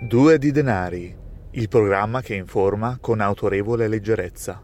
Due 0.00 0.38
di 0.38 0.52
denari, 0.52 1.12
il 1.50 1.68
programma 1.68 2.22
che 2.22 2.36
informa 2.36 2.98
con 3.00 3.20
autorevole 3.20 3.88
leggerezza. 3.88 4.62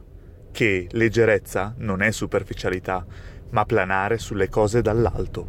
Che 0.52 0.86
leggerezza 0.92 1.74
non 1.78 2.02
è 2.02 2.12
superficialità, 2.12 3.04
ma 3.50 3.64
planare 3.64 4.18
sulle 4.18 4.48
cose 4.48 4.80
dall'alto, 4.80 5.46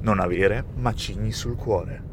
non 0.00 0.20
avere 0.20 0.64
macigni 0.76 1.32
sul 1.32 1.54
cuore. 1.54 2.04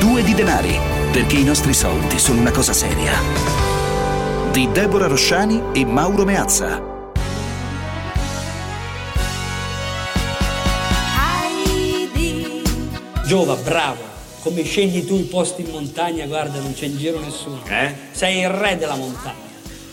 Due 0.00 0.22
di 0.22 0.34
denari, 0.34 0.74
perché 1.12 1.36
i 1.36 1.44
nostri 1.44 1.74
soldi 1.74 2.18
sono 2.18 2.40
una 2.40 2.50
cosa 2.50 2.72
seria. 2.72 3.71
Di 4.52 4.70
Deborah 4.70 5.06
Rosciani 5.06 5.62
e 5.72 5.82
Mauro 5.86 6.26
Meazza. 6.26 6.78
Giova, 13.24 13.54
bravo. 13.54 14.02
Come 14.42 14.62
scegli 14.62 15.06
tu 15.06 15.14
i 15.14 15.22
posti 15.22 15.62
in 15.62 15.70
montagna, 15.70 16.26
guarda, 16.26 16.60
non 16.60 16.74
c'è 16.74 16.84
in 16.84 16.98
giro 16.98 17.18
nessuno. 17.18 17.62
Eh? 17.66 17.94
Sei 18.10 18.40
il 18.40 18.50
re 18.50 18.76
della 18.76 18.96
montagna. 18.96 19.48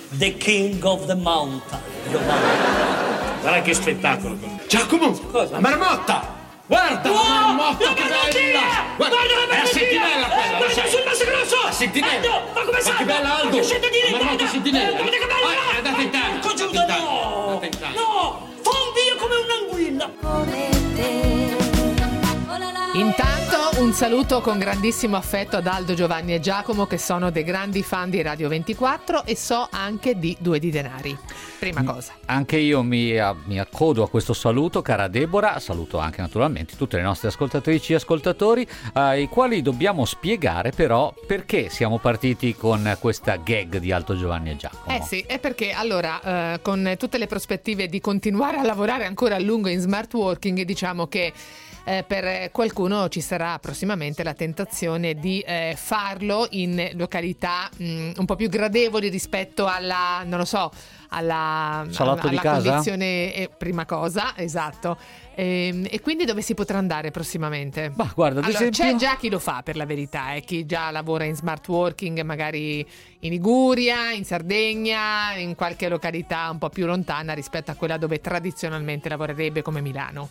The 0.09 0.35
king 0.35 0.83
of 0.83 1.05
the 1.05 1.15
mountain. 1.15 1.79
Giovanni. 2.11 3.39
Guarda 3.39 3.61
che 3.61 3.73
spettacolo. 3.73 4.37
Giacomo! 4.67 5.11
Cosa? 5.31 5.51
La 5.51 5.59
marmotta! 5.61 6.38
Guarda 6.69 7.09
Oh, 7.09 7.13
la 7.13 7.39
marmotta 7.51 7.85
la 7.85 7.93
bella! 7.93 8.61
Guarda 8.95 9.15
la 9.15 9.55
È 9.55 9.57
la 9.57 9.65
sentinella 9.65 10.27
quella, 10.27 10.53
Eh, 10.53 10.57
guarda 10.57 10.85
sul 10.87 11.03
naso 11.03 11.25
grosso! 11.25 11.57
La 11.65 11.71
sentinella! 11.71 12.13
Aldo, 12.13 12.51
ma 12.53 12.61
come 12.61 12.71
Ma 12.77 12.79
salta? 12.83 12.97
che 12.99 13.05
bella, 13.05 13.29
Aldo! 13.39 13.45
Ma 13.45 13.51
che 13.55 13.63
scende 13.63 13.89
di 13.89 13.99
lì, 14.05 14.11
La 14.11 14.17
guarda! 14.19 14.47
sentinella! 14.47 14.87
Eh, 14.89 15.01
guarda 15.01 15.17
che 15.17 15.25
bella! 15.25 15.47
Ah, 15.49 15.73
è 15.73 15.77
andata 15.77 16.01
in 16.01 16.09
tana! 16.11 16.35
Ecco, 16.35 16.53
Giuda, 16.53 16.85
no! 16.85 17.59
in 17.63 17.69
tana. 17.79 17.93
No! 17.95 18.47
Fondi 18.61 19.01
io 19.09 19.15
come 19.17 19.35
un'anguilla! 19.45 20.11
Intanto 22.93 23.48
un 23.79 23.93
saluto 23.93 24.41
con 24.41 24.59
grandissimo 24.59 25.15
affetto 25.15 25.55
ad 25.55 25.65
Aldo, 25.65 25.93
Giovanni 25.93 26.33
e 26.33 26.41
Giacomo 26.41 26.85
che 26.85 26.97
sono 26.97 27.31
dei 27.31 27.45
grandi 27.45 27.81
fan 27.81 28.09
di 28.09 28.21
Radio 28.21 28.49
24 28.49 29.23
e 29.23 29.37
so 29.37 29.69
anche 29.71 30.19
di 30.19 30.35
Due 30.37 30.59
di 30.59 30.69
Denari. 30.69 31.17
Prima 31.57 31.83
cosa. 31.83 32.13
Anche 32.25 32.57
io 32.57 32.83
mi, 32.83 33.13
mi 33.45 33.57
accodo 33.57 34.03
a 34.03 34.09
questo 34.09 34.33
saluto, 34.33 34.81
cara 34.81 35.07
Deborah. 35.07 35.59
Saluto 35.59 35.97
anche 35.97 36.19
naturalmente 36.19 36.75
tutte 36.75 36.97
le 36.97 37.03
nostre 37.03 37.29
ascoltatrici 37.29 37.93
e 37.93 37.95
ascoltatori, 37.95 38.67
ai 38.93 39.29
quali 39.29 39.61
dobbiamo 39.61 40.03
spiegare 40.03 40.71
però 40.71 41.13
perché 41.25 41.69
siamo 41.69 41.99
partiti 41.99 42.55
con 42.55 42.97
questa 42.99 43.37
gag 43.37 43.77
di 43.77 43.93
Alto 43.93 44.17
Giovanni 44.17 44.49
e 44.49 44.55
Giacomo. 44.57 44.93
Eh 44.93 45.01
sì, 45.03 45.23
è 45.25 45.39
perché 45.39 45.71
allora 45.71 46.53
eh, 46.53 46.61
con 46.61 46.95
tutte 46.97 47.17
le 47.17 47.27
prospettive 47.27 47.87
di 47.87 48.01
continuare 48.01 48.57
a 48.57 48.63
lavorare 48.63 49.05
ancora 49.05 49.35
a 49.35 49.39
lungo 49.39 49.69
in 49.69 49.79
smart 49.79 50.13
working 50.13 50.63
diciamo 50.63 51.07
che 51.07 51.31
eh, 51.89 52.03
per 52.03 52.51
qualcuno 52.51 53.09
ci 53.09 53.19
sarà 53.19 53.57
prossimamente 53.57 54.21
la 54.21 54.35
tentazione 54.35 55.15
di 55.15 55.39
eh, 55.39 55.73
farlo 55.75 56.45
in 56.51 56.91
località 56.93 57.67
mh, 57.75 58.11
un 58.15 58.25
po' 58.25 58.35
più 58.35 58.47
gradevoli 58.47 59.09
rispetto 59.09 59.65
alla, 59.65 60.21
non 60.23 60.37
lo 60.37 60.45
so, 60.45 60.69
alla, 61.09 61.87
Salotto 61.89 62.27
alla 62.27 62.29
di 62.29 62.37
casa? 62.37 62.69
condizione 62.69 63.33
eh, 63.33 63.49
prima 63.57 63.85
cosa, 63.85 64.37
esatto. 64.37 64.97
Ehm, 65.33 65.87
E, 65.89 65.99
quindi 66.01 66.25
dove 66.25 66.43
si 66.43 66.53
potrà 66.53 66.77
andare 66.77 67.09
prossimamente? 67.09 67.91
Ma 67.95 68.11
guarda, 68.13 68.41
Allora, 68.41 68.59
esempio... 68.59 68.83
c'è 68.83 68.95
già 68.95 69.15
chi 69.15 69.29
lo 69.29 69.39
fa 69.39 69.63
per 69.63 69.75
la 69.75 69.85
verità, 69.85 70.33
eh, 70.33 70.41
chi 70.41 70.67
già 70.67 70.91
lavora 70.91 71.23
in 71.23 71.35
smart 71.35 71.67
working, 71.69 72.21
magari 72.21 72.85
in 73.21 73.31
Liguria, 73.31 74.11
in 74.11 74.25
Sardegna, 74.25 75.33
in 75.37 75.55
qualche 75.55 75.89
località 75.89 76.49
un 76.51 76.59
po' 76.59 76.69
più 76.69 76.85
lontana 76.85 77.33
rispetto 77.33 77.71
a 77.71 77.73
quella 77.73 77.97
dove 77.97 78.21
tradizionalmente 78.21 79.09
lavorerebbe 79.09 79.63
come 79.63 79.81
Milano. 79.81 80.29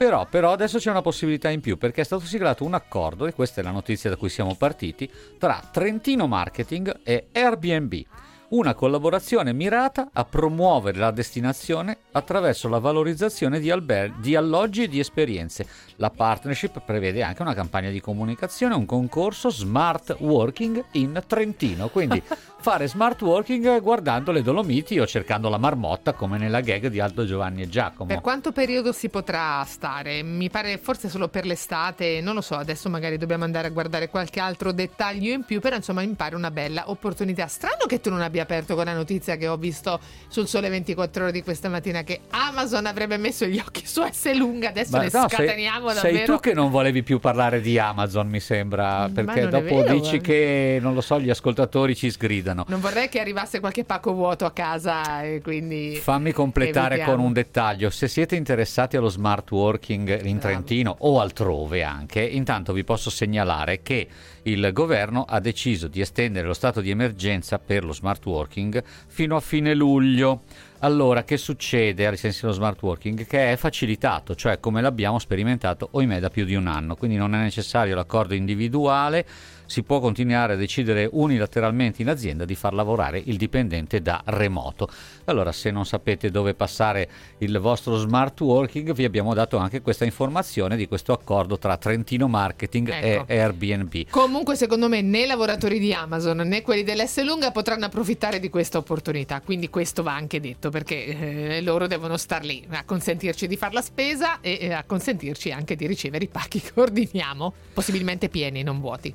Però, 0.00 0.24
però 0.24 0.52
adesso 0.52 0.78
c'è 0.78 0.88
una 0.88 1.02
possibilità 1.02 1.50
in 1.50 1.60
più 1.60 1.76
perché 1.76 2.00
è 2.00 2.04
stato 2.04 2.24
siglato 2.24 2.64
un 2.64 2.72
accordo, 2.72 3.26
e 3.26 3.34
questa 3.34 3.60
è 3.60 3.64
la 3.64 3.70
notizia 3.70 4.08
da 4.08 4.16
cui 4.16 4.30
siamo 4.30 4.54
partiti, 4.54 5.10
tra 5.38 5.62
Trentino 5.70 6.26
Marketing 6.26 7.00
e 7.04 7.26
Airbnb. 7.30 8.02
Una 8.48 8.72
collaborazione 8.72 9.52
mirata 9.52 10.08
a 10.10 10.24
promuovere 10.24 10.98
la 10.98 11.10
destinazione 11.10 11.98
attraverso 12.12 12.68
la 12.68 12.78
valorizzazione 12.78 13.60
di, 13.60 13.70
alber- 13.70 14.18
di 14.20 14.34
alloggi 14.34 14.84
e 14.84 14.88
di 14.88 14.98
esperienze. 14.98 15.66
La 15.96 16.08
partnership 16.08 16.80
prevede 16.80 17.22
anche 17.22 17.42
una 17.42 17.54
campagna 17.54 17.90
di 17.90 18.00
comunicazione, 18.00 18.74
un 18.74 18.86
concorso 18.86 19.50
smart 19.50 20.16
working 20.18 20.82
in 20.92 21.22
Trentino. 21.26 21.88
Quindi 21.88 22.22
fare 22.60 22.88
smart 22.88 23.22
working 23.22 23.80
guardando 23.80 24.32
le 24.32 24.42
Dolomiti 24.42 24.98
o 24.98 25.06
cercando 25.06 25.48
la 25.48 25.56
marmotta 25.56 26.12
come 26.12 26.36
nella 26.36 26.60
gag 26.60 26.88
di 26.88 27.00
Aldo 27.00 27.24
Giovanni 27.24 27.62
e 27.62 27.68
Giacomo. 27.68 28.06
Per 28.06 28.20
quanto 28.20 28.52
periodo 28.52 28.92
si 28.92 29.08
potrà 29.08 29.64
stare? 29.64 30.22
Mi 30.22 30.50
pare 30.50 30.76
forse 30.76 31.08
solo 31.08 31.28
per 31.28 31.46
l'estate, 31.46 32.20
non 32.20 32.34
lo 32.34 32.42
so, 32.42 32.56
adesso 32.56 32.90
magari 32.90 33.16
dobbiamo 33.16 33.44
andare 33.44 33.68
a 33.68 33.70
guardare 33.70 34.10
qualche 34.10 34.40
altro 34.40 34.72
dettaglio 34.72 35.32
in 35.32 35.44
più, 35.44 35.58
però 35.60 35.76
insomma 35.76 36.02
mi 36.02 36.14
pare 36.14 36.34
una 36.34 36.50
bella 36.50 36.90
opportunità. 36.90 37.46
Strano 37.46 37.86
che 37.86 38.00
tu 38.00 38.10
non 38.10 38.20
abbia 38.20 38.42
aperto 38.42 38.74
con 38.74 38.84
la 38.84 38.92
notizia 38.92 39.36
che 39.36 39.48
ho 39.48 39.56
visto 39.56 39.98
sul 40.28 40.46
Sole 40.46 40.68
24 40.68 41.22
ore 41.22 41.32
di 41.32 41.42
questa 41.42 41.70
mattina 41.70 42.02
che 42.02 42.20
Amazon 42.30 42.84
avrebbe 42.84 43.16
messo 43.16 43.46
gli 43.46 43.58
occhi 43.58 43.86
su 43.86 44.02
S 44.08 44.34
lunga, 44.34 44.68
adesso 44.68 44.96
Ma 44.96 45.04
le 45.04 45.10
no, 45.12 45.26
sei, 45.28 45.28
scateniamo 45.30 45.88
sei 45.90 46.12
davvero. 46.12 46.34
tu 46.34 46.40
che 46.40 46.52
non 46.52 46.70
volevi 46.70 47.02
più 47.02 47.18
parlare 47.20 47.62
di 47.62 47.78
Amazon, 47.78 48.28
mi 48.28 48.40
sembra, 48.40 49.08
perché 49.12 49.48
dopo 49.48 49.82
vero, 49.82 49.94
dici 49.94 50.20
che, 50.20 50.78
non 50.80 50.92
lo 50.92 51.00
so, 51.00 51.18
gli 51.18 51.30
ascoltatori 51.30 51.96
ci 51.96 52.10
sgridano. 52.10 52.49
Non 52.54 52.80
vorrei 52.80 53.08
che 53.08 53.20
arrivasse 53.20 53.60
qualche 53.60 53.84
pacco 53.84 54.12
vuoto 54.12 54.44
a 54.44 54.52
casa 54.52 55.22
e 55.22 55.40
quindi... 55.42 55.96
Fammi 55.96 56.32
completare 56.32 56.94
evitiamo. 56.94 57.16
con 57.16 57.24
un 57.24 57.32
dettaglio. 57.32 57.90
Se 57.90 58.08
siete 58.08 58.36
interessati 58.36 58.96
allo 58.96 59.08
smart 59.08 59.50
working 59.50 60.24
in 60.24 60.38
Trentino 60.38 60.94
o 61.00 61.20
altrove 61.20 61.82
anche, 61.82 62.20
intanto 62.20 62.72
vi 62.72 62.84
posso 62.84 63.10
segnalare 63.10 63.82
che 63.82 64.08
il 64.42 64.70
governo 64.72 65.24
ha 65.28 65.40
deciso 65.40 65.88
di 65.88 66.00
estendere 66.00 66.46
lo 66.46 66.54
stato 66.54 66.80
di 66.80 66.90
emergenza 66.90 67.58
per 67.58 67.84
lo 67.84 67.92
smart 67.92 68.24
working 68.24 68.82
fino 69.06 69.36
a 69.36 69.40
fine 69.40 69.74
luglio. 69.74 70.42
Allora, 70.82 71.24
che 71.24 71.36
succede 71.36 72.06
ai 72.06 72.16
sensi 72.16 72.40
dello 72.40 72.54
smart 72.54 72.80
working? 72.80 73.26
Che 73.26 73.52
è 73.52 73.56
facilitato, 73.56 74.34
cioè 74.34 74.60
come 74.60 74.80
l'abbiamo 74.80 75.18
sperimentato 75.18 75.88
ohimè 75.92 76.20
da 76.20 76.30
più 76.30 76.46
di 76.46 76.54
un 76.54 76.68
anno, 76.68 76.96
quindi 76.96 77.18
non 77.18 77.34
è 77.34 77.38
necessario 77.38 77.94
l'accordo 77.94 78.32
individuale, 78.32 79.26
si 79.70 79.84
può 79.84 80.00
continuare 80.00 80.54
a 80.54 80.56
decidere 80.56 81.08
unilateralmente 81.12 82.02
in 82.02 82.08
azienda 82.08 82.44
di 82.44 82.56
far 82.56 82.74
lavorare 82.74 83.22
il 83.24 83.36
dipendente 83.36 84.02
da 84.02 84.20
remoto. 84.24 84.88
Allora, 85.26 85.52
se 85.52 85.70
non 85.70 85.86
sapete 85.86 86.32
dove 86.32 86.54
passare 86.54 87.08
il 87.38 87.56
vostro 87.60 87.96
smart 87.96 88.40
working, 88.40 88.92
vi 88.92 89.04
abbiamo 89.04 89.32
dato 89.32 89.58
anche 89.58 89.80
questa 89.80 90.04
informazione 90.04 90.76
di 90.76 90.88
questo 90.88 91.12
accordo 91.12 91.56
tra 91.56 91.76
Trentino 91.76 92.26
Marketing 92.26 92.88
Ecco. 92.88 93.28
e 93.28 93.38
Airbnb. 93.38 94.10
Comunque, 94.10 94.56
secondo 94.56 94.88
me, 94.88 95.02
né 95.02 95.20
i 95.20 95.26
lavoratori 95.26 95.78
di 95.78 95.94
Amazon 95.94 96.38
né 96.38 96.62
quelli 96.62 96.82
dell'S 96.82 97.22
lunga 97.22 97.52
potranno 97.52 97.84
approfittare 97.84 98.40
di 98.40 98.48
questa 98.48 98.76
opportunità. 98.76 99.40
Quindi, 99.40 99.70
questo 99.70 100.02
va 100.02 100.16
anche 100.16 100.40
detto 100.40 100.70
perché 100.70 101.04
eh, 101.04 101.62
loro 101.62 101.86
devono 101.86 102.16
star 102.16 102.44
lì 102.44 102.66
a 102.70 102.82
consentirci 102.82 103.46
di 103.46 103.56
fare 103.56 103.74
la 103.74 103.82
spesa 103.82 104.40
e 104.40 104.58
eh, 104.62 104.72
a 104.72 104.82
consentirci 104.82 105.52
anche 105.52 105.76
di 105.76 105.86
ricevere 105.86 106.24
i 106.24 106.28
pacchi 106.28 106.60
che 106.60 106.72
ordiniamo, 106.80 107.52
possibilmente 107.72 108.28
pieni, 108.28 108.64
non 108.64 108.80
vuoti. 108.80 109.14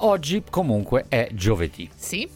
Oggi 0.00 0.42
comunque 0.48 1.06
è 1.08 1.28
giovedì. 1.32 1.88
Sì? 1.94 2.28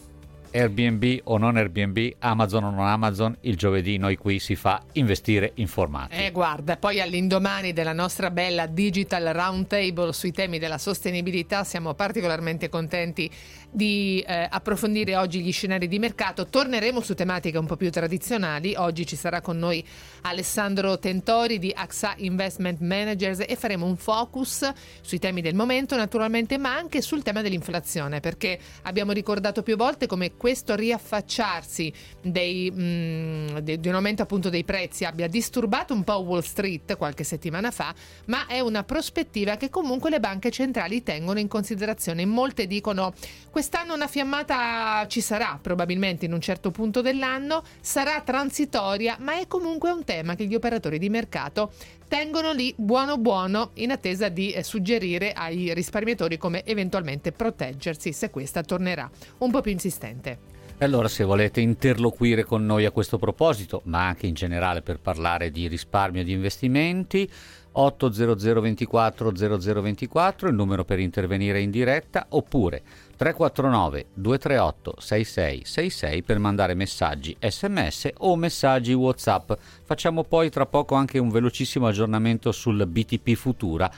Airbnb 0.51 1.19
o 1.23 1.37
non 1.37 1.55
Airbnb, 1.55 2.15
Amazon 2.19 2.65
o 2.65 2.69
non 2.71 2.85
Amazon, 2.85 3.37
il 3.41 3.55
giovedì 3.55 3.97
noi 3.97 4.17
qui 4.17 4.39
si 4.39 4.55
fa 4.55 4.81
investire 4.93 5.51
informati. 5.55 6.15
Eh, 6.15 6.31
guarda, 6.31 6.77
poi 6.77 6.99
all'indomani 6.99 7.73
della 7.73 7.93
nostra 7.93 8.29
bella 8.31 8.65
Digital 8.65 9.33
Roundtable 9.33 10.11
sui 10.13 10.31
temi 10.31 10.59
della 10.59 10.77
sostenibilità 10.77 11.63
siamo 11.63 11.93
particolarmente 11.93 12.69
contenti 12.69 13.29
di 13.71 14.23
eh, 14.27 14.47
approfondire 14.49 15.15
oggi 15.15 15.41
gli 15.41 15.51
scenari 15.51 15.87
di 15.87 15.97
mercato. 15.97 16.45
Torneremo 16.45 16.99
su 16.99 17.13
tematiche 17.13 17.57
un 17.57 17.65
po' 17.65 17.77
più 17.77 17.89
tradizionali. 17.89 18.75
Oggi 18.75 19.05
ci 19.05 19.15
sarà 19.15 19.39
con 19.39 19.57
noi 19.57 19.83
Alessandro 20.23 20.99
Tentori 20.99 21.57
di 21.57 21.71
AXA 21.73 22.15
Investment 22.17 22.81
Managers 22.81 23.45
e 23.47 23.55
faremo 23.55 23.85
un 23.85 23.95
focus 23.95 24.69
sui 25.01 25.19
temi 25.19 25.41
del 25.41 25.55
momento 25.55 25.95
naturalmente, 25.95 26.57
ma 26.57 26.75
anche 26.75 27.01
sul 27.01 27.23
tema 27.23 27.41
dell'inflazione, 27.41 28.19
perché 28.19 28.59
abbiamo 28.83 29.13
ricordato 29.13 29.63
più 29.63 29.77
volte 29.77 30.07
come 30.07 30.33
questo 30.41 30.73
riaffacciarsi 30.73 31.93
dei, 32.19 32.71
mm, 32.73 33.57
de- 33.59 33.79
di 33.79 33.87
un 33.87 33.93
aumento 33.93 34.23
appunto 34.23 34.49
dei 34.49 34.63
prezzi 34.63 35.05
abbia 35.05 35.27
disturbato 35.27 35.93
un 35.93 36.03
po' 36.03 36.17
Wall 36.17 36.41
Street 36.41 36.97
qualche 36.97 37.23
settimana 37.23 37.69
fa, 37.69 37.93
ma 38.25 38.47
è 38.47 38.59
una 38.59 38.83
prospettiva 38.83 39.55
che 39.55 39.69
comunque 39.69 40.09
le 40.09 40.19
banche 40.19 40.49
centrali 40.49 41.03
tengono 41.03 41.37
in 41.37 41.47
considerazione. 41.47 42.25
Molte 42.25 42.65
dicono 42.65 43.13
quest'anno 43.51 43.93
una 43.93 44.07
fiammata 44.07 45.05
ci 45.07 45.21
sarà 45.21 45.59
probabilmente 45.61 46.25
in 46.25 46.33
un 46.33 46.41
certo 46.41 46.71
punto 46.71 47.01
dell'anno, 47.01 47.61
sarà 47.79 48.19
transitoria, 48.21 49.17
ma 49.19 49.39
è 49.39 49.45
comunque 49.45 49.91
un 49.91 50.03
tema 50.03 50.33
che 50.33 50.45
gli 50.45 50.55
operatori 50.55 50.97
di 50.97 51.09
mercato 51.09 51.71
tengono 52.11 52.51
lì 52.51 52.73
buono 52.75 53.17
buono 53.17 53.69
in 53.75 53.89
attesa 53.89 54.27
di 54.27 54.51
eh, 54.51 54.63
suggerire 54.63 55.31
ai 55.31 55.73
risparmiatori 55.73 56.37
come 56.37 56.65
eventualmente 56.65 57.31
proteggersi 57.31 58.11
se 58.11 58.29
questa 58.29 58.63
tornerà 58.63 59.09
un 59.37 59.49
po' 59.49 59.61
più 59.61 59.71
insistente. 59.71 60.59
Allora, 60.79 61.07
se 61.07 61.23
volete 61.23 61.61
interloquire 61.61 62.43
con 62.43 62.65
noi 62.65 62.83
a 62.83 62.91
questo 62.91 63.17
proposito, 63.17 63.81
ma 63.85 64.07
anche 64.07 64.27
in 64.27 64.33
generale 64.33 64.81
per 64.81 64.99
parlare 64.99 65.51
di 65.51 65.69
risparmio 65.69 66.25
di 66.25 66.33
investimenti, 66.33 67.29
80024 67.71 69.31
0024 69.31 70.49
il 70.49 70.55
numero 70.55 70.83
per 70.83 70.99
intervenire 70.99 71.61
in 71.61 71.71
diretta 71.71 72.25
oppure 72.29 72.81
349 73.21 74.07
238 74.15 74.95
6666 74.97 76.23
per 76.23 76.39
mandare 76.39 76.73
messaggi 76.73 77.37
sms 77.39 78.09
o 78.17 78.35
messaggi 78.35 78.93
whatsapp. 78.93 79.51
Facciamo 79.83 80.23
poi 80.23 80.49
tra 80.49 80.65
poco 80.65 80.95
anche 80.95 81.19
un 81.19 81.29
velocissimo 81.29 81.85
aggiornamento 81.85 82.51
sul 82.51 82.83
BTP 82.87 83.33
Futura 83.35 83.91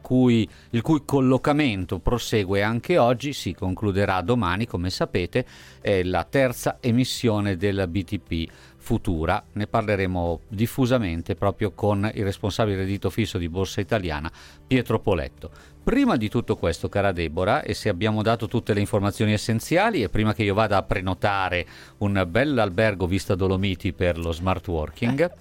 cui, 0.00 0.48
il 0.70 0.82
cui 0.82 1.02
collocamento 1.04 1.98
prosegue 1.98 2.62
anche 2.62 2.98
oggi 2.98 3.32
si 3.32 3.52
concluderà 3.52 4.20
domani 4.20 4.68
come 4.68 4.90
sapete 4.90 5.44
è 5.80 6.04
la 6.04 6.22
terza 6.22 6.76
emissione 6.78 7.56
del 7.56 7.84
BTP 7.88 8.48
futura. 8.88 9.44
Ne 9.52 9.66
parleremo 9.66 10.40
diffusamente 10.48 11.34
proprio 11.34 11.72
con 11.72 12.10
il 12.14 12.24
responsabile 12.24 12.78
reddito 12.78 13.10
fisso 13.10 13.36
di 13.36 13.50
Borsa 13.50 13.82
Italiana, 13.82 14.32
Pietro 14.66 14.98
Poletto. 14.98 15.50
Prima 15.84 16.16
di 16.16 16.30
tutto 16.30 16.56
questo, 16.56 16.88
cara 16.88 17.12
Deborah, 17.12 17.60
e 17.60 17.74
se 17.74 17.90
abbiamo 17.90 18.22
dato 18.22 18.48
tutte 18.48 18.72
le 18.72 18.80
informazioni 18.80 19.34
essenziali, 19.34 20.02
e 20.02 20.08
prima 20.08 20.32
che 20.32 20.42
io 20.42 20.54
vada 20.54 20.78
a 20.78 20.82
prenotare 20.84 21.66
un 21.98 22.26
bel 22.26 22.58
albergo 22.58 23.06
vista 23.06 23.34
Dolomiti 23.34 23.92
per 23.92 24.16
lo 24.16 24.32
smart 24.32 24.66
working, 24.68 25.32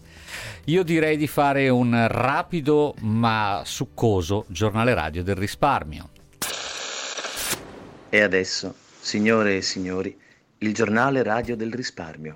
io 0.66 0.84
direi 0.84 1.16
di 1.16 1.28
fare 1.28 1.70
un 1.70 2.06
rapido 2.10 2.96
ma 3.00 3.62
succoso 3.64 4.44
giornale 4.50 4.94
radio 4.94 5.24
del 5.24 5.36
risparmio. 5.36 6.10
E 8.10 8.22
adesso, 8.22 8.76
signore 9.00 9.56
e 9.56 9.62
signori, 9.62 10.18
il 10.58 10.74
giornale 10.74 11.24
radio 11.24 11.56
del 11.56 11.72
risparmio. 11.72 12.36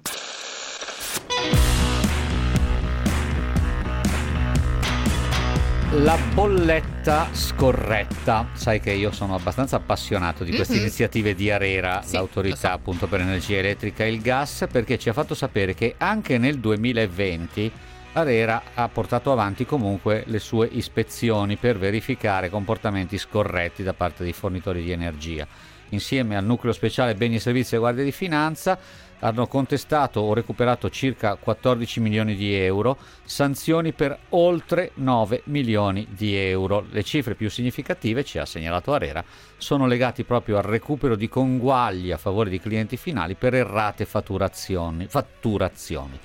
La 5.96 6.18
bolletta 6.34 7.28
scorretta. 7.34 8.48
Sai 8.54 8.80
che 8.80 8.92
io 8.92 9.12
sono 9.12 9.36
abbastanza 9.36 9.76
appassionato 9.76 10.46
di 10.46 10.56
queste 10.56 10.76
mm-hmm. 10.76 10.84
iniziative 10.84 11.36
di 11.36 11.52
Arera, 11.52 12.02
sì, 12.02 12.14
l'autorità 12.14 12.56
so. 12.56 12.68
appunto 12.68 13.08
per 13.08 13.20
l'energia 13.20 13.58
elettrica 13.58 14.06
e 14.06 14.14
il 14.14 14.22
gas, 14.22 14.68
perché 14.72 14.98
ci 14.98 15.10
ha 15.10 15.14
fatto 15.14 15.36
sapere 15.36 15.74
che 15.74 15.96
anche 15.98 16.38
nel 16.38 16.60
2020 16.60 17.72
Arera 18.14 18.64
ha 18.74 18.88
portato 18.88 19.34
avanti 19.34 19.66
comunque 19.66 20.24
le 20.28 20.40
sue 20.40 20.70
ispezioni 20.72 21.58
per 21.58 21.78
verificare 21.78 22.50
comportamenti 22.50 23.18
scorretti 23.18 23.84
da 23.84 23.94
parte 23.94 24.24
dei 24.24 24.34
fornitori 24.34 24.84
di 24.84 24.92
energia. 24.92 25.46
Insieme 25.90 26.38
al 26.38 26.46
nucleo 26.46 26.72
speciale 26.72 27.16
beni 27.16 27.36
e 27.36 27.40
servizi 27.40 27.76
e 27.76 27.80
guardia 27.80 28.06
di 28.06 28.14
finanza 28.14 28.80
hanno 29.22 29.48
contestato 29.48 30.20
o 30.20 30.34
recuperato 30.34 30.90
circa 30.90 31.36
14 31.36 32.00
milioni 32.00 32.36
di 32.36 32.54
euro, 32.54 32.98
sanzioni 33.24 33.94
per 33.94 34.18
oltre 34.30 34.92
9 34.96 35.44
milioni 35.46 36.08
di 36.10 36.36
euro. 36.36 36.86
Le 36.90 37.04
cifre 37.04 37.36
più 37.36 37.50
significative, 37.50 38.24
ci 38.24 38.38
ha 38.38 38.46
segnalato 38.46 38.94
Arera, 38.94 39.24
sono 39.58 39.88
legate 39.88 40.24
proprio 40.24 40.58
al 40.58 40.64
recupero 40.64 41.16
di 41.16 41.30
conguagli 41.30 42.12
a 42.12 42.18
favore 42.18 42.50
di 42.50 42.60
clienti 42.60 42.98
finali 42.98 43.36
per 43.36 43.54
errate 43.54 44.06
fatturazioni. 44.06 45.08
fatturazioni. 45.08 46.20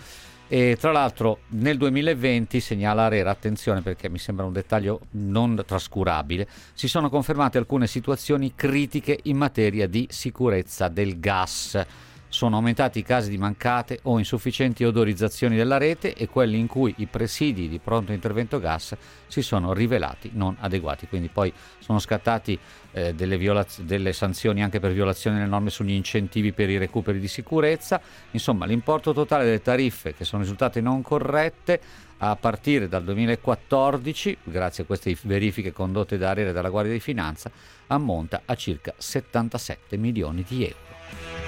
E 0.48 0.76
tra 0.78 0.92
l'altro 0.92 1.40
nel 1.48 1.76
2020, 1.76 2.60
segnala 2.60 3.06
Arera, 3.06 3.30
attenzione 3.30 3.82
perché 3.82 4.08
mi 4.08 4.18
sembra 4.18 4.46
un 4.46 4.52
dettaglio 4.52 5.00
non 5.12 5.60
trascurabile, 5.66 6.46
si 6.72 6.86
sono 6.86 7.10
confermate 7.10 7.58
alcune 7.58 7.88
situazioni 7.88 8.54
critiche 8.54 9.18
in 9.24 9.36
materia 9.36 9.88
di 9.88 10.06
sicurezza 10.08 10.86
del 10.86 11.18
gas 11.18 11.84
sono 12.28 12.56
aumentati 12.56 12.98
i 12.98 13.02
casi 13.02 13.30
di 13.30 13.38
mancate 13.38 14.00
o 14.02 14.18
insufficienti 14.18 14.84
odorizzazioni 14.84 15.56
della 15.56 15.78
rete 15.78 16.14
e 16.14 16.28
quelli 16.28 16.58
in 16.58 16.66
cui 16.66 16.94
i 16.98 17.06
presidi 17.06 17.68
di 17.68 17.78
pronto 17.78 18.12
intervento 18.12 18.58
gas 18.58 18.96
si 19.26 19.42
sono 19.42 19.72
rivelati 19.72 20.30
non 20.34 20.56
adeguati. 20.60 21.06
Quindi 21.06 21.28
poi 21.28 21.52
sono 21.78 21.98
scattati 21.98 22.58
eh, 22.92 23.14
delle, 23.14 23.38
violaz- 23.38 23.80
delle 23.82 24.12
sanzioni 24.12 24.62
anche 24.62 24.80
per 24.80 24.92
violazione 24.92 25.36
delle 25.36 25.48
norme 25.48 25.70
sugli 25.70 25.92
incentivi 25.92 26.52
per 26.52 26.70
i 26.70 26.78
recuperi 26.78 27.18
di 27.18 27.28
sicurezza. 27.28 28.00
Insomma, 28.32 28.66
l'importo 28.66 29.12
totale 29.12 29.44
delle 29.44 29.62
tariffe 29.62 30.14
che 30.14 30.24
sono 30.24 30.42
risultate 30.42 30.80
non 30.80 31.02
corrette 31.02 31.80
a 32.18 32.34
partire 32.36 32.88
dal 32.88 33.04
2014, 33.04 34.38
grazie 34.44 34.84
a 34.84 34.86
queste 34.86 35.16
verifiche 35.22 35.72
condotte 35.72 36.16
da 36.16 36.30
Arere 36.30 36.50
e 36.50 36.52
dalla 36.52 36.70
Guardia 36.70 36.92
di 36.92 37.00
Finanza, 37.00 37.50
ammonta 37.88 38.42
a 38.44 38.54
circa 38.54 38.94
77 38.96 39.96
milioni 39.98 40.44
di 40.46 40.64
euro. 40.64 41.45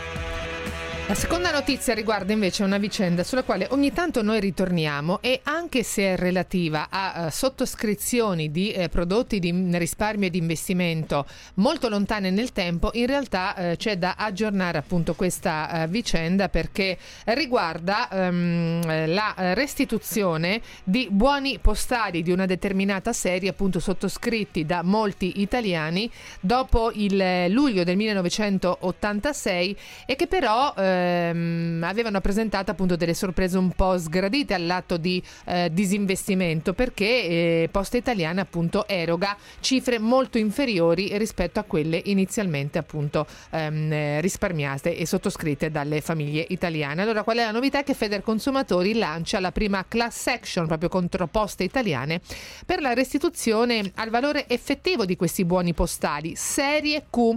La 1.09 1.15
seconda 1.15 1.51
notizia 1.51 1.95
riguarda 1.95 2.35
invece 2.35 2.65
una 2.65 2.77
vicenda 2.77 3.25
sulla 3.25 3.43
quale 3.43 3.67
ogni 3.71 3.95
tanto 3.95 4.21
noi 4.21 4.41
ritorniamo 4.41 5.23
e 5.23 5.41
anche 5.45 5.83
se 5.83 6.03
è 6.03 6.17
relativa 6.19 6.89
a 6.91 7.25
uh, 7.25 7.31
sottoscrizioni 7.31 8.51
di 8.51 8.75
uh, 8.77 8.91
prodotti 8.91 9.39
di 9.39 9.51
risparmio 9.79 10.27
e 10.27 10.31
di 10.31 10.37
investimento 10.37 11.25
molto 11.55 11.89
lontane 11.89 12.31
nel 12.31 12.53
tempo, 12.53 12.91
in 12.93 13.07
realtà 13.07 13.55
uh, 13.57 13.77
c'è 13.77 13.97
da 13.97 14.17
aggiornare 14.19 14.77
appunto 14.77 15.15
questa 15.15 15.87
vicenda 15.89 16.51
perché 16.51 16.99
riguarda 17.25 18.09
um, 18.13 18.83
la 19.07 19.35
restituzione 19.55 20.61
di 20.85 21.09
buoni 21.11 21.59
postali 21.59 22.23
di 22.23 22.33
una 22.33 22.45
determinata 22.45 23.15
serie 23.15 23.49
appunto 23.49 23.81
sottoscritti 23.81 24.67
da 24.67 24.83
molti 24.83 25.41
italiani 25.41 26.11
dopo 26.39 26.91
il 26.93 27.47
luglio 27.49 27.83
del 27.83 27.97
1986 27.97 29.77
e 30.05 30.15
che 30.15 30.27
però 30.27 30.75
ehm, 30.99 31.83
avevano 31.85 32.21
presentato 32.21 32.71
appunto 32.71 32.97
delle 32.97 33.15
sorprese 33.15 33.59
un 33.59 33.71
po' 33.71 33.99
sgradite 33.99 34.55
all'atto 34.55 34.97
di 34.97 35.23
eh, 35.47 35.71
disinvestimento 35.73 36.73
perché 36.73 37.05
eh, 37.05 37.69
Posta 37.71 37.97
Italiana 37.97 38.43
appunto 38.43 38.87
eroga 38.87 39.37
cifre 39.61 39.99
molto 39.99 40.39
inferiori 40.39 41.17
rispetto 41.19 41.61
a 41.61 41.63
quelle 41.63 42.01
inizialmente 42.05 42.79
appunto 42.79 43.27
ehm, 43.51 44.21
risparmiate 44.21 44.97
e 44.97 45.07
sottoscritte 45.07 45.71
dalle 45.71 46.01
famiglie 46.01 46.45
italiane. 46.49 47.03
Allora 47.03 47.23
qual 47.23 47.39
è 47.39 47.45
la 47.45 47.51
novità? 47.51 47.83
Che 47.83 47.95
Feder 47.95 48.23
Consumatori 48.23 48.95
lancia 48.95 49.41
la 49.41 49.53
prima 49.53 49.85
class 49.87 50.27
action 50.27 50.67
proprio 50.67 50.89
contro 50.89 51.27
Poste 51.27 51.65
Italiane 51.65 52.21
per 52.67 52.81
la 52.81 52.95
restituzione 52.95 53.93
al 53.97 54.11
valore 54.11 54.49
effettivo 54.49 55.05
di 55.05 55.17
questi 55.17 55.45
buoni 55.45 55.75
postali, 55.75 56.35
serie 56.37 57.05
Q. 57.11 57.37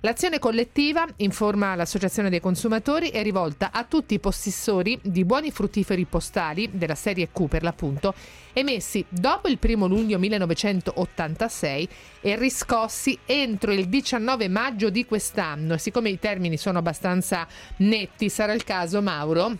L'azione 0.00 0.38
collettiva, 0.38 1.06
informa 1.16 1.74
l'Associazione 1.74 2.28
dei 2.28 2.40
consumatori, 2.40 3.08
è 3.08 3.22
rivolta 3.22 3.70
a 3.72 3.84
tutti 3.84 4.14
i 4.14 4.18
possessori 4.18 4.98
di 5.02 5.24
buoni 5.24 5.50
fruttiferi 5.50 6.04
postali 6.04 6.68
della 6.72 6.94
serie 6.94 7.30
Q 7.32 7.46
per 7.48 7.62
l'appunto, 7.62 8.14
emessi 8.52 9.04
dopo 9.08 9.48
il 9.48 9.58
1 9.60 9.86
luglio 9.86 10.18
1986 10.18 11.88
e 12.20 12.36
riscossi 12.36 13.18
entro 13.24 13.72
il 13.72 13.88
19 13.88 14.48
maggio 14.48 14.90
di 14.90 15.06
quest'anno. 15.06 15.78
Siccome 15.78 16.10
i 16.10 16.18
termini 16.18 16.58
sono 16.58 16.78
abbastanza 16.78 17.46
netti, 17.78 18.28
sarà 18.28 18.52
il 18.52 18.64
caso, 18.64 19.00
Mauro, 19.00 19.56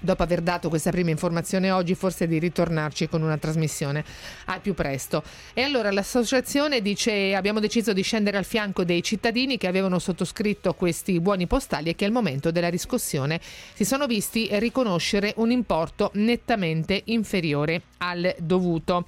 dopo 0.00 0.22
aver 0.22 0.40
dato 0.40 0.68
questa 0.68 0.90
prima 0.90 1.10
informazione 1.10 1.70
oggi, 1.70 1.94
forse 1.94 2.26
di 2.26 2.38
ritornarci 2.38 3.08
con 3.08 3.22
una 3.22 3.36
trasmissione 3.36 4.04
al 4.46 4.60
più 4.60 4.74
presto. 4.74 5.22
E 5.54 5.62
allora 5.62 5.90
l'associazione 5.90 6.80
dice 6.80 7.34
abbiamo 7.34 7.60
deciso 7.60 7.92
di 7.92 8.02
scendere 8.02 8.36
al 8.36 8.44
fianco 8.44 8.84
dei 8.84 9.02
cittadini 9.02 9.58
che 9.58 9.66
avevano 9.66 9.98
sottoscritto 9.98 10.74
questi 10.74 11.20
buoni 11.20 11.46
postali 11.46 11.90
e 11.90 11.94
che 11.94 12.04
al 12.04 12.12
momento 12.12 12.50
della 12.50 12.68
riscossione 12.68 13.40
si 13.74 13.84
sono 13.84 14.06
visti 14.06 14.48
riconoscere 14.52 15.34
un 15.36 15.50
importo 15.50 16.10
nettamente 16.14 17.02
inferiore 17.06 17.82
al 17.98 18.34
dovuto. 18.38 19.06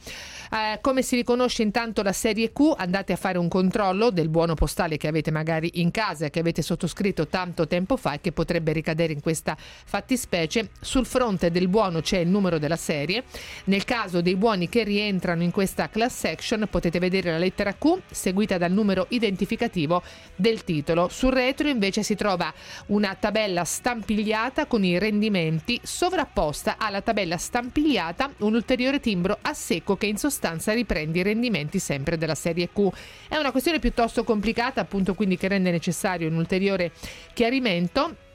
Eh, 0.53 0.79
come 0.81 1.03
si 1.03 1.17
riconosce 1.17 1.63
intanto 1.63 2.03
la 2.03 2.13
serie 2.13 2.53
Q? 2.53 2.75
Andate 2.77 3.13
a 3.13 3.17
fare 3.17 3.39
un 3.39 3.49
controllo 3.49 4.11
del 4.11 4.29
buono 4.29 4.55
postale 4.55 4.97
che 4.97 5.09
avete 5.09 5.31
magari 5.31 5.71
in 5.75 5.91
casa 5.91 6.29
che 6.29 6.41
avete 6.41 6.63
sottoscritto 6.63 7.27
tanto 7.29 7.67
tempo 7.67 7.97
fa 7.97 8.15
e 8.15 8.21
che 8.21 8.33
potrebbe 8.33 8.73
ricadere 8.73 9.13
in 9.13 9.21
questa 9.21 9.57
fattispecie 9.57 10.71
sul 10.81 11.07
fronte 11.07 11.51
del 11.51 11.69
buono 11.69 12.01
c'è 12.01 12.19
il 12.19 12.29
numero 12.29 12.59
della 12.59 12.77
serie. 12.77 13.25
Nel 13.65 13.85
caso 13.85 14.21
dei 14.21 14.37
buoni 14.37 14.69
che 14.69 14.83
rientrano 14.83 15.43
in 15.43 15.51
questa 15.51 15.89
class 15.89 16.25
action 16.25 16.67
potete 16.71 16.99
vedere 16.99 17.31
la 17.31 17.39
lettera 17.39 17.75
Q 17.75 18.01
seguita 18.11 18.59
dal 18.59 18.73
numero 18.73 19.07
identificativo 19.11 20.03
del 20.35 20.65
titolo. 20.65 21.09
Sul 21.09 21.33
retro 21.33 21.69
invece 21.69 22.03
si 22.03 22.15
trova 22.15 22.53
una 22.87 23.15
tabella 23.15 23.65
stampigliata 23.65 24.67
con 24.67 24.85
i 24.85 24.99
rendimenti 24.99 25.81
sovrapposta 25.83 26.77
alla 26.79 27.01
tabella 27.03 27.37
stampigliata 27.37 28.33
un 28.39 28.55
ulteriore 28.81 29.01
timbro 29.01 29.39
a 29.43 29.53
secco 29.53 29.97
che 29.97 30.07
in 30.07 30.17
sostanza 30.17 30.73
riprende 30.73 31.19
i 31.19 31.23
rendimenti 31.23 31.79
sempre 31.79 32.17
della 32.17 32.35
serie 32.35 32.71
Q. 32.73 32.89
È 33.29 33.37
una 33.37 33.51
questione 33.51 33.79
piuttosto 33.79 34.25
complicata 34.25 34.81
appunto 34.81 35.15
quindi 35.15 35.37
che 35.37 35.49
rende 35.49 35.71
necessario 35.71 36.29
un 36.29 36.37
ulteriore 36.37 36.93
chiarimento 37.35 38.29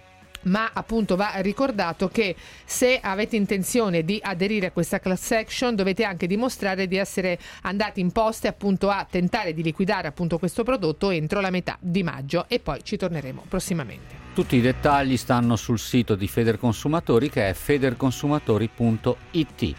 ma 0.44 0.70
appunto 0.72 1.16
va 1.16 1.32
ricordato 1.38 2.08
che 2.08 2.36
se 2.66 3.00
avete 3.02 3.36
intenzione 3.36 4.04
di 4.04 4.20
aderire 4.22 4.68
a 4.68 4.72
questa 4.72 5.00
class 5.00 5.32
action 5.32 5.74
dovete 5.74 6.04
anche 6.04 6.28
dimostrare 6.28 6.88
di 6.88 6.98
essere 6.98 7.40
andati 7.62 8.00
in 8.00 8.12
poste 8.12 8.48
appunto 8.48 8.92
a 8.92 9.08
tentare 9.10 9.56
di 9.56 9.64
liquidare 9.64 10.08
appunto 10.08 10.38
questo 10.38 10.64
prodotto 10.64 11.10
entro 11.10 11.40
la 11.40 11.50
metà 11.50 11.80
di 11.82 12.04
maggio 12.04 12.46
e 12.48 12.60
poi 12.60 12.84
ci 12.84 12.96
torneremo 12.96 13.46
prossimamente. 13.50 14.26
Tutti 14.36 14.58
i 14.58 14.62
dettagli 14.62 15.18
stanno 15.18 15.56
sul 15.56 15.80
sito 15.80 16.14
di 16.14 16.28
Federconsumatori 16.28 17.30
che 17.30 17.50
è 17.50 17.54
federconsumatori.it. 17.54 19.76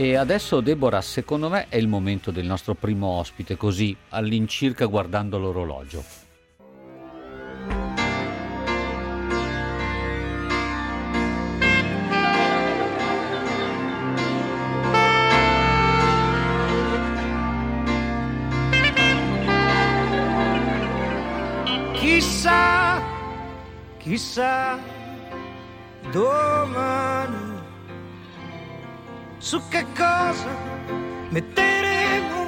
E 0.00 0.14
adesso 0.14 0.60
Deborah, 0.60 1.00
secondo 1.00 1.48
me 1.48 1.66
è 1.68 1.76
il 1.76 1.88
momento 1.88 2.30
del 2.30 2.46
nostro 2.46 2.74
primo 2.74 3.08
ospite, 3.08 3.56
così 3.56 3.96
all'incirca 4.10 4.86
guardando 4.86 5.38
l'orologio. 5.38 6.04
Chissà, 21.94 23.02
chissà, 23.98 24.78
domani 26.12 27.47
su 29.38 29.60
che 29.68 29.86
cosa 29.96 30.48
metteremo 31.30 32.46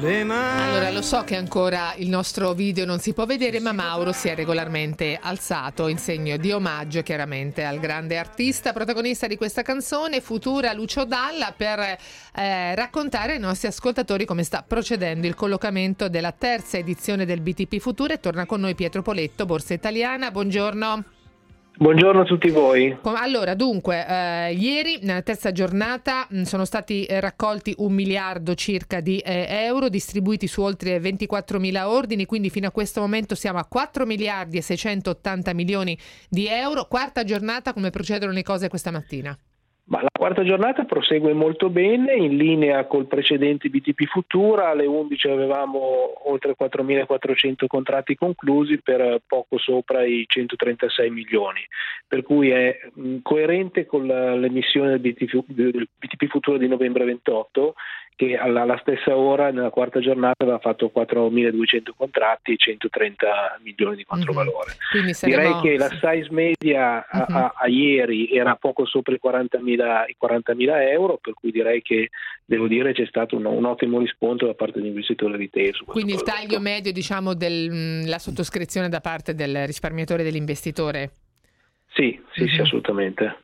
le 0.00 0.22
mani. 0.22 0.70
Allora, 0.70 0.90
lo 0.90 1.02
so 1.02 1.24
che 1.24 1.34
ancora 1.34 1.92
il 1.96 2.08
nostro 2.08 2.52
video 2.52 2.84
non 2.84 3.00
si 3.00 3.12
può 3.12 3.26
vedere, 3.26 3.58
ma 3.58 3.72
Mauro 3.72 4.12
si 4.12 4.28
è 4.28 4.34
regolarmente 4.36 5.18
alzato 5.20 5.88
in 5.88 5.98
segno 5.98 6.36
di 6.36 6.52
omaggio 6.52 7.02
chiaramente 7.02 7.64
al 7.64 7.80
grande 7.80 8.16
artista, 8.16 8.72
protagonista 8.72 9.26
di 9.26 9.36
questa 9.36 9.62
canzone, 9.62 10.20
futura 10.20 10.72
Lucio 10.72 11.04
Dalla, 11.04 11.52
per 11.56 11.80
eh, 11.80 12.74
raccontare 12.76 13.32
ai 13.32 13.40
nostri 13.40 13.66
ascoltatori 13.66 14.24
come 14.24 14.44
sta 14.44 14.64
procedendo 14.66 15.26
il 15.26 15.34
collocamento 15.34 16.08
della 16.08 16.32
terza 16.32 16.78
edizione 16.78 17.24
del 17.24 17.40
BTP 17.40 17.78
Futura 17.78 18.16
torna 18.18 18.46
con 18.46 18.60
noi 18.60 18.74
Pietro 18.74 19.02
Poletto, 19.02 19.46
Borsa 19.46 19.74
Italiana. 19.74 20.30
Buongiorno. 20.30 21.17
Buongiorno 21.80 22.22
a 22.22 22.24
tutti 22.24 22.50
voi. 22.50 22.98
Allora, 23.02 23.54
dunque, 23.54 24.04
eh, 24.04 24.52
ieri 24.52 24.98
nella 25.02 25.22
terza 25.22 25.52
giornata 25.52 26.26
mh, 26.28 26.42
sono 26.42 26.64
stati 26.64 27.04
eh, 27.04 27.20
raccolti 27.20 27.72
un 27.78 27.92
miliardo 27.92 28.56
circa 28.56 28.98
di 28.98 29.18
eh, 29.18 29.46
euro 29.48 29.88
distribuiti 29.88 30.48
su 30.48 30.60
oltre 30.60 30.98
24 30.98 31.60
mila 31.60 31.88
ordini, 31.88 32.26
quindi 32.26 32.50
fino 32.50 32.66
a 32.66 32.72
questo 32.72 33.00
momento 33.00 33.36
siamo 33.36 33.60
a 33.60 33.64
4 33.64 34.06
miliardi 34.06 34.56
e 34.56 34.62
680 34.62 35.54
milioni 35.54 35.96
di 36.28 36.48
euro. 36.48 36.86
Quarta 36.86 37.22
giornata, 37.22 37.72
come 37.72 37.90
procedono 37.90 38.32
le 38.32 38.42
cose 38.42 38.68
questa 38.68 38.90
mattina? 38.90 39.38
Ma 39.88 40.02
la 40.02 40.10
quarta 40.12 40.44
giornata 40.44 40.84
prosegue 40.84 41.32
molto 41.32 41.70
bene, 41.70 42.12
in 42.12 42.36
linea 42.36 42.84
col 42.84 43.06
precedente 43.06 43.70
BTP 43.70 44.04
Futura, 44.04 44.68
alle 44.68 44.84
11 44.84 45.28
avevamo 45.28 46.28
oltre 46.30 46.54
4.400 46.60 47.66
contratti 47.66 48.14
conclusi 48.14 48.82
per 48.82 49.22
poco 49.26 49.56
sopra 49.56 50.04
i 50.04 50.24
136 50.26 51.08
milioni, 51.08 51.60
per 52.06 52.22
cui 52.22 52.50
è 52.50 52.78
coerente 53.22 53.86
con 53.86 54.06
l'emissione 54.06 54.90
del 54.90 55.00
BTP, 55.00 55.44
del 55.46 55.88
BTP 55.98 56.26
Futura 56.26 56.58
di 56.58 56.68
novembre 56.68 57.04
28 57.04 57.74
che 58.18 58.36
alla, 58.36 58.76
stessa 58.80 59.16
ora 59.16 59.52
nella 59.52 59.70
quarta 59.70 60.00
giornata 60.00 60.42
aveva 60.42 60.58
fatto 60.58 60.90
4.200 60.92 61.90
contratti 61.96 62.52
e 62.52 62.56
130 62.56 63.60
milioni 63.62 63.94
di 63.94 64.04
controvalore. 64.04 64.72
Mm-hmm. 64.96 65.10
Saremo... 65.10 65.36
Direi 65.38 65.60
che 65.60 65.76
la 65.78 65.88
size 65.88 66.26
media 66.30 67.06
a, 67.08 67.26
Mhm. 67.28 67.36
a, 67.36 67.54
a 67.56 67.68
ieri 67.68 68.28
era 68.32 68.56
poco 68.56 68.86
sopra 68.86 69.14
i 69.14 69.20
40.000, 69.24 70.08
i 70.08 70.16
40.000 70.20 70.90
euro, 70.90 71.18
per 71.22 71.34
cui 71.34 71.52
direi 71.52 71.80
che 71.80 72.08
devo 72.44 72.66
dire 72.66 72.92
c'è 72.92 73.06
stato 73.06 73.36
un, 73.36 73.44
un 73.44 73.64
ottimo 73.64 74.00
riscontro 74.00 74.48
da 74.48 74.54
parte 74.54 74.80
degli 74.80 74.88
investitori 74.88 75.36
retail. 75.36 75.84
Quindi 75.86 76.14
il 76.14 76.22
taglio 76.22 76.58
medio, 76.58 76.90
diciamo, 76.90 77.34
della 77.34 78.18
sottoscrizione 78.18 78.88
da 78.88 79.00
parte 79.00 79.36
del 79.36 79.64
risparmiatore 79.64 80.22
e 80.22 80.24
dell'investitore? 80.24 81.10
Sì, 81.94 82.20
sì, 82.32 82.48
sì, 82.48 82.54
Mhm. 82.56 82.60
assolutamente. 82.62 83.36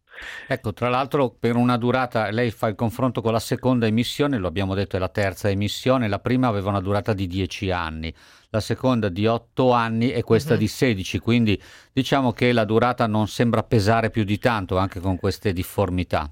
Ecco, 0.47 0.73
tra 0.73 0.89
l'altro 0.89 1.31
per 1.31 1.57
una 1.57 1.77
durata, 1.77 2.31
lei 2.31 2.51
fa 2.51 2.69
il 2.69 2.75
confronto 2.75 3.21
con 3.23 3.33
la 3.33 3.41
seconda 3.41 3.87
emissione, 3.87 4.39
lo 4.39 4.47
abbiamo 4.47 4.75
detto 4.75 4.97
è 4.97 4.99
la 4.99 5.09
terza 5.09 5.49
emissione, 5.51 6.09
la 6.09 6.19
prima 6.19 6.49
aveva 6.49 6.71
una 6.71 6.81
durata 6.81 7.13
di 7.13 7.27
10 7.27 7.71
anni, 7.71 8.13
la 8.51 8.61
seconda 8.61 9.09
di 9.09 9.27
8 9.27 9.73
anni 9.73 10.13
e 10.13 10.23
questa 10.23 10.55
Mhm. 10.55 10.59
di 10.61 10.69
16, 10.69 11.19
quindi 11.19 11.63
diciamo 11.93 12.33
che 12.33 12.53
la 12.53 12.65
durata 12.65 13.07
non 13.07 13.29
sembra 13.29 13.63
pesare 13.63 14.11
più 14.11 14.25
di 14.25 14.39
tanto 14.39 14.77
anche 14.79 15.01
con 15.01 15.19
queste 15.19 15.53
difformità. 15.53 16.31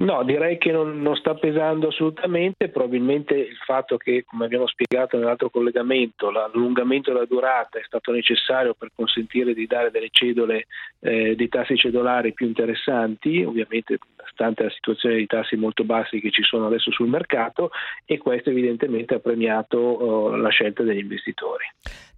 No, 0.00 0.22
direi 0.22 0.56
che 0.56 0.72
non, 0.72 1.02
non 1.02 1.14
sta 1.14 1.34
pesando 1.34 1.88
assolutamente, 1.88 2.70
probabilmente 2.70 3.34
il 3.34 3.56
fatto 3.66 3.98
che, 3.98 4.24
come 4.24 4.46
abbiamo 4.46 4.66
spiegato 4.66 5.18
nell'altro 5.18 5.50
collegamento, 5.50 6.30
l'allungamento 6.30 7.12
della 7.12 7.26
durata 7.26 7.78
è 7.78 7.82
stato 7.84 8.10
necessario 8.10 8.72
per 8.72 8.92
consentire 8.94 9.52
di 9.52 9.66
dare 9.66 9.90
delle 9.90 10.08
cedole, 10.10 10.68
eh, 11.00 11.36
dei 11.36 11.48
tassi 11.48 11.76
cedolari 11.76 12.32
più 12.32 12.46
interessanti, 12.46 13.44
ovviamente 13.44 13.98
stante 14.32 14.62
la 14.62 14.70
situazione 14.70 15.16
di 15.16 15.26
tassi 15.26 15.56
molto 15.56 15.84
bassi 15.84 16.18
che 16.18 16.30
ci 16.30 16.42
sono 16.42 16.66
adesso 16.66 16.90
sul 16.90 17.08
mercato 17.08 17.70
e 18.06 18.16
questo 18.16 18.48
evidentemente 18.48 19.14
ha 19.14 19.20
premiato 19.20 20.32
eh, 20.32 20.38
la 20.38 20.48
scelta 20.48 20.82
degli 20.82 21.00
investitori. 21.00 21.64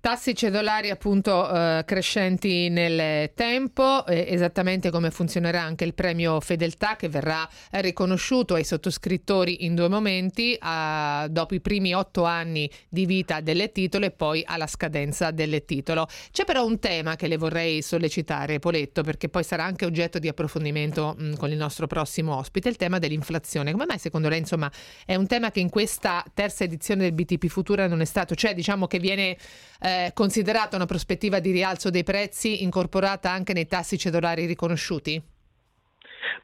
Tassi 0.03 0.35
cedolari 0.35 0.91
appunto 0.91 1.49
eh, 1.49 1.85
crescenti 1.87 2.69
nel 2.71 3.31
tempo, 3.35 4.05
eh, 4.05 4.27
esattamente 4.31 4.91
come 4.91 5.13
funzionerà 5.13 5.63
anche 5.63 5.85
il 5.85 5.95
premio 5.95 6.41
fedeltà 6.41 6.97
che 6.97 7.09
verrà 7.09 7.49
riconosciuto 7.71 8.55
ai 8.55 8.65
sottoscrittori 8.65 9.65
in 9.65 9.77
due 9.77 9.87
momenti, 9.87 10.57
a- 10.59 11.29
dopo 11.31 11.55
i 11.55 11.61
primi 11.61 11.95
otto 11.95 12.25
anni 12.25 12.69
di 12.89 13.07
vita 13.07 13.41
del 13.41 13.71
titolo 13.71 14.07
e 14.07 14.11
poi 14.11 14.43
alla 14.45 14.67
scadenza 14.67 15.31
del 15.31 15.65
titolo. 15.65 16.09
C'è 16.33 16.45
però 16.45 16.67
un 16.67 16.81
tema 16.81 17.15
che 17.15 17.29
le 17.29 17.37
vorrei 17.37 17.81
sollecitare, 17.81 18.59
Poletto, 18.59 19.05
perché 19.05 19.29
poi 19.29 19.45
sarà 19.45 19.63
anche 19.63 19.85
oggetto 19.85 20.19
di 20.19 20.27
approfondimento 20.27 21.15
mh, 21.17 21.37
con 21.37 21.53
il 21.53 21.57
nostro 21.57 21.87
prossimo 21.87 22.35
ospite, 22.35 22.69
il 22.69 22.75
tema 22.75 22.99
dell'inflazione. 22.99 23.71
Come 23.71 23.87
mai 23.87 24.01
secondo 24.01 24.29
lei 24.29 24.41
insomma 24.41 24.69
è 25.07 25.15
un 25.15 25.29
tema 25.29 25.53
che 25.53 25.61
in 25.61 25.71
questa 25.71 26.25
terza 26.35 26.65
edizione 26.65 27.03
del 27.03 27.13
BTP 27.13 27.47
Futura 27.47 27.87
non 27.87 28.01
è 28.01 28.05
stato, 28.05 28.35
cioè 28.35 28.53
diciamo 28.53 28.89
che 28.89 28.99
viene 28.99 29.37
eh, 29.79 29.91
considerata 30.15 30.77
una 30.77 30.87
prospettiva 30.87 31.41
di 31.41 31.51
rialzo 31.51 31.91
dei 31.91 32.05
prezzi 32.05 32.63
incorporata 32.63 33.31
anche 33.31 33.53
nei 33.53 33.67
tassi 33.67 33.99
cedolari 33.99 34.47
riconosciuti? 34.47 35.23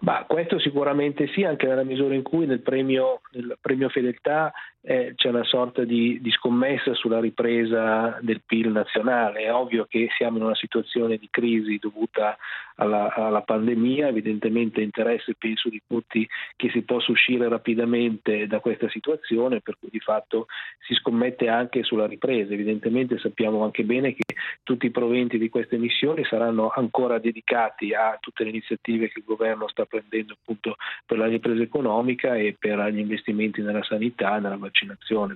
Ma 0.00 0.24
questo 0.26 0.58
sicuramente 0.60 1.28
sì, 1.34 1.42
anche 1.44 1.66
nella 1.66 1.82
misura 1.82 2.14
in 2.14 2.22
cui 2.22 2.46
nel 2.46 2.60
premio, 2.60 3.20
nel 3.32 3.58
premio 3.60 3.88
fedeltà 3.88 4.52
eh, 4.88 5.12
c'è 5.16 5.28
una 5.28 5.44
sorta 5.44 5.84
di, 5.84 6.18
di 6.22 6.30
scommessa 6.30 6.94
sulla 6.94 7.20
ripresa 7.20 8.18
del 8.22 8.40
PIL 8.40 8.70
nazionale. 8.70 9.40
È 9.40 9.52
ovvio 9.52 9.84
che 9.84 10.08
siamo 10.16 10.38
in 10.38 10.44
una 10.44 10.54
situazione 10.54 11.18
di 11.18 11.28
crisi 11.30 11.76
dovuta 11.76 12.38
alla, 12.76 13.12
alla 13.12 13.42
pandemia, 13.42 14.08
evidentemente 14.08 14.80
interesse 14.80 15.34
penso 15.36 15.68
di 15.68 15.82
tutti 15.86 16.26
che 16.56 16.70
si 16.70 16.80
possa 16.82 17.12
uscire 17.12 17.48
rapidamente 17.48 18.46
da 18.46 18.60
questa 18.60 18.88
situazione, 18.88 19.60
per 19.60 19.76
cui 19.78 19.90
di 19.90 20.00
fatto 20.00 20.46
si 20.86 20.94
scommette 20.94 21.48
anche 21.48 21.82
sulla 21.82 22.06
ripresa. 22.06 22.54
Evidentemente 22.54 23.18
sappiamo 23.18 23.64
anche 23.64 23.84
bene 23.84 24.14
che 24.14 24.36
tutti 24.62 24.86
i 24.86 24.90
proventi 24.90 25.36
di 25.36 25.50
queste 25.50 25.76
missioni 25.76 26.24
saranno 26.24 26.70
ancora 26.74 27.18
dedicati 27.18 27.92
a 27.92 28.16
tutte 28.18 28.44
le 28.44 28.50
iniziative 28.50 29.10
che 29.10 29.18
il 29.18 29.24
governo 29.26 29.68
sta 29.68 29.84
prendendo 29.84 30.34
appunto 30.40 30.76
per 31.04 31.18
la 31.18 31.26
ripresa 31.26 31.62
economica 31.62 32.36
e 32.36 32.56
per 32.58 32.78
gli 32.90 33.00
investimenti 33.00 33.60
nella 33.60 33.82
sanità 33.82 34.38
nella 34.38 34.56
vaccinazione. 34.56 34.76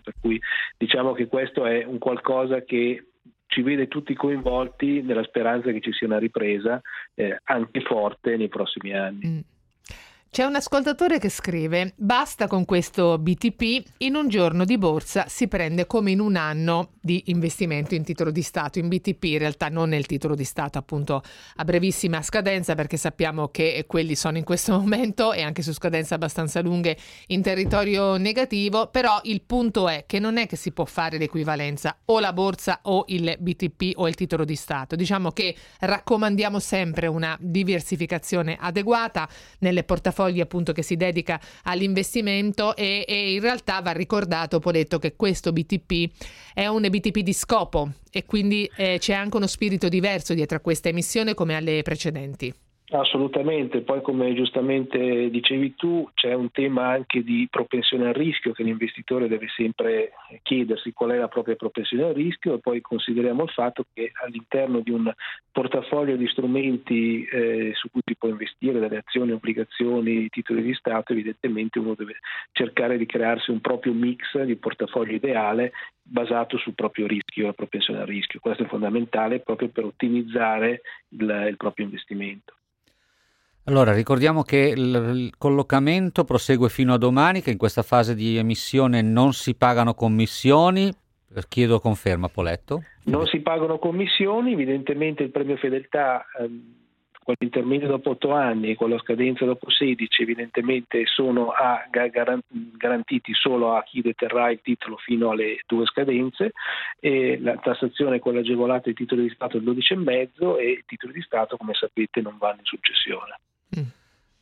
Per 0.00 0.14
cui 0.20 0.40
diciamo 0.76 1.12
che 1.12 1.26
questo 1.26 1.66
è 1.66 1.84
un 1.84 1.98
qualcosa 1.98 2.62
che 2.62 3.06
ci 3.46 3.62
vede 3.62 3.86
tutti 3.86 4.14
coinvolti 4.14 5.02
nella 5.02 5.22
speranza 5.24 5.70
che 5.72 5.80
ci 5.80 5.92
sia 5.92 6.06
una 6.06 6.18
ripresa 6.18 6.80
eh, 7.14 7.38
anche 7.44 7.80
forte 7.82 8.36
nei 8.36 8.48
prossimi 8.48 8.96
anni. 8.96 9.26
Mm. 9.26 9.38
C'è 10.32 10.44
un 10.44 10.54
ascoltatore 10.54 11.18
che 11.18 11.28
scrive: 11.28 11.92
Basta 11.94 12.46
con 12.46 12.64
questo 12.64 13.18
BTP, 13.18 13.82
in 13.98 14.14
un 14.14 14.28
giorno 14.28 14.64
di 14.64 14.78
borsa 14.78 15.26
si 15.28 15.46
prende 15.46 15.86
come 15.86 16.10
in 16.10 16.20
un 16.20 16.36
anno 16.36 16.92
di 17.02 17.24
investimento 17.26 17.94
in 17.94 18.02
titolo 18.02 18.30
di 18.30 18.40
Stato, 18.40 18.78
in 18.78 18.88
BTP, 18.88 19.24
in 19.24 19.36
realtà 19.36 19.68
non 19.68 19.90
nel 19.90 20.06
titolo 20.06 20.34
di 20.34 20.44
Stato, 20.44 20.78
appunto 20.78 21.22
a 21.56 21.64
brevissima 21.64 22.22
scadenza, 22.22 22.74
perché 22.74 22.96
sappiamo 22.96 23.48
che 23.48 23.84
quelli 23.86 24.14
sono 24.14 24.38
in 24.38 24.44
questo 24.44 24.72
momento 24.80 25.34
e 25.34 25.42
anche 25.42 25.60
su 25.60 25.74
scadenze 25.74 26.14
abbastanza 26.14 26.62
lunghe 26.62 26.96
in 27.26 27.42
territorio 27.42 28.16
negativo. 28.16 28.86
Però 28.86 29.20
il 29.24 29.42
punto 29.42 29.86
è 29.86 30.04
che 30.06 30.18
non 30.18 30.38
è 30.38 30.46
che 30.46 30.56
si 30.56 30.72
può 30.72 30.86
fare 30.86 31.18
l'equivalenza 31.18 31.98
o 32.06 32.20
la 32.20 32.32
borsa 32.32 32.78
o 32.84 33.04
il 33.08 33.36
BTP 33.38 33.98
o 33.98 34.08
il 34.08 34.14
titolo 34.14 34.46
di 34.46 34.56
Stato. 34.56 34.96
Diciamo 34.96 35.30
che 35.32 35.54
raccomandiamo 35.80 36.58
sempre 36.58 37.06
una 37.06 37.36
diversificazione 37.38 38.56
adeguata 38.58 39.28
nelle 39.58 39.84
portafogli 40.22 40.40
appunto 40.40 40.72
che 40.72 40.82
si 40.82 40.96
dedica 40.96 41.40
all'investimento 41.64 42.76
e, 42.76 43.04
e 43.06 43.32
in 43.32 43.40
realtà 43.40 43.80
va 43.80 43.92
ricordato 43.92 44.60
Poletto 44.60 44.98
che 44.98 45.16
questo 45.16 45.52
BTP 45.52 46.10
è 46.54 46.66
un 46.66 46.82
BTP 46.88 47.18
di 47.18 47.32
scopo 47.32 47.90
e 48.10 48.24
quindi 48.24 48.70
eh, 48.76 48.98
c'è 48.98 49.14
anche 49.14 49.36
uno 49.36 49.46
spirito 49.46 49.88
diverso 49.88 50.34
dietro 50.34 50.58
a 50.58 50.60
questa 50.60 50.88
emissione 50.88 51.34
come 51.34 51.56
alle 51.56 51.82
precedenti. 51.82 52.54
Assolutamente, 52.94 53.80
poi 53.80 54.02
come 54.02 54.34
giustamente 54.34 55.30
dicevi 55.30 55.74
tu 55.76 56.10
c'è 56.12 56.34
un 56.34 56.50
tema 56.50 56.88
anche 56.88 57.22
di 57.22 57.48
propensione 57.50 58.08
al 58.08 58.12
rischio 58.12 58.52
che 58.52 58.62
l'investitore 58.62 59.28
deve 59.28 59.48
sempre 59.48 60.12
chiedersi 60.42 60.92
qual 60.92 61.12
è 61.12 61.16
la 61.16 61.28
propria 61.28 61.56
propensione 61.56 62.04
al 62.04 62.12
rischio 62.12 62.52
e 62.52 62.58
poi 62.58 62.82
consideriamo 62.82 63.44
il 63.44 63.48
fatto 63.48 63.86
che 63.94 64.12
all'interno 64.22 64.80
di 64.80 64.90
un 64.90 65.10
portafoglio 65.50 66.16
di 66.16 66.26
strumenti 66.26 67.24
eh, 67.24 67.72
su 67.74 67.88
cui 67.90 68.02
si 68.04 68.14
può 68.14 68.28
investire, 68.28 68.78
dalle 68.78 68.98
azioni, 68.98 69.32
obbligazioni, 69.32 70.28
titoli 70.28 70.60
di 70.60 70.74
Stato, 70.74 71.12
evidentemente 71.12 71.78
uno 71.78 71.94
deve 71.94 72.16
cercare 72.52 72.98
di 72.98 73.06
crearsi 73.06 73.50
un 73.50 73.62
proprio 73.62 73.94
mix 73.94 74.38
di 74.42 74.56
portafoglio 74.56 75.14
ideale 75.14 75.72
basato 76.02 76.58
sul 76.58 76.74
proprio 76.74 77.06
rischio, 77.06 77.46
la 77.46 77.54
propensione 77.54 78.00
al 78.00 78.06
rischio. 78.06 78.38
Questo 78.38 78.64
è 78.64 78.66
fondamentale 78.66 79.40
proprio 79.40 79.70
per 79.70 79.84
ottimizzare 79.84 80.82
il, 81.08 81.46
il 81.48 81.56
proprio 81.56 81.86
investimento. 81.86 82.52
Allora, 83.64 83.92
ricordiamo 83.92 84.42
che 84.42 84.74
il 84.76 85.32
collocamento 85.38 86.24
prosegue 86.24 86.68
fino 86.68 86.94
a 86.94 86.98
domani, 86.98 87.42
che 87.42 87.52
in 87.52 87.58
questa 87.58 87.82
fase 87.82 88.16
di 88.16 88.36
emissione 88.36 89.02
non 89.02 89.32
si 89.32 89.54
pagano 89.54 89.94
commissioni. 89.94 90.92
Chiedo 91.48 91.78
conferma, 91.78 92.28
Poletto. 92.28 92.82
Non 93.04 93.26
si 93.26 93.38
pagano 93.40 93.78
commissioni, 93.78 94.52
evidentemente 94.52 95.22
il 95.22 95.30
premio 95.30 95.56
fedeltà 95.56 96.26
ehm, 96.40 96.82
con 97.22 97.34
l'intermedio 97.38 97.86
dopo 97.86 98.10
8 98.10 98.32
anni 98.32 98.70
e 98.70 98.74
con 98.74 98.90
la 98.90 98.98
scadenza 98.98 99.44
dopo 99.44 99.70
16 99.70 100.22
evidentemente 100.22 101.06
sono 101.06 101.50
a, 101.50 101.86
garantiti 101.88 103.32
solo 103.32 103.74
a 103.74 103.82
chi 103.84 104.02
deterrà 104.02 104.50
il 104.50 104.60
titolo 104.60 104.96
fino 104.96 105.30
alle 105.30 105.60
due 105.66 105.86
scadenze 105.86 106.52
e 106.98 107.38
la 107.40 107.56
tassazione 107.56 108.18
quella 108.18 108.40
agevolata 108.40 108.88
ai 108.88 108.94
titoli 108.94 109.22
di 109.22 109.30
Stato 109.30 109.56
è 109.56 109.60
il 109.60 109.66
12,5 109.66 110.58
e 110.58 110.70
i 110.70 110.82
titoli 110.84 111.12
di 111.12 111.22
Stato 111.22 111.56
come 111.56 111.74
sapete 111.74 112.20
non 112.20 112.36
vanno 112.38 112.58
in 112.58 112.64
successione. 112.66 113.38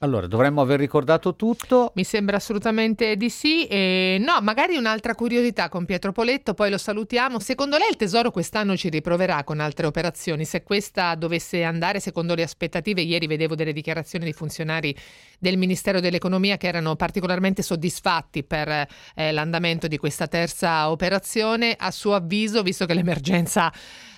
Allora, 0.02 0.26
dovremmo 0.26 0.62
aver 0.62 0.78
ricordato 0.78 1.36
tutto. 1.36 1.92
Mi 1.94 2.04
sembra 2.04 2.36
assolutamente 2.36 3.16
di 3.16 3.28
sì. 3.28 3.66
E 3.66 4.16
no, 4.18 4.40
magari 4.40 4.78
un'altra 4.78 5.14
curiosità 5.14 5.68
con 5.68 5.84
Pietro 5.84 6.10
Poletto, 6.10 6.54
poi 6.54 6.70
lo 6.70 6.78
salutiamo. 6.78 7.38
Secondo 7.38 7.76
lei 7.76 7.90
il 7.90 7.96
Tesoro 7.96 8.30
quest'anno 8.30 8.78
ci 8.78 8.88
riproverà 8.88 9.44
con 9.44 9.60
altre 9.60 9.84
operazioni? 9.84 10.46
Se 10.46 10.62
questa 10.62 11.14
dovesse 11.16 11.64
andare 11.64 12.00
secondo 12.00 12.34
le 12.34 12.44
aspettative, 12.44 13.02
ieri 13.02 13.26
vedevo 13.26 13.54
delle 13.54 13.74
dichiarazioni 13.74 14.24
di 14.24 14.32
funzionari 14.32 14.96
del 15.38 15.58
Ministero 15.58 16.00
dell'Economia 16.00 16.56
che 16.56 16.68
erano 16.68 16.96
particolarmente 16.96 17.60
soddisfatti 17.60 18.42
per 18.42 18.68
eh, 18.68 19.32
l'andamento 19.32 19.86
di 19.86 19.98
questa 19.98 20.28
terza 20.28 20.90
operazione. 20.90 21.76
A 21.78 21.90
suo 21.90 22.14
avviso, 22.14 22.62
visto 22.62 22.86
che 22.86 22.94
l'emergenza 22.94 23.70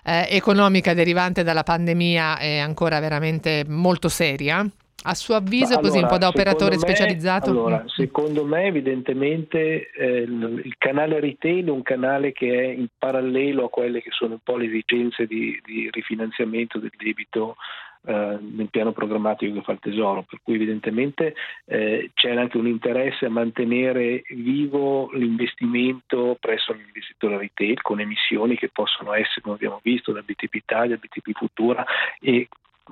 eh, 0.05 0.29
economica 0.31 0.95
derivante 0.95 1.43
dalla 1.43 1.65
pandemia 1.65 2.39
è 2.39 2.59
ancora 2.59 3.01
veramente 3.01 3.65
molto 3.67 4.09
seria? 4.09 4.65
A 5.05 5.15
suo 5.15 5.35
avviso, 5.35 5.75
allora, 5.75 5.81
così 5.81 5.99
un 5.99 6.09
po' 6.09 6.19
da 6.19 6.29
operatore 6.29 6.77
me, 6.77 6.79
specializzato? 6.79 7.51
Allora, 7.51 7.85
secondo 7.87 8.45
me, 8.45 8.67
evidentemente 8.67 9.91
eh, 9.91 10.19
il, 10.21 10.63
il, 10.65 10.75
canale 10.79 11.19
retail 11.19 11.67
è 11.67 11.71
un 11.71 11.83
canale 11.83 12.33
che 12.33 12.53
è 12.53 12.67
in 12.67 12.87
parallelo 12.97 13.65
a 13.65 13.71
quelle 13.71 14.01
che 14.01 14.11
sono 14.13 14.35
un 14.35 14.41
po' 14.43 14.57
le 14.57 14.67
esigenze 14.67 15.27
di, 15.27 15.61
di 15.65 15.89
rifinanziamento 15.91 16.79
del 16.79 16.93
debito 16.97 17.57
eh, 18.05 18.39
nel 18.41 18.69
piano 18.69 18.91
programmatico 18.91 19.55
che 19.55 19.63
fa 19.63 19.73
il 19.73 19.79
Tesoro, 19.79 20.25
per 20.29 20.41
cui 20.43 20.55
evidentemente 20.55 21.35
eh, 21.67 22.11
c'è 22.15 22.35
anche 22.35 22.57
un 22.57 22.67
interesse 22.67 23.27
a 23.27 23.31
mantenere 23.31 24.23
vivo 24.31 25.09
l'investimento 25.13 26.37
presso 26.41 26.73
l'investitore 26.73 27.39
retail 27.39 27.81
con 27.81 28.01
emissioni 28.01 28.57
che 28.57 28.71
possono 28.73 29.13
essere, 29.13 29.41
come 29.43 29.55
abbiamo 29.55 29.79
visto, 29.83 30.11
da 30.11 30.21
BTP 30.21 30.55
Italia, 30.55 30.97
BTP 30.97 31.31
Futura 31.33 31.85
e 32.21 32.49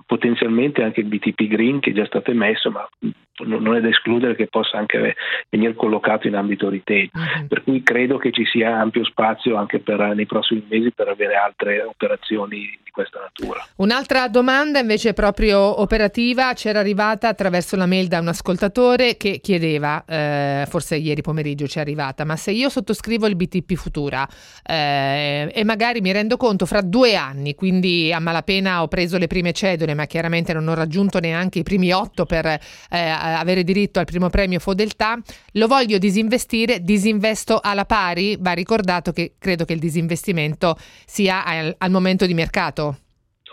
potenzialmente 0.06 0.82
anche 0.82 1.00
il 1.00 1.06
BTP 1.06 1.46
Green 1.46 1.80
che 1.80 1.90
è 1.90 1.94
già 1.94 2.06
stato 2.06 2.30
emesso, 2.30 2.70
ma 2.70 2.88
non 3.44 3.74
è 3.76 3.80
da 3.80 3.88
escludere 3.88 4.34
che 4.34 4.46
possa 4.46 4.78
anche 4.78 5.16
venire 5.48 5.74
collocato 5.74 6.26
in 6.26 6.34
ambito 6.34 6.68
retail. 6.68 7.10
Uh-huh. 7.12 7.46
Per 7.46 7.62
cui 7.62 7.82
credo 7.82 8.18
che 8.18 8.30
ci 8.32 8.44
sia 8.44 8.78
ampio 8.78 9.04
spazio 9.04 9.56
anche 9.56 9.80
per, 9.80 10.14
nei 10.14 10.26
prossimi 10.26 10.64
mesi 10.68 10.92
per 10.92 11.08
avere 11.08 11.34
altre 11.34 11.82
operazioni 11.82 12.78
di 12.82 12.90
questa 12.90 13.20
natura. 13.20 13.64
Un'altra 13.76 14.28
domanda 14.28 14.78
invece 14.78 15.12
proprio 15.12 15.80
operativa 15.80 16.52
c'era 16.54 16.80
arrivata 16.80 17.28
attraverso 17.28 17.76
la 17.76 17.86
mail 17.86 18.08
da 18.08 18.18
un 18.18 18.28
ascoltatore 18.28 19.16
che 19.16 19.38
chiedeva, 19.40 20.04
eh, 20.06 20.64
forse 20.68 20.96
ieri 20.96 21.22
pomeriggio 21.22 21.66
ci 21.66 21.78
è 21.78 21.80
arrivata, 21.80 22.24
ma 22.24 22.36
se 22.36 22.50
io 22.50 22.68
sottoscrivo 22.68 23.26
il 23.26 23.36
BTP 23.36 23.74
Futura 23.74 24.28
eh, 24.66 25.50
e 25.52 25.64
magari 25.64 26.00
mi 26.00 26.12
rendo 26.12 26.36
conto 26.36 26.66
fra 26.66 26.80
due 26.80 27.16
anni, 27.16 27.54
quindi 27.54 28.12
a 28.12 28.18
malapena 28.18 28.82
ho 28.82 28.88
preso 28.88 29.18
le 29.18 29.26
prime 29.26 29.52
cedole, 29.52 29.94
ma 29.94 30.06
chiaramente 30.06 30.52
non 30.52 30.68
ho 30.68 30.74
raggiunto 30.74 31.20
neanche 31.20 31.60
i 31.60 31.62
primi 31.62 31.92
otto 31.92 32.26
per 32.26 32.46
eh, 32.46 32.58
avere 33.38 33.64
diritto 33.64 33.98
al 33.98 34.06
primo 34.06 34.28
premio 34.28 34.58
Fodeltà, 34.58 35.18
lo 35.52 35.66
voglio 35.66 35.98
disinvestire, 35.98 36.80
disinvesto 36.80 37.60
alla 37.62 37.84
pari? 37.84 38.36
Va 38.38 38.52
ricordato 38.52 39.12
che 39.12 39.34
credo 39.38 39.64
che 39.64 39.74
il 39.74 39.80
disinvestimento 39.80 40.76
sia 41.06 41.44
al, 41.44 41.74
al 41.78 41.90
momento 41.90 42.26
di 42.26 42.34
mercato. 42.34 42.96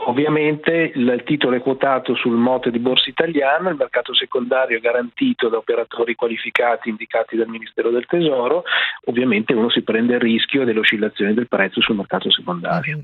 Ovviamente 0.05 0.91
il 0.93 1.23
titolo 1.25 1.55
è 1.55 1.61
quotato 1.61 2.15
sul 2.15 2.35
mote 2.35 2.69
di 2.69 2.79
borsa 2.79 3.09
italiana, 3.09 3.71
il 3.71 3.75
mercato 3.75 4.13
secondario 4.13 4.77
è 4.77 4.79
garantito 4.79 5.49
da 5.49 5.57
operatori 5.57 6.15
qualificati 6.15 6.89
indicati 6.89 7.35
dal 7.35 7.47
Ministero 7.47 7.89
del 7.89 8.05
Tesoro, 8.05 8.63
ovviamente 9.05 9.53
uno 9.53 9.69
si 9.69 9.81
prende 9.81 10.13
il 10.13 10.21
rischio 10.21 10.65
delle 10.65 10.79
oscillazioni 10.79 11.33
del 11.33 11.47
prezzo 11.47 11.81
sul 11.81 11.95
mercato 11.95 12.31
secondario. 12.31 13.03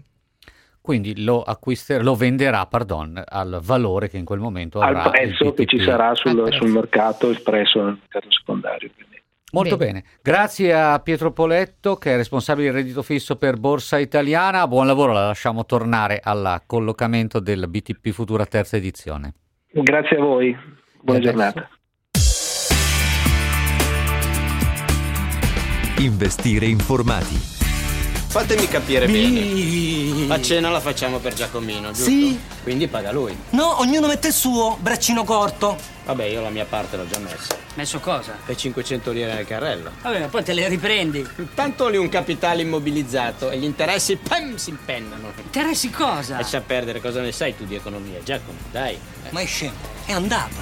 Quindi 0.84 1.24
lo, 1.24 1.42
acquister- 1.44 2.04
lo 2.04 2.14
venderà 2.14 2.66
pardon, 2.66 3.24
al 3.26 3.62
valore 3.64 4.10
che 4.10 4.18
in 4.18 4.26
quel 4.26 4.40
momento 4.40 4.82
avrà. 4.82 5.04
Al 5.04 5.12
prezzo 5.12 5.54
che 5.54 5.66
ci 5.66 5.80
sarà 5.80 6.14
sul, 6.14 6.46
sul 6.52 6.72
mercato 6.72 7.32
espresso 7.32 7.82
nel 7.82 7.98
mercato 8.02 8.30
secondario. 8.30 8.90
Quindi. 8.94 9.22
Molto 9.54 9.78
bene. 9.78 10.02
bene. 10.02 10.06
grazie 10.22 10.74
a 10.74 11.00
Pietro 11.00 11.32
Poletto 11.32 11.96
che 11.96 12.12
è 12.12 12.16
responsabile 12.18 12.66
del 12.66 12.82
reddito 12.82 13.02
fisso 13.02 13.38
per 13.38 13.56
Borsa 13.56 13.98
Italiana. 13.98 14.68
Buon 14.68 14.86
lavoro, 14.86 15.14
la 15.14 15.28
lasciamo 15.28 15.66
tornare 15.66 16.20
al 16.22 16.64
collocamento 16.66 17.40
del 17.40 17.70
BTP 17.70 18.10
Futura 18.10 18.46
terza 18.46 18.76
edizione. 18.76 19.36
Grazie 19.72 20.18
a 20.18 20.20
voi, 20.20 20.54
buona 21.00 21.20
giornata. 21.22 21.70
Investire 26.00 26.66
informati. 26.66 27.63
Fatemi 28.34 28.68
capire 28.68 29.06
bene. 29.06 30.26
La 30.26 30.42
cena 30.42 30.72
la 30.72 30.80
facciamo 30.80 31.20
per 31.20 31.36
Giacomino, 31.36 31.92
giusto? 31.92 32.06
Sì. 32.06 32.40
Quindi 32.64 32.88
paga 32.88 33.12
lui. 33.12 33.38
No, 33.52 33.80
ognuno 33.80 34.08
mette 34.08 34.30
il 34.30 34.34
suo, 34.34 34.76
braccino 34.82 35.24
corto. 35.24 35.78
Vabbè, 36.06 36.24
io 36.24 36.42
la 36.42 36.50
mia 36.50 36.66
parte 36.66 36.98
l'ho 36.98 37.08
già 37.08 37.20
messa. 37.20 37.56
Messo 37.76 38.00
cosa? 38.00 38.36
Le 38.44 38.58
500 38.58 39.12
lire 39.12 39.36
nel 39.36 39.46
carrello. 39.46 39.92
Vabbè, 40.02 40.20
ma 40.22 40.28
poi 40.30 40.44
te 40.44 40.54
le 40.54 40.68
riprendi. 40.68 41.24
Tanto 41.54 41.88
lì 41.90 41.98
un 41.98 42.10
capitale 42.10 42.64
immobilizzato 42.64 43.52
e 43.52 43.60
gli 43.60 43.66
interessi, 43.66 44.16
pam, 44.16 44.56
si 44.56 44.72
impennano. 44.72 45.32
Interessi 45.40 45.92
cosa? 45.92 46.38
Lascia 46.38 46.62
perdere, 46.62 47.02
cosa 47.02 47.22
ne 47.22 47.32
sai 47.32 47.56
tu 47.56 47.66
di 47.66 47.76
economia, 47.76 48.18
Giacomo, 48.24 48.58
dai. 48.72 48.98
Ma 49.30 49.42
è 49.42 49.46
scemo, 49.46 49.74
è 50.06 50.12
andato. 50.12 50.56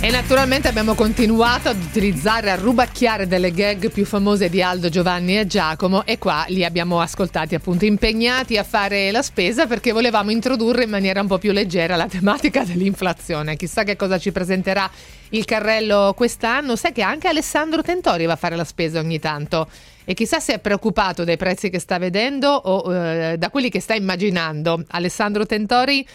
E 0.00 0.12
naturalmente 0.12 0.68
abbiamo 0.68 0.94
continuato 0.94 1.68
ad 1.68 1.82
utilizzare, 1.82 2.52
a 2.52 2.54
rubacchiare 2.54 3.26
delle 3.26 3.50
gag 3.50 3.90
più 3.90 4.06
famose 4.06 4.48
di 4.48 4.62
Aldo, 4.62 4.88
Giovanni 4.88 5.36
e 5.36 5.48
Giacomo 5.48 6.06
e 6.06 6.18
qua 6.18 6.44
li 6.48 6.64
abbiamo 6.64 7.00
ascoltati 7.00 7.56
appunto 7.56 7.84
impegnati 7.84 8.56
a 8.56 8.62
fare 8.62 9.10
la 9.10 9.22
spesa 9.22 9.66
perché 9.66 9.90
volevamo 9.90 10.30
introdurre 10.30 10.84
in 10.84 10.90
maniera 10.90 11.20
un 11.20 11.26
po' 11.26 11.38
più 11.38 11.50
leggera 11.50 11.96
la 11.96 12.06
tematica 12.06 12.62
dell'inflazione. 12.62 13.56
Chissà 13.56 13.82
che 13.82 13.96
cosa 13.96 14.18
ci 14.18 14.30
presenterà 14.30 14.88
il 15.30 15.44
carrello 15.44 16.14
quest'anno. 16.16 16.76
Sai 16.76 16.92
che 16.92 17.02
anche 17.02 17.26
Alessandro 17.26 17.82
Tentori 17.82 18.24
va 18.24 18.34
a 18.34 18.36
fare 18.36 18.54
la 18.54 18.64
spesa 18.64 19.00
ogni 19.00 19.18
tanto 19.18 19.68
e 20.04 20.14
chissà 20.14 20.38
se 20.38 20.54
è 20.54 20.58
preoccupato 20.60 21.24
dai 21.24 21.36
prezzi 21.36 21.70
che 21.70 21.80
sta 21.80 21.98
vedendo 21.98 22.48
o 22.50 22.94
eh, 22.94 23.36
da 23.36 23.50
quelli 23.50 23.68
che 23.68 23.80
sta 23.80 23.94
immaginando. 23.94 24.84
Alessandro 24.90 25.44
Tentori 25.44 26.06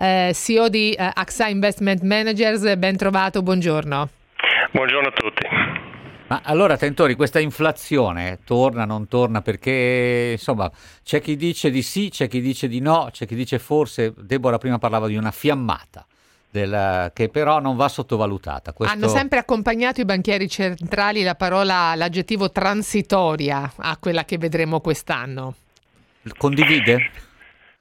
eh, 0.00 0.32
CEO 0.32 0.70
di 0.70 0.92
eh, 0.92 1.10
AXA 1.12 1.48
Investment 1.48 2.00
Managers, 2.00 2.74
ben 2.76 2.96
trovato, 2.96 3.42
buongiorno. 3.42 4.08
Buongiorno 4.72 5.08
a 5.08 5.12
tutti. 5.12 5.46
Ma 6.28 6.40
allora, 6.44 6.76
Tentori, 6.78 7.14
questa 7.14 7.38
inflazione 7.38 8.38
torna, 8.44 8.84
non 8.86 9.08
torna? 9.08 9.42
Perché 9.42 10.30
insomma 10.32 10.70
c'è 11.02 11.20
chi 11.20 11.36
dice 11.36 11.70
di 11.70 11.82
sì, 11.82 12.08
c'è 12.08 12.28
chi 12.28 12.40
dice 12.40 12.66
di 12.66 12.80
no, 12.80 13.08
c'è 13.10 13.26
chi 13.26 13.34
dice 13.34 13.58
forse, 13.58 14.14
Deborah 14.16 14.56
prima 14.56 14.78
parlava 14.78 15.06
di 15.06 15.16
una 15.16 15.32
fiammata. 15.32 16.06
Del, 16.52 17.12
che 17.14 17.28
però 17.28 17.60
non 17.60 17.76
va 17.76 17.88
sottovalutata. 17.88 18.72
Questo... 18.72 18.92
Hanno 18.92 19.06
sempre 19.06 19.38
accompagnato 19.38 20.00
i 20.00 20.04
banchieri 20.04 20.48
centrali 20.48 21.22
la 21.22 21.36
parola, 21.36 21.94
l'aggettivo 21.94 22.50
transitoria 22.50 23.72
a 23.76 23.96
quella 23.98 24.24
che 24.24 24.36
vedremo 24.36 24.80
quest'anno. 24.80 25.54
Condivide? 26.36 27.28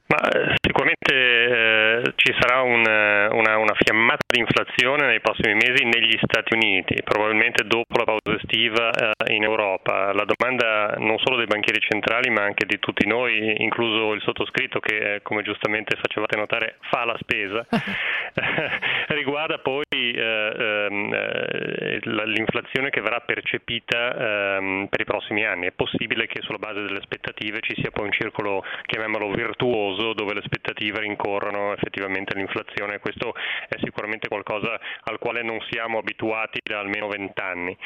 Ma 0.09 0.27
eh, 0.27 0.55
sicuramente 0.59 1.13
eh, 1.13 2.13
ci 2.15 2.33
sarà 2.39 2.63
un, 2.63 2.79
una, 2.81 3.57
una, 3.57 3.75
fiammata 3.77 4.25
di 4.27 4.39
inflazione 4.39 5.05
nei 5.05 5.21
prossimi 5.21 5.53
mesi 5.53 5.85
negli 5.85 6.17
Stati 6.23 6.55
Uniti, 6.55 6.95
probabilmente 7.03 7.63
dopo 7.63 7.95
la 7.95 8.05
pausa 8.05 8.41
estiva 8.41 8.89
eh, 8.89 9.35
in 9.35 9.43
Europa. 9.43 10.11
La 10.13 10.25
domanda 10.25 10.95
non 10.97 11.19
solo 11.19 11.37
dei 11.37 11.45
banchieri 11.45 11.79
centrali 11.79 12.31
ma 12.31 12.41
anche 12.41 12.65
di 12.65 12.79
tutti 12.79 13.05
noi, 13.05 13.61
incluso 13.61 14.13
il 14.13 14.21
sottoscritto 14.21 14.79
che 14.79 15.15
eh, 15.15 15.21
come 15.21 15.43
giustamente 15.43 15.95
facevate 15.95 16.37
notare 16.37 16.77
fa 16.89 17.05
la 17.05 17.17
spesa, 17.19 17.67
riguarda 19.13 19.59
poi 19.59 19.83
eh, 19.91 20.53
ehm, 20.57 21.13
eh, 21.13 21.99
l'inflazione 22.01 22.89
che 22.89 23.01
verrà 23.01 23.19
percepita 23.19 24.57
ehm, 24.57 24.87
per 24.89 25.01
i 25.01 25.05
prossimi 25.05 25.45
anni. 25.45 25.67
È 25.67 25.71
possibile 25.71 26.25
che 26.25 26.41
sulla 26.41 26.57
base 26.57 26.81
delle 26.81 26.97
aspettative 26.97 27.59
ci 27.61 27.75
sia 27.79 27.91
poi 27.91 28.05
un 28.05 28.11
circolo, 28.11 28.63
chiamiamolo 28.87 29.29
virtuoso, 29.31 29.97
periodo 29.99 30.13
dove 30.13 30.33
le 30.33 30.39
aspettative 30.39 30.99
rincorrono 30.99 31.73
effettivamente 31.73 32.35
l'inflazione. 32.35 32.99
Questo 32.99 33.33
è 33.67 33.75
sicuramente 33.83 34.27
qualcosa 34.27 34.79
al 35.03 35.19
quale 35.19 35.43
non 35.43 35.59
siamo 35.69 35.97
abituati 35.99 36.59
da 36.63 36.79
almeno 36.79 37.07
vent'anni. 37.07 37.77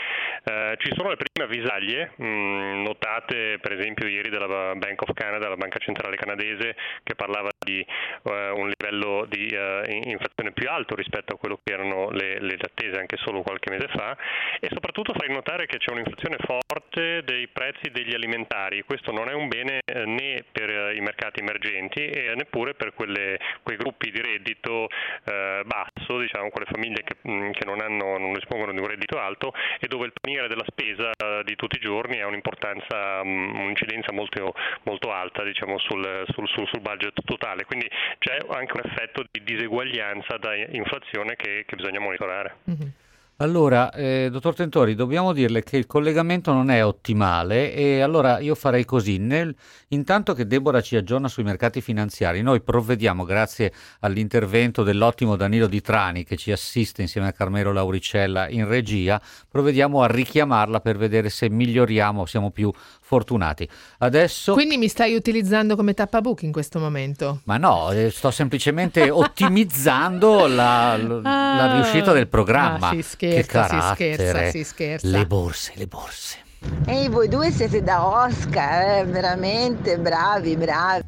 Eh, 0.44 0.76
ci 0.78 0.92
sono 0.96 1.10
le 1.10 1.18
prime 1.18 1.50
avvisaglie 1.50 2.12
mh, 2.16 2.26
mm, 2.26 2.82
notate 2.84 3.58
per 3.60 3.74
esempio 3.74 4.08
ieri 4.08 4.30
dalla 4.30 4.76
Bank 4.76 5.02
of 5.02 5.14
Canada, 5.14 5.50
la 5.50 5.58
banca 5.58 5.80
centrale 5.80 6.16
canadese, 6.16 6.76
che 7.04 7.16
parlava 7.16 7.50
di 7.58 7.86
uh, 8.24 8.32
un 8.60 8.72
livello 8.78 9.26
di 9.28 9.48
uh, 9.52 9.90
inflazione 9.90 10.52
più 10.52 10.70
alto 10.70 10.96
rispetto 10.96 11.34
a 11.34 11.38
quello 11.38 11.60
che 11.64 11.74
erano 11.74 12.10
le, 12.12 12.40
le, 12.40 12.58
attese 12.64 13.00
anche 13.00 13.18
solo 13.18 13.42
qualche 13.42 13.72
mese 13.72 13.88
fa 13.88 14.16
e 14.60 14.70
soprattutto 14.72 15.14
farei 15.14 15.34
notare 15.34 15.66
che 15.66 15.78
c'è 15.78 15.92
un'inflazione 15.92 16.38
forte 16.40 17.24
dei 17.24 17.48
prezzi 17.48 17.90
degli 17.92 18.14
alimentari. 18.14 18.84
Questo 18.84 19.12
non 19.12 19.30
è 19.30 19.34
un 19.34 19.48
bene 19.48 19.80
eh, 19.84 20.06
né 20.06 20.44
per 20.52 20.70
eh, 20.70 20.96
i 20.96 21.02
mercati 21.02 21.40
emergenti 21.40 22.03
e 22.10 22.36
neppure 22.36 22.74
per 22.74 22.94
quelle, 22.94 23.40
quei 23.62 23.78
gruppi 23.78 24.12
di 24.12 24.22
reddito 24.22 24.90
eh, 25.26 25.64
basso, 25.66 26.20
diciamo, 26.20 26.50
quelle 26.50 26.68
famiglie 26.70 27.04
che, 27.04 27.16
mm, 27.28 27.52
che 27.52 27.66
non, 27.66 27.80
hanno, 27.82 28.18
non, 28.18 28.34
dispongono 28.34 28.72
di 28.72 28.80
un 28.80 28.88
reddito 28.88 29.20
alto 29.20 29.54
e 29.80 29.88
dove 29.88 30.06
il 30.06 30.14
paniere 30.20 30.48
della 30.48 30.66
spesa 30.68 31.12
eh, 31.12 31.44
di 31.44 31.56
tutti 31.56 31.78
i 31.78 31.80
giorni 31.82 32.22
ha 32.22 32.28
un'importanza, 32.28 33.24
mm, 33.24 33.56
un'incidenza 33.56 34.12
molto, 34.12 34.54
molto 34.84 35.12
alta 35.12 35.44
diciamo, 35.44 35.78
sul, 35.80 36.26
sul, 36.34 36.48
sul, 36.48 36.68
sul, 36.68 36.82
budget 36.82 37.20
totale. 37.24 37.66
Quindi 37.66 37.90
c'è 38.20 38.38
anche 38.50 38.74
un 38.76 38.82
effetto 38.84 39.24
di 39.32 39.44
diseguaglianza 39.44 40.38
da 40.38 40.56
inflazione 40.56 41.36
che, 41.36 41.64
che 41.66 41.76
bisogna 41.76 42.00
monitorare. 42.00 42.58
Mm-hmm. 42.70 43.03
Allora, 43.38 43.92
eh, 43.92 44.30
dottor 44.32 44.54
Tentori, 44.54 44.94
dobbiamo 44.94 45.34
dirle 45.34 45.64
che 45.64 45.76
il 45.78 45.88
collegamento 45.88 46.54
non 46.54 46.70
è 46.70 46.86
ottimale 46.86 47.74
e 47.74 48.02
allora 48.02 48.38
io 48.40 48.54
farei 48.54 48.86
così. 48.86 49.18
Nel, 49.18 49.56
intanto 49.90 50.34
che 50.34 50.46
Deborah 50.46 50.82
ci 50.82 50.96
aggiorna 50.96 51.28
sui 51.28 51.44
mercati 51.44 51.82
finanziari, 51.82 52.44
noi 52.44 52.62
provvediamo, 52.62 53.24
grazie 53.26 53.74
all'intervento 54.02 54.84
dell'ottimo 54.84 55.36
Danilo 55.36 55.66
Di 55.66 55.82
Trani 55.82 56.24
che 56.24 56.38
ci 56.38 56.52
assiste 56.52 57.02
insieme 57.02 57.28
a 57.28 57.32
Carmelo 57.32 57.74
Lauricella 57.74 58.48
in 58.50 58.68
regia, 58.68 59.20
provvediamo 59.50 60.04
a 60.04 60.08
richiamarla 60.08 60.80
per 60.80 60.98
vedere 60.98 61.30
se 61.30 61.50
miglioriamo, 61.50 62.28
siamo 62.28 62.52
più 62.52 62.72
fortunati. 63.02 63.68
Adesso... 63.98 64.54
Quindi 64.54 64.78
mi 64.78 64.88
stai 64.88 65.16
utilizzando 65.16 65.76
come 65.76 65.96
tappabuchi 65.96 66.46
in 66.46 66.52
questo 66.52 66.78
momento? 66.80 67.42
Ma 67.46 67.58
no, 67.58 67.92
eh, 67.92 68.12
sto 68.12 68.30
semplicemente 68.30 69.10
ottimizzando 69.12 70.46
la, 70.46 70.98
la, 70.98 71.16
ah, 71.24 71.56
la, 71.56 71.74
riuscita 71.74 72.12
del 72.12 72.28
programma. 72.28 72.92
si 72.92 73.02
scherza, 73.24 73.68
si 73.68 73.94
scherza, 73.94 74.50
si 74.50 74.64
scherza. 74.64 75.08
Le 75.08 75.26
borse, 75.26 75.72
le 75.76 75.88
borse. 75.88 76.38
Ehi, 76.86 77.10
voi 77.10 77.28
due 77.28 77.52
siete 77.52 77.82
da 77.84 78.06
Oscar, 78.06 79.00
eh? 79.00 79.06
veramente 79.06 79.98
bravi, 79.98 80.56
bravi. 80.56 81.04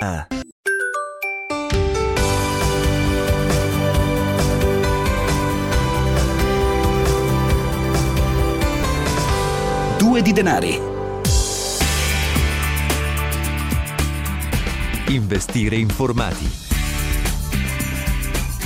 Ah. 0.00 0.26
Due 9.98 10.22
di 10.22 10.32
denari 10.32 10.92
Investire 15.08 15.76
informati. 15.76 16.50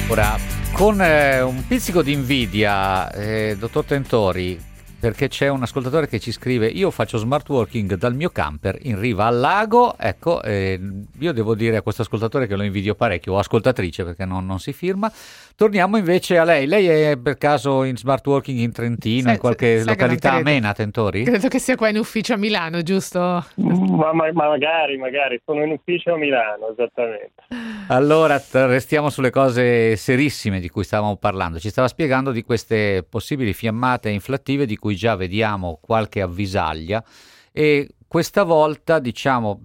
Ora, 0.09 0.39
con 0.79 1.03
eh, 1.03 1.41
un 1.41 1.67
pizzico 1.67 2.03
di 2.03 2.13
invidia, 2.13 3.11
eh, 3.11 3.57
dottor 3.59 3.85
Tentori, 3.85 4.57
perché 4.99 5.29
c'è 5.29 5.49
un 5.49 5.63
ascoltatore 5.63 6.09
che 6.09 6.19
ci 6.19 6.33
scrive 6.33 6.67
io 6.67 6.91
faccio 6.91 7.19
smart 7.19 7.49
working 7.49 7.95
dal 7.95 8.15
mio 8.15 8.31
camper 8.31 8.79
in 8.83 8.99
riva 8.99 9.27
al 9.27 9.39
lago. 9.39 9.97
Ecco 9.97 10.43
eh, 10.43 10.79
io 11.19 11.33
devo 11.33 11.55
dire 11.55 11.77
a 11.77 11.83
questo 11.83 12.03
ascoltatore 12.03 12.47
che 12.47 12.57
lo 12.57 12.65
invidio 12.65 12.95
parecchio 12.95 13.35
o 13.35 13.39
ascoltatrice 13.39 14.05
perché 14.05 14.25
non, 14.25 14.45
non, 14.45 14.59
si 14.59 14.73
firma. 14.73 15.11
Torniamo 15.55 15.97
invece 15.97 16.39
a 16.39 16.45
lei. 16.45 16.67
Lei 16.67 16.87
è 16.87 17.17
per 17.17 17.39
caso 17.39 17.85
in 17.85 17.97
smart 17.97 18.27
working 18.27 18.59
in 18.59 18.73
Trentino 18.73 19.23
sai, 19.23 19.35
in 19.35 19.39
qualche 19.39 19.85
località 19.85 20.33
amena 20.33 20.73
Tentori? 20.73 21.25
credo 21.25 21.49
che 21.49 21.59
sia 21.59 21.77
qua 21.77 21.89
in 21.89 21.99
ufficio 21.99 22.35
a 22.35 22.37
Milano 22.37 22.83
giusto? 22.83 23.19
ma, 23.55 24.13
ma, 24.13 24.33
ma 24.33 24.49
magari 24.49 24.97
magari. 24.97 25.41
Sono 25.45 25.65
in 25.65 25.73
ufficio 25.73 26.15
a 26.15 26.17
Milano 26.17 26.71
esattamente. 26.73 27.45
Allora 27.89 28.43
restiamo 28.51 29.09
sulle 29.11 29.31
cose 29.31 29.97
serissime 29.97 30.61
di 30.61 30.69
cui 30.69 30.85
stavamo 30.85 31.17
parlando. 31.17 31.59
Ci 31.59 31.71
stava 31.71 31.89
spiegando 31.89 32.33
di 32.33 32.43
queste 32.43 33.05
possibili 33.09 33.55
fiammate 33.55 34.11
inflattive 34.11 34.67
di 34.67 34.77
cui 34.77 34.88
cui 34.89 34.97
già 34.97 35.17
vediamo 35.17 35.79
qualche 35.83 36.23
avvisaglia 36.23 37.05
e 37.53 37.91
questa 38.09 38.43
volta 38.43 39.01
diciamo 39.01 39.61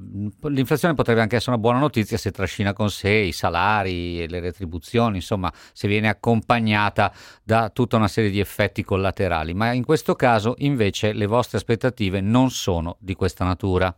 l'inflazione 0.49 0.95
potrebbe 0.95 1.21
anche 1.21 1.37
essere 1.37 1.51
una 1.51 1.61
buona 1.61 1.79
notizia 1.79 2.17
se 2.17 2.31
trascina 2.31 2.73
con 2.73 2.89
sé 2.89 3.09
i 3.09 3.31
salari 3.31 4.21
e 4.21 4.27
le 4.27 4.41
retribuzioni, 4.41 5.15
insomma 5.15 5.51
se 5.71 5.87
viene 5.87 6.09
accompagnata 6.09 7.13
da 7.41 7.69
tutta 7.69 7.95
una 7.95 8.09
serie 8.09 8.31
di 8.31 8.41
effetti 8.41 8.83
collaterali, 8.83 9.53
ma 9.53 9.71
in 9.71 9.85
questo 9.85 10.15
caso 10.15 10.55
invece 10.57 11.13
le 11.13 11.25
vostre 11.25 11.57
aspettative 11.57 12.19
non 12.19 12.49
sono 12.51 12.97
di 12.99 13.15
questa 13.15 13.45
natura. 13.45 13.95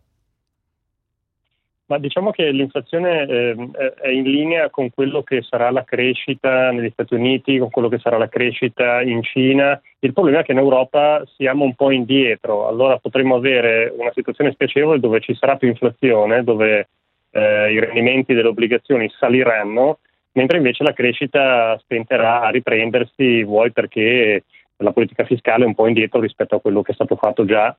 Ma 1.88 2.00
diciamo 2.00 2.32
che 2.32 2.50
l'inflazione 2.50 3.28
eh, 3.28 3.56
è 4.02 4.10
in 4.10 4.24
linea 4.24 4.72
con 4.72 4.90
quello 4.90 5.22
che 5.22 5.44
sarà 5.44 5.70
la 5.70 5.84
crescita 5.84 6.72
negli 6.72 6.90
Stati 6.90 7.14
Uniti, 7.14 7.60
con 7.60 7.70
quello 7.70 7.90
che 7.90 8.00
sarà 8.00 8.18
la 8.18 8.28
crescita 8.28 9.04
in 9.04 9.22
Cina. 9.22 9.80
Il 10.00 10.12
problema 10.12 10.40
è 10.40 10.44
che 10.44 10.54
in 10.54 10.58
Europa 10.58 11.24
siamo 11.36 11.64
un 11.64 11.76
po' 11.76 11.92
indietro, 11.92 12.68
allora 12.68 12.98
potremmo 12.98 13.36
avere 13.36 13.94
una 13.96 14.12
situazione 14.16 14.52
spiacevole 14.52 15.00
dove 15.00 15.20
ci 15.20 15.36
sarà 15.36 15.58
più 15.58 15.68
inflazione, 15.68 16.44
dove 16.44 16.88
eh, 17.30 17.72
i 17.72 17.80
rendimenti 17.80 18.34
delle 18.34 18.48
obbligazioni 18.48 19.08
saliranno, 19.20 20.00
mentre 20.32 20.58
invece 20.58 20.84
la 20.84 20.94
crescita 20.94 21.78
stenterà 21.84 22.42
a 22.42 22.50
riprendersi, 22.50 23.44
vuoi 23.44 23.72
perché 23.72 24.44
la 24.78 24.92
politica 24.92 25.24
fiscale 25.24 25.66
è 25.66 25.68
un 25.68 25.76
po' 25.76 25.86
indietro 25.86 26.20
rispetto 26.20 26.56
a 26.56 26.62
quello 26.62 26.82
che 26.82 26.94
è 26.94 26.96
stato 26.96 27.16
fatto 27.16 27.46
già 27.46 27.76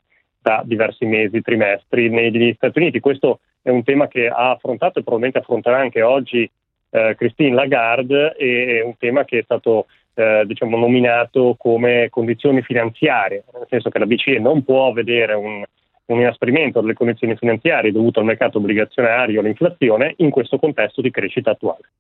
da 0.47 0.63
diversi 0.65 1.05
mesi, 1.07 1.43
trimestri 1.43 2.09
negli 2.09 2.55
Stati 2.55 2.79
Uniti. 2.79 3.01
Questo 3.01 3.41
è 3.61 3.71
un 3.71 3.83
tema 3.83 4.07
che 4.07 4.29
ha 4.29 4.53
affrontato 4.53 5.01
e 5.01 5.03
probabilmente 5.03 5.39
affronterà 5.39 5.79
anche 5.79 6.03
oggi 6.03 6.49
eh, 6.91 7.17
Christine 7.19 7.53
Lagarde 7.53 8.37
e 8.37 8.79
è 8.79 8.83
un 8.85 8.97
tema 8.97 9.25
che 9.25 9.41
è 9.41 9.43
stato 9.43 9.87
eh, 10.15 10.45
diciamo, 10.47 10.77
nominato 10.77 11.57
come 11.59 12.07
condizioni 12.11 12.63
finanziarie, 12.63 13.43
nel 13.55 13.67
senso 13.69 13.91
che 13.91 13.99
la 13.99 14.07
BCE 14.07 14.39
non 14.39 14.63
può 14.63 14.93
vedere 14.93 15.35
un, 15.35 15.65
un 16.05 16.21
inasprimento 16.21 16.81
delle 16.81 16.95
condizioni 16.95 17.35
finanziarie 17.35 17.91
dovuto 17.91 18.21
al 18.21 18.27
mercato 18.27 18.59
obbligazionario 18.59 19.41
all'inflazione 19.41 20.15
in 20.19 20.31
questo 20.31 20.59
contesto 20.59 21.01
di 21.01 21.11
crescita 21.11 21.51
attuale. 21.51 21.91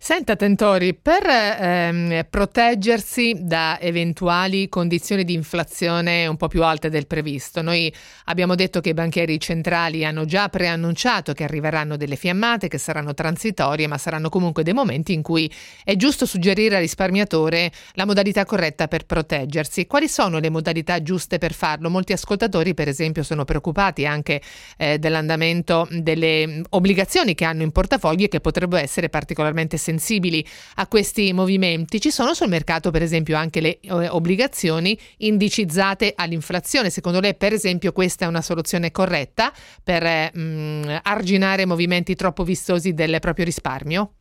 Senta 0.00 0.36
Tentori, 0.36 0.94
per 0.94 1.26
ehm, 1.26 2.26
proteggersi 2.30 3.34
da 3.40 3.78
eventuali 3.78 4.70
condizioni 4.70 5.24
di 5.24 5.34
inflazione 5.34 6.26
un 6.26 6.38
po' 6.38 6.48
più 6.48 6.62
alte 6.62 6.88
del 6.88 7.06
previsto, 7.06 7.60
noi 7.60 7.92
abbiamo 8.26 8.54
detto 8.54 8.80
che 8.80 8.90
i 8.90 8.94
banchieri 8.94 9.38
centrali 9.38 10.06
hanno 10.06 10.24
già 10.24 10.48
preannunciato 10.48 11.34
che 11.34 11.44
arriveranno 11.44 11.98
delle 11.98 12.16
fiammate 12.16 12.68
che 12.68 12.78
saranno 12.78 13.12
transitorie, 13.12 13.86
ma 13.86 13.98
saranno 13.98 14.30
comunque 14.30 14.62
dei 14.62 14.72
momenti 14.72 15.12
in 15.12 15.20
cui 15.20 15.52
è 15.84 15.96
giusto 15.96 16.24
suggerire 16.24 16.76
al 16.76 16.80
risparmiatore 16.80 17.70
la 17.92 18.06
modalità 18.06 18.46
corretta 18.46 18.88
per 18.88 19.04
proteggersi. 19.04 19.86
Quali 19.86 20.08
sono 20.08 20.38
le 20.38 20.48
modalità 20.48 21.02
giuste 21.02 21.36
per 21.36 21.52
farlo? 21.52 21.90
Molti 21.90 22.14
ascoltatori, 22.14 22.72
per 22.72 22.88
esempio, 22.88 23.22
sono 23.22 23.44
preoccupati 23.44 24.06
anche 24.06 24.40
eh, 24.78 24.98
dell'andamento 24.98 25.86
delle 25.90 26.62
obbligazioni 26.70 27.34
che 27.34 27.44
hanno 27.44 27.62
in 27.62 27.72
portafoglio 27.72 28.24
e 28.24 28.28
che 28.28 28.40
potrebbero 28.40 28.82
essere 28.82 29.10
particolarmente 29.10 29.57
particolarmente 29.58 29.76
sensibili 29.76 30.44
a 30.76 30.86
questi 30.86 31.32
movimenti. 31.32 32.00
Ci 32.00 32.10
sono 32.10 32.34
sul 32.34 32.48
mercato, 32.48 32.90
per 32.90 33.02
esempio, 33.02 33.36
anche 33.36 33.60
le 33.60 33.80
eh, 33.80 34.08
obbligazioni 34.08 34.96
indicizzate 35.18 36.12
all'inflazione. 36.14 36.90
Secondo 36.90 37.20
lei, 37.20 37.34
per 37.34 37.52
esempio, 37.52 37.92
questa 37.92 38.24
è 38.24 38.28
una 38.28 38.40
soluzione 38.40 38.90
corretta 38.92 39.50
per 39.82 40.02
eh, 40.04 40.30
mh, 40.32 41.00
arginare 41.02 41.66
movimenti 41.66 42.14
troppo 42.14 42.44
vistosi 42.44 42.94
del 42.94 43.18
proprio 43.20 43.44
risparmio? 43.44 44.12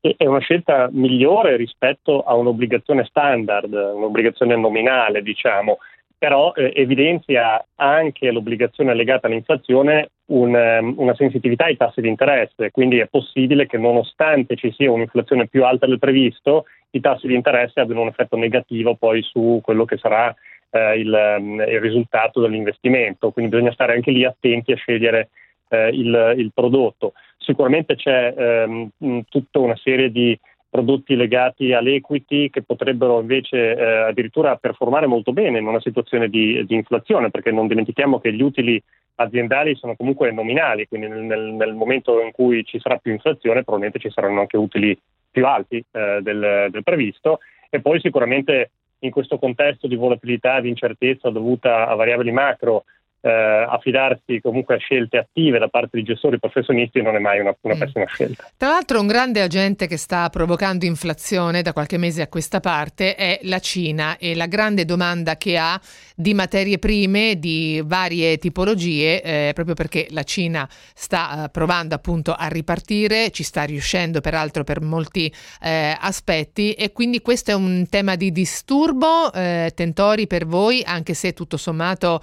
È 0.00 0.24
una 0.24 0.38
scelta 0.38 0.88
migliore 0.92 1.56
rispetto 1.56 2.22
a 2.22 2.34
un'obbligazione 2.34 3.04
standard, 3.04 3.70
un'obbligazione 3.70 4.56
nominale, 4.56 5.20
diciamo. 5.20 5.78
Però 6.20 6.52
eh, 6.52 6.72
evidenzia 6.74 7.64
anche 7.76 8.30
l'obbligazione 8.30 8.92
legata 8.92 9.26
all'inflazione 9.26 10.10
un, 10.26 10.54
um, 10.54 10.94
una 10.98 11.14
sensitività 11.14 11.64
ai 11.64 11.78
tassi 11.78 12.02
di 12.02 12.08
interesse, 12.08 12.70
quindi 12.70 12.98
è 12.98 13.06
possibile 13.06 13.66
che 13.66 13.78
nonostante 13.78 14.54
ci 14.54 14.70
sia 14.72 14.92
un'inflazione 14.92 15.48
più 15.48 15.64
alta 15.64 15.86
del 15.86 15.98
previsto, 15.98 16.66
i 16.90 17.00
tassi 17.00 17.26
di 17.26 17.34
interesse 17.34 17.80
abbiano 17.80 18.02
un 18.02 18.08
effetto 18.08 18.36
negativo 18.36 18.96
poi 18.96 19.22
su 19.22 19.60
quello 19.62 19.86
che 19.86 19.96
sarà 19.96 20.34
eh, 20.68 20.98
il, 20.98 21.36
um, 21.38 21.58
il, 21.58 21.80
risultato 21.80 22.42
dell'investimento, 22.42 23.30
quindi 23.30 23.52
bisogna 23.52 23.72
stare 23.72 23.94
anche 23.94 24.10
lì 24.10 24.22
attenti 24.26 24.72
a 24.72 24.76
scegliere 24.76 25.30
eh, 25.70 25.88
il, 25.88 26.34
il, 26.36 26.50
prodotto. 26.52 27.14
Sicuramente 27.38 27.96
c'è 27.96 28.34
ehm, 28.36 28.90
tutta 29.30 29.58
una 29.58 29.76
serie 29.76 30.12
di 30.12 30.38
prodotti 30.70 31.16
legati 31.16 31.72
all'equity 31.72 32.48
che 32.48 32.62
potrebbero 32.62 33.20
invece 33.20 33.76
eh, 33.76 33.84
addirittura 34.08 34.56
performare 34.56 35.06
molto 35.06 35.32
bene 35.32 35.58
in 35.58 35.66
una 35.66 35.80
situazione 35.80 36.28
di, 36.28 36.64
di, 36.64 36.76
inflazione, 36.76 37.30
perché 37.30 37.50
non 37.50 37.66
dimentichiamo 37.66 38.20
che 38.20 38.32
gli 38.32 38.40
utili 38.40 38.80
aziendali 39.16 39.74
sono 39.74 39.96
comunque 39.96 40.30
nominali, 40.30 40.86
quindi 40.86 41.08
nel, 41.08 41.42
nel, 41.52 41.74
momento 41.74 42.22
in 42.22 42.30
cui 42.30 42.64
ci 42.64 42.78
sarà 42.78 42.96
più 42.96 43.12
inflazione 43.12 43.64
probabilmente 43.64 43.98
ci 43.98 44.10
saranno 44.10 44.40
anche 44.40 44.56
utili 44.56 44.96
più 45.30 45.44
alti 45.44 45.84
eh, 45.90 46.20
del, 46.22 46.68
del 46.70 46.82
previsto. 46.84 47.40
E 47.68 47.80
poi 47.80 48.00
sicuramente 48.00 48.70
in 49.00 49.10
questo 49.10 49.38
contesto 49.38 49.86
di 49.86 49.96
volatilità, 49.96 50.60
di 50.60 50.68
incertezza 50.68 51.30
dovuta 51.30 51.88
a 51.88 51.94
variabili 51.94 52.30
macro 52.30 52.84
eh, 53.22 53.30
affidarsi 53.30 54.40
comunque 54.40 54.76
a 54.76 54.78
scelte 54.78 55.18
attive 55.18 55.58
da 55.58 55.68
parte 55.68 55.98
di 55.98 56.02
gestori 56.02 56.38
professionisti 56.38 57.02
non 57.02 57.16
è 57.16 57.18
mai 57.18 57.40
una, 57.40 57.54
una 57.60 57.74
mm. 57.74 57.78
pessima 57.78 58.06
scelta. 58.06 58.50
Tra 58.56 58.68
l'altro 58.68 59.00
un 59.00 59.06
grande 59.06 59.42
agente 59.42 59.86
che 59.86 59.96
sta 59.96 60.28
provocando 60.30 60.84
inflazione 60.84 61.62
da 61.62 61.72
qualche 61.72 61.98
mese 61.98 62.22
a 62.22 62.28
questa 62.28 62.60
parte 62.60 63.14
è 63.14 63.40
la 63.42 63.58
Cina 63.58 64.16
e 64.16 64.34
la 64.34 64.46
grande 64.46 64.84
domanda 64.84 65.36
che 65.36 65.58
ha 65.58 65.78
di 66.14 66.34
materie 66.34 66.78
prime 66.78 67.38
di 67.38 67.82
varie 67.84 68.38
tipologie 68.38 69.22
eh, 69.22 69.50
proprio 69.54 69.74
perché 69.74 70.06
la 70.10 70.22
Cina 70.22 70.68
sta 70.70 71.44
eh, 71.44 71.48
provando 71.50 71.94
appunto 71.94 72.32
a 72.32 72.46
ripartire, 72.46 73.30
ci 73.30 73.42
sta 73.42 73.64
riuscendo 73.64 74.20
peraltro 74.20 74.64
per 74.64 74.80
molti 74.80 75.32
eh, 75.60 75.96
aspetti 75.98 76.72
e 76.72 76.92
quindi 76.92 77.20
questo 77.20 77.50
è 77.50 77.54
un 77.54 77.86
tema 77.88 78.16
di 78.16 78.32
disturbo, 78.32 79.32
eh, 79.32 79.72
Tentori 79.74 80.26
per 80.26 80.46
voi 80.46 80.82
anche 80.84 81.14
se 81.14 81.32
tutto 81.32 81.56
sommato 81.56 82.22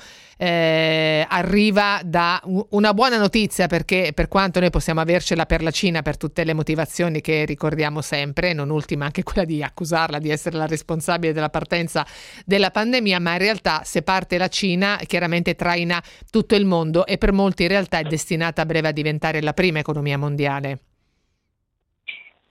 eh, 0.88 1.26
arriva 1.28 2.00
da 2.06 2.41
una 2.69 2.93
buona 2.93 3.17
notizia 3.17 3.67
perché 3.67 4.12
per 4.13 4.30
quanto 4.30 4.62
noi 4.62 4.69
possiamo 4.69 5.02
avercela 5.02 5.45
per 5.45 5.62
la 5.62 5.71
Cina 5.71 6.02
per 6.02 6.15
tutte 6.15 6.45
le 6.45 6.54
motivazioni 6.54 7.19
che 7.19 7.43
ricordiamo 7.43 8.02
sempre, 8.02 8.54
non 8.54 8.69
ultima 8.69 9.06
anche 9.06 9.23
quella 9.23 9.43
di 9.43 9.62
accusarla 9.62 10.17
di 10.17 10.30
essere 10.30 10.56
la 10.56 10.65
responsabile 10.65 11.34
della 11.34 11.50
partenza 11.50 12.06
della 12.45 12.71
pandemia, 12.71 13.19
ma 13.19 13.34
in 13.34 13.39
realtà 13.39 13.82
se 13.84 14.02
parte 14.02 14.38
la 14.38 14.47
Cina 14.47 14.97
chiaramente 15.06 15.56
traina 15.56 16.02
tutto 16.32 16.56
il 16.56 16.65
mondo 16.65 17.06
e 17.06 17.17
per 17.17 17.34
molti 17.34 17.63
in 17.63 17.69
realtà 17.69 18.00
è 18.00 18.04
destinata 18.04 18.62
a 18.62 18.65
breve 18.65 18.88
a 18.88 18.91
diventare 18.91 19.41
la 19.41 19.54
prima 19.54 19.80
economia 19.80 20.17
mondiale. 20.17 20.80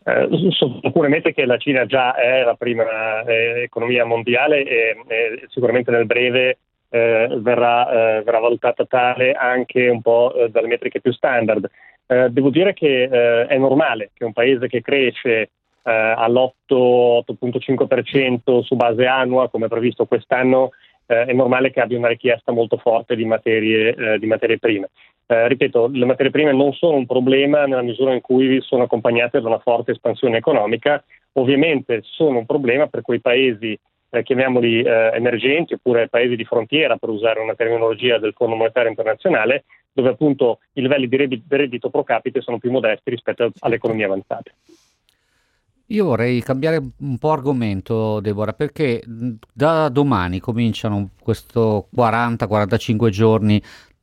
Eh, 0.05 0.29
sicuramente 0.83 1.33
che 1.33 1.47
la 1.47 1.57
Cina 1.57 1.87
già 1.87 2.15
è 2.15 2.45
la 2.45 2.55
prima 2.55 3.25
eh, 3.25 3.63
economia 3.63 4.05
mondiale 4.05 4.63
e, 4.63 4.97
e, 5.09 5.45
sicuramente 5.49 5.91
nel 5.91 6.07
breve 6.07 6.59
eh, 6.89 7.29
verrà, 7.41 8.19
eh, 8.19 8.23
verrà, 8.23 8.39
valutata 8.39 8.85
tale 8.85 9.33
anche 9.33 9.89
un 9.89 10.03
po' 10.03 10.33
eh, 10.35 10.51
dalle 10.51 10.69
metriche 10.69 11.01
più 11.01 11.13
standard. 11.13 11.69
Eh, 12.07 12.31
devo 12.31 12.51
dire 12.51 12.73
che 12.73 13.03
eh, 13.03 13.47
è 13.47 13.59
normale 13.59 14.11
che 14.15 14.25
un 14.25 14.33
paese 14.33 14.69
che 14.69 14.81
cresce 14.81 15.51
all'8,5% 15.87 18.63
su 18.63 18.75
base 18.75 19.07
annua, 19.07 19.49
come 19.49 19.69
previsto 19.69 20.05
quest'anno, 20.05 20.71
è 21.07 21.33
normale 21.33 21.71
che 21.71 21.81
abbia 21.81 21.97
una 21.97 22.09
richiesta 22.09 22.51
molto 22.51 22.77
forte 22.77 23.15
di 23.15 23.25
materie, 23.25 24.19
di 24.19 24.27
materie 24.27 24.59
prime. 24.59 24.91
ripeto, 25.29 25.89
le 25.93 26.05
materie 26.05 26.33
prime 26.33 26.53
non 26.53 26.73
sono 26.73 26.97
un 26.97 27.07
problema 27.07 27.67
nella 27.67 27.83
misura 27.83 28.13
in 28.13 28.21
cui 28.21 28.61
sono 28.63 28.83
accompagnate 28.83 29.41
da 29.41 29.47
una 29.47 29.61
forte 29.61 29.93
espansione 29.93 30.39
economica, 30.39 31.01
ovviamente 31.35 32.01
sono 32.03 32.39
un 32.39 32.47
problema 32.47 32.89
per 32.89 33.03
quei 33.03 33.21
paesi 33.21 33.79
eh, 34.11 34.23
chiamiamoli 34.23 34.83
eh, 34.83 35.11
emergenti 35.15 35.75
oppure 35.75 36.09
paesi 36.09 36.37
di 36.37 36.45
frontiera 36.45 36.97
per 36.97 37.09
usare 37.09 37.41
una 37.41 37.55
terminologia 37.55 38.19
del 38.19 38.35
Fondo 38.37 38.57
Monetario 38.57 38.91
Internazionale, 38.91 39.65
dove 39.93 40.11
appunto 40.11 40.61
i 40.75 40.83
livelli 40.83 41.09
di 41.09 41.43
reddito 41.49 41.91
pro 41.91 42.05
capite 42.05 42.41
sono 42.41 42.59
più 42.59 42.71
modesti 42.71 43.11
rispetto 43.11 43.51
alle 43.61 43.77
economie 43.77 44.05
avanzate. 44.05 44.55
Io 45.91 46.05
vorrei 46.05 46.43
cambiare 46.43 46.79
un 46.99 47.17
po' 47.17 47.31
argomento, 47.31 48.19
Deborah, 48.19 48.53
perché 48.53 49.01
da 49.07 49.89
domani 49.89 50.41
cominciano 50.41 51.11
questo 51.23 51.89
40-45 51.95 53.09
giorni 53.09 53.63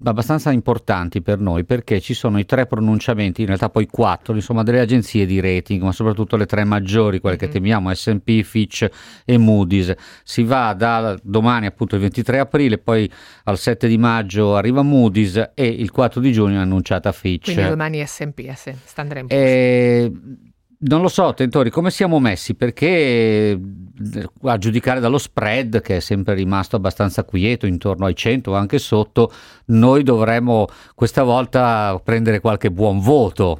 abbastanza 0.09 0.51
importanti 0.51 1.21
per 1.21 1.39
noi 1.39 1.63
perché 1.65 1.99
ci 1.99 2.13
sono 2.13 2.39
i 2.39 2.45
tre 2.45 2.65
pronunciamenti, 2.65 3.41
in 3.41 3.47
realtà 3.47 3.69
poi 3.69 3.87
quattro, 3.87 4.33
insomma 4.35 4.63
delle 4.63 4.79
agenzie 4.79 5.25
di 5.25 5.39
rating, 5.39 5.81
ma 5.81 5.91
soprattutto 5.91 6.35
le 6.35 6.45
tre 6.45 6.63
maggiori, 6.63 7.19
quelle 7.19 7.37
che 7.37 7.49
temiamo, 7.49 7.93
S&P, 7.93 8.41
Fitch 8.41 8.87
e 9.25 9.37
Moody's. 9.37 9.93
Si 10.23 10.43
va 10.43 10.73
da 10.73 11.17
domani 11.21 11.65
appunto 11.65 11.95
il 11.95 12.01
23 12.01 12.39
aprile, 12.39 12.77
poi 12.77 13.11
al 13.45 13.57
7 13.57 13.87
di 13.87 13.97
maggio 13.97 14.55
arriva 14.55 14.81
Moody's 14.81 15.51
e 15.53 15.67
il 15.67 15.91
4 15.91 16.21
di 16.21 16.31
giugno 16.31 16.59
è 16.59 16.61
annunciata 16.61 17.11
Fitch. 17.11 17.53
Quindi 17.53 17.69
domani 17.69 18.05
S&P, 18.05 18.51
Standard 18.85 19.27
Poor's. 19.27 20.51
Non 20.85 21.01
lo 21.01 21.07
so, 21.07 21.33
Tentori, 21.33 21.69
come 21.69 21.91
siamo 21.91 22.19
messi? 22.19 22.55
Perché 22.55 22.87
eh, 22.87 23.59
a 24.41 24.57
giudicare 24.57 24.99
dallo 24.99 25.17
spread, 25.17 25.81
che 25.81 25.97
è 25.97 25.99
sempre 26.01 26.33
rimasto 26.33 26.75
abbastanza 26.75 27.23
quieto, 27.23 27.65
intorno 27.65 28.05
ai 28.05 28.15
100 28.15 28.51
o 28.51 28.55
anche 28.55 28.79
sotto, 28.79 29.31
noi 29.67 30.03
dovremmo 30.03 30.67
questa 30.93 31.23
volta 31.23 31.97
prendere 32.03 32.41
qualche 32.41 32.69
buon 32.69 32.99
voto. 32.99 33.59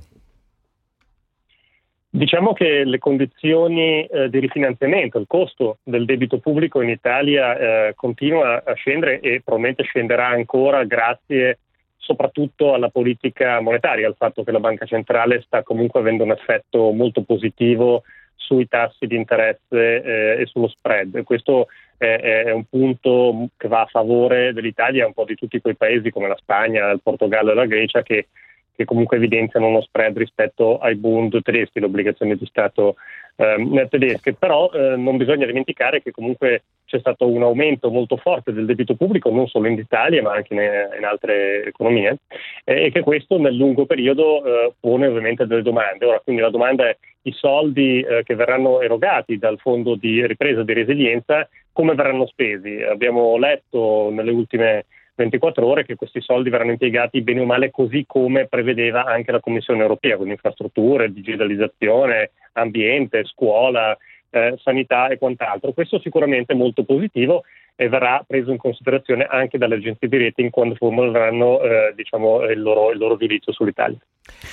Diciamo 2.09 2.51
che 2.51 2.83
le 2.83 2.97
condizioni 2.99 4.05
eh, 4.05 4.29
di 4.29 4.39
rifinanziamento, 4.39 5.17
il 5.17 5.25
costo 5.25 5.77
del 5.81 6.03
debito 6.03 6.39
pubblico 6.39 6.81
in 6.81 6.89
Italia 6.89 7.57
eh, 7.57 7.93
continua 7.95 8.63
a 8.65 8.73
scendere 8.73 9.21
e 9.21 9.41
probabilmente 9.43 9.83
scenderà 9.83 10.27
ancora 10.27 10.83
grazie 10.83 11.59
soprattutto 12.03 12.73
alla 12.73 12.89
politica 12.89 13.61
monetaria, 13.61 14.07
al 14.07 14.15
fatto 14.17 14.43
che 14.43 14.51
la 14.51 14.59
banca 14.59 14.85
centrale 14.85 15.41
sta 15.41 15.63
comunque 15.63 16.01
avendo 16.01 16.23
un 16.23 16.31
effetto 16.31 16.91
molto 16.91 17.23
positivo 17.23 18.03
sui 18.35 18.67
tassi 18.67 19.07
di 19.07 19.15
interesse 19.15 20.03
eh, 20.03 20.41
e 20.41 20.45
sullo 20.45 20.67
spread. 20.67 21.23
Questo 21.23 21.67
è, 21.97 22.43
è, 22.45 22.51
un 22.51 22.65
punto 22.65 23.47
che 23.55 23.69
va 23.69 23.81
a 23.81 23.85
favore 23.85 24.51
dell'Italia 24.51 25.03
e 25.03 25.07
un 25.07 25.13
po' 25.13 25.23
di 25.23 25.35
tutti 25.35 25.61
quei 25.61 25.75
paesi 25.75 26.11
come 26.11 26.27
la 26.27 26.37
Spagna, 26.37 26.89
il 26.89 26.99
Portogallo 27.01 27.51
e 27.51 27.55
la 27.55 27.65
Grecia 27.65 28.03
che 28.03 28.27
che 28.75 28.85
comunque 28.85 29.17
evidenziano 29.17 29.67
uno 29.67 29.81
spread 29.81 30.17
rispetto 30.17 30.77
ai 30.79 30.95
Bund 30.95 31.41
tedeschi, 31.41 31.79
le 31.79 31.85
obbligazioni 31.85 32.35
di 32.35 32.45
Stato 32.45 32.95
eh, 33.35 33.87
tedesche, 33.89 34.33
però 34.33 34.71
eh, 34.71 34.95
non 34.95 35.17
bisogna 35.17 35.45
dimenticare 35.45 36.01
che 36.01 36.11
comunque 36.11 36.63
c'è 36.85 36.99
stato 36.99 37.27
un 37.27 37.41
aumento 37.41 37.89
molto 37.89 38.17
forte 38.17 38.53
del 38.53 38.65
debito 38.65 38.95
pubblico 38.95 39.31
non 39.31 39.47
solo 39.47 39.67
in 39.67 39.79
Italia 39.79 40.21
ma 40.21 40.33
anche 40.33 40.53
in, 40.53 40.59
in 40.59 41.05
altre 41.05 41.65
economie 41.65 42.17
eh, 42.63 42.85
e 42.85 42.91
che 42.91 43.01
questo 43.01 43.39
nel 43.39 43.55
lungo 43.55 43.85
periodo 43.85 44.43
eh, 44.43 44.73
pone 44.79 45.07
ovviamente 45.07 45.47
delle 45.47 45.63
domande. 45.63 46.05
Ora, 46.05 46.19
quindi 46.19 46.41
la 46.41 46.49
domanda 46.49 46.87
è 46.87 46.97
i 47.23 47.31
soldi 47.31 48.01
eh, 48.01 48.23
che 48.23 48.35
verranno 48.35 48.81
erogati 48.81 49.37
dal 49.37 49.57
fondo 49.59 49.95
di 49.95 50.25
ripresa 50.27 50.61
e 50.61 50.65
di 50.65 50.73
resilienza 50.73 51.47
come 51.71 51.95
verranno 51.95 52.27
spesi? 52.27 52.81
Abbiamo 52.81 53.37
letto 53.37 54.09
nelle 54.11 54.31
ultime 54.31 54.85
24 55.15 55.65
ore 55.65 55.85
che 55.85 55.95
questi 55.95 56.21
soldi 56.21 56.49
verranno 56.49 56.71
impiegati 56.71 57.21
bene 57.21 57.41
o 57.41 57.45
male 57.45 57.69
così 57.69 58.03
come 58.07 58.47
prevedeva 58.47 59.05
anche 59.05 59.31
la 59.31 59.39
Commissione 59.39 59.81
europea, 59.81 60.17
con 60.17 60.29
infrastrutture, 60.29 61.11
digitalizzazione, 61.11 62.31
ambiente, 62.53 63.23
scuola, 63.25 63.95
eh, 64.29 64.57
sanità 64.61 65.09
e 65.09 65.17
quant'altro. 65.17 65.73
Questo 65.73 65.99
sicuramente 65.99 66.53
è 66.53 66.55
molto 66.55 66.83
positivo 66.83 67.43
e 67.75 67.89
verrà 67.89 68.23
preso 68.25 68.51
in 68.51 68.57
considerazione 68.57 69.25
anche 69.25 69.57
dalle 69.57 69.75
agenzie 69.75 70.07
di 70.07 70.17
rating 70.17 70.49
quando 70.49 70.75
formuleranno 70.75 71.61
eh, 71.61 71.93
diciamo, 71.95 72.43
il, 72.43 72.61
loro, 72.61 72.91
il, 72.91 73.17
giudizio 73.19 73.51
sull'Italia. 73.51 73.97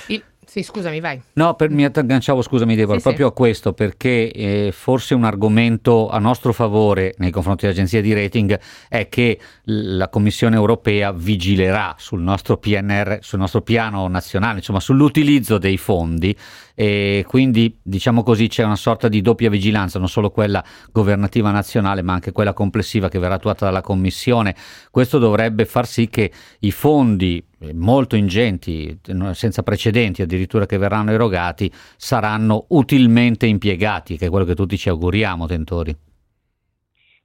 Il, 0.07 0.23
sì, 0.43 0.63
scusami, 0.63 0.99
vai. 0.99 1.21
No, 1.33 1.53
per, 1.53 1.69
mi 1.69 1.85
agganciavo, 1.85 2.41
scusami 2.41 2.75
Deborah, 2.75 2.97
sì, 2.97 3.03
proprio 3.03 3.27
sì. 3.27 3.31
a 3.31 3.35
questo 3.35 3.73
perché 3.73 4.31
eh, 4.31 4.71
forse 4.73 5.13
un 5.13 5.23
argomento 5.23 6.09
a 6.09 6.17
nostro 6.17 6.51
favore 6.51 7.13
nei 7.19 7.29
confronti 7.29 7.65
dell'agenzia 7.65 8.01
di 8.01 8.11
rating 8.13 8.59
è 8.89 9.07
che 9.07 9.39
la 9.65 10.09
Commissione 10.09 10.55
europea 10.55 11.11
vigilerà 11.11 11.95
sul 11.97 12.21
nostro 12.21 12.57
PNR, 12.57 13.19
sul 13.21 13.39
nostro 13.39 13.61
piano 13.61 14.07
nazionale, 14.07 14.57
insomma 14.57 14.79
sull'utilizzo 14.79 15.59
dei 15.59 15.77
fondi 15.77 16.35
e 16.73 17.23
quindi 17.27 17.77
diciamo 17.81 18.23
così 18.23 18.47
c'è 18.47 18.63
una 18.63 18.75
sorta 18.75 19.07
di 19.07 19.21
doppia 19.21 19.49
vigilanza, 19.49 19.99
non 19.99 20.09
solo 20.09 20.31
quella 20.31 20.63
governativa 20.91 21.51
nazionale 21.51 22.01
ma 22.01 22.13
anche 22.13 22.31
quella 22.31 22.53
complessiva 22.53 23.09
che 23.09 23.19
verrà 23.19 23.35
attuata 23.35 23.65
dalla 23.65 23.81
Commissione. 23.81 24.55
Questo 24.89 25.19
dovrebbe 25.19 25.65
far 25.65 25.85
sì 25.87 26.09
che 26.09 26.31
i 26.59 26.71
fondi 26.71 27.45
molto 27.73 28.15
ingenti, 28.15 28.99
senza 29.31 29.63
precedenti 29.63 30.21
addirittura 30.21 30.65
che 30.65 30.77
verranno 30.77 31.11
erogati, 31.11 31.69
saranno 31.71 32.65
utilmente 32.69 33.45
impiegati, 33.45 34.17
che 34.17 34.27
è 34.27 34.29
quello 34.29 34.45
che 34.45 34.55
tutti 34.55 34.77
ci 34.77 34.89
auguriamo, 34.89 35.45
Tentori. 35.45 35.95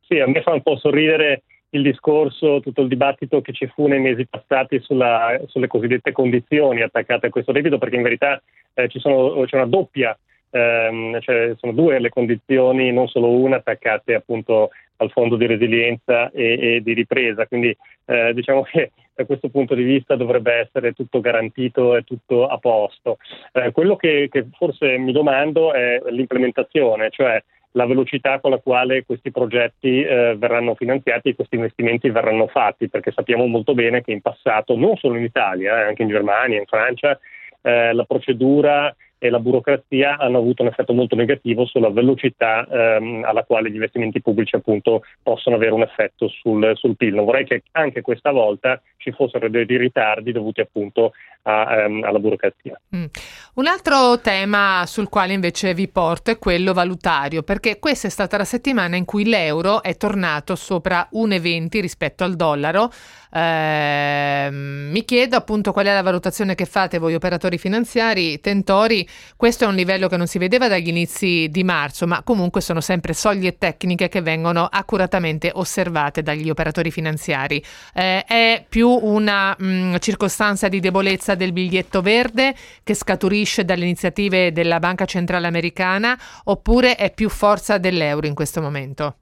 Sì, 0.06 0.20
a 0.20 0.28
me 0.28 0.42
fa 0.42 0.52
un 0.52 0.62
po' 0.62 0.76
sorridere 0.76 1.42
il 1.70 1.82
discorso, 1.82 2.60
tutto 2.60 2.82
il 2.82 2.88
dibattito 2.88 3.40
che 3.40 3.52
ci 3.52 3.66
fu 3.66 3.86
nei 3.86 4.00
mesi 4.00 4.26
passati 4.26 4.80
sulla, 4.80 5.40
sulle 5.46 5.66
cosiddette 5.66 6.12
condizioni 6.12 6.82
attaccate 6.82 7.26
a 7.26 7.30
questo 7.30 7.52
debito, 7.52 7.78
perché 7.78 7.96
in 7.96 8.02
verità 8.02 8.40
eh, 8.74 8.88
sono, 8.94 9.44
c'è 9.44 9.56
una 9.56 9.66
doppia, 9.66 10.16
ehm, 10.50 11.20
cioè 11.20 11.54
sono 11.58 11.72
due 11.72 11.98
le 11.98 12.08
condizioni, 12.08 12.92
non 12.92 13.08
solo 13.08 13.30
una, 13.30 13.56
attaccate 13.56 14.14
appunto 14.14 14.70
al 14.98 15.10
fondo 15.10 15.36
di 15.36 15.46
resilienza 15.46 16.30
e, 16.30 16.76
e 16.76 16.80
di 16.82 16.92
ripresa. 16.92 17.46
Quindi 17.46 17.76
eh, 18.06 18.32
diciamo 18.34 18.62
che 18.62 18.92
da 19.14 19.24
questo 19.24 19.48
punto 19.48 19.74
di 19.74 19.82
vista 19.82 20.14
dovrebbe 20.14 20.52
essere 20.52 20.92
tutto 20.92 21.20
garantito 21.20 21.96
e 21.96 22.02
tutto 22.02 22.46
a 22.46 22.58
posto. 22.58 23.18
Eh, 23.52 23.72
quello 23.72 23.96
che, 23.96 24.28
che 24.30 24.46
forse 24.52 24.98
mi 24.98 25.12
domando 25.12 25.72
è 25.72 26.00
l'implementazione, 26.10 27.10
cioè 27.10 27.42
la 27.72 27.86
velocità 27.86 28.40
con 28.40 28.50
la 28.50 28.58
quale 28.58 29.04
questi 29.04 29.30
progetti 29.30 30.02
eh, 30.02 30.34
verranno 30.36 30.74
finanziati 30.74 31.30
e 31.30 31.34
questi 31.34 31.56
investimenti 31.56 32.10
verranno 32.10 32.46
fatti, 32.46 32.88
perché 32.88 33.12
sappiamo 33.12 33.46
molto 33.46 33.74
bene 33.74 34.02
che 34.02 34.12
in 34.12 34.22
passato, 34.22 34.76
non 34.76 34.96
solo 34.96 35.16
in 35.16 35.24
Italia, 35.24 35.78
eh, 35.78 35.88
anche 35.88 36.02
in 36.02 36.08
Germania, 36.08 36.58
in 36.58 36.66
Francia, 36.66 37.18
eh, 37.62 37.92
la 37.92 38.04
procedura 38.04 38.94
e 39.18 39.30
la 39.30 39.38
burocrazia 39.38 40.18
hanno 40.18 40.38
avuto 40.38 40.62
un 40.62 40.68
effetto 40.68 40.92
molto 40.92 41.16
negativo 41.16 41.64
sulla 41.64 41.90
velocità 41.90 42.66
ehm, 42.68 43.24
alla 43.24 43.44
quale 43.44 43.70
gli 43.70 43.74
investimenti 43.74 44.20
pubblici 44.20 44.56
appunto 44.56 45.02
possono 45.22 45.56
avere 45.56 45.72
un 45.72 45.82
effetto 45.82 46.28
sul, 46.28 46.72
sul 46.74 46.96
PIL. 46.96 47.14
Non 47.14 47.24
vorrei 47.24 47.44
che 47.44 47.62
anche 47.72 48.02
questa 48.02 48.30
volta 48.30 48.80
ci 49.06 49.12
fossero 49.12 49.48
dei 49.48 49.64
ritardi 49.64 50.32
dovuti 50.32 50.60
appunto 50.60 51.12
a, 51.42 51.82
ehm, 51.82 52.02
alla 52.02 52.18
burocrazia. 52.18 52.78
Mm. 52.94 53.04
Un 53.54 53.66
altro 53.66 54.20
tema 54.20 54.82
sul 54.86 55.08
quale 55.08 55.32
invece 55.32 55.74
vi 55.74 55.88
porto 55.88 56.30
è 56.30 56.38
quello 56.38 56.72
valutario, 56.72 57.42
perché 57.42 57.78
questa 57.78 58.08
è 58.08 58.10
stata 58.10 58.36
la 58.36 58.44
settimana 58.44 58.96
in 58.96 59.04
cui 59.04 59.24
l'euro 59.24 59.82
è 59.82 59.96
tornato 59.96 60.56
sopra 60.56 61.08
1,20 61.12 61.80
rispetto 61.80 62.24
al 62.24 62.34
dollaro. 62.34 62.90
Eh, 63.32 64.48
mi 64.50 65.04
chiedo 65.04 65.36
appunto 65.36 65.72
qual 65.72 65.86
è 65.86 65.92
la 65.92 66.02
valutazione 66.02 66.54
che 66.54 66.64
fate 66.64 66.98
voi 66.98 67.14
operatori 67.14 67.58
finanziari, 67.58 68.40
tentori. 68.40 69.06
Questo 69.36 69.64
è 69.64 69.66
un 69.66 69.74
livello 69.74 70.08
che 70.08 70.16
non 70.16 70.26
si 70.26 70.38
vedeva 70.38 70.68
dagli 70.68 70.88
inizi 70.88 71.48
di 71.50 71.62
marzo, 71.62 72.06
ma 72.06 72.22
comunque 72.22 72.60
sono 72.60 72.80
sempre 72.80 73.12
soglie 73.12 73.56
tecniche 73.56 74.08
che 74.08 74.20
vengono 74.20 74.66
accuratamente 74.70 75.50
osservate 75.54 76.22
dagli 76.22 76.50
operatori 76.50 76.90
finanziari. 76.90 77.62
Eh, 77.94 78.24
è 78.24 78.64
più 78.68 78.95
una 79.02 79.54
mh, 79.58 79.66
mm, 79.66 79.94
circostanza 79.98 80.68
di 80.68 80.80
debolezza 80.80 81.34
del 81.34 81.52
biglietto 81.52 82.00
verde 82.00 82.54
che 82.82 82.94
scaturisce 82.94 83.64
dalle 83.64 83.84
iniziative 83.84 84.52
della 84.52 84.78
Banca 84.78 85.04
Centrale 85.04 85.46
Americana 85.46 86.16
oppure 86.44 86.96
è 86.96 87.12
più 87.12 87.28
forza 87.28 87.78
dell'euro 87.78 88.26
in 88.26 88.34
questo 88.34 88.60
momento? 88.60 89.16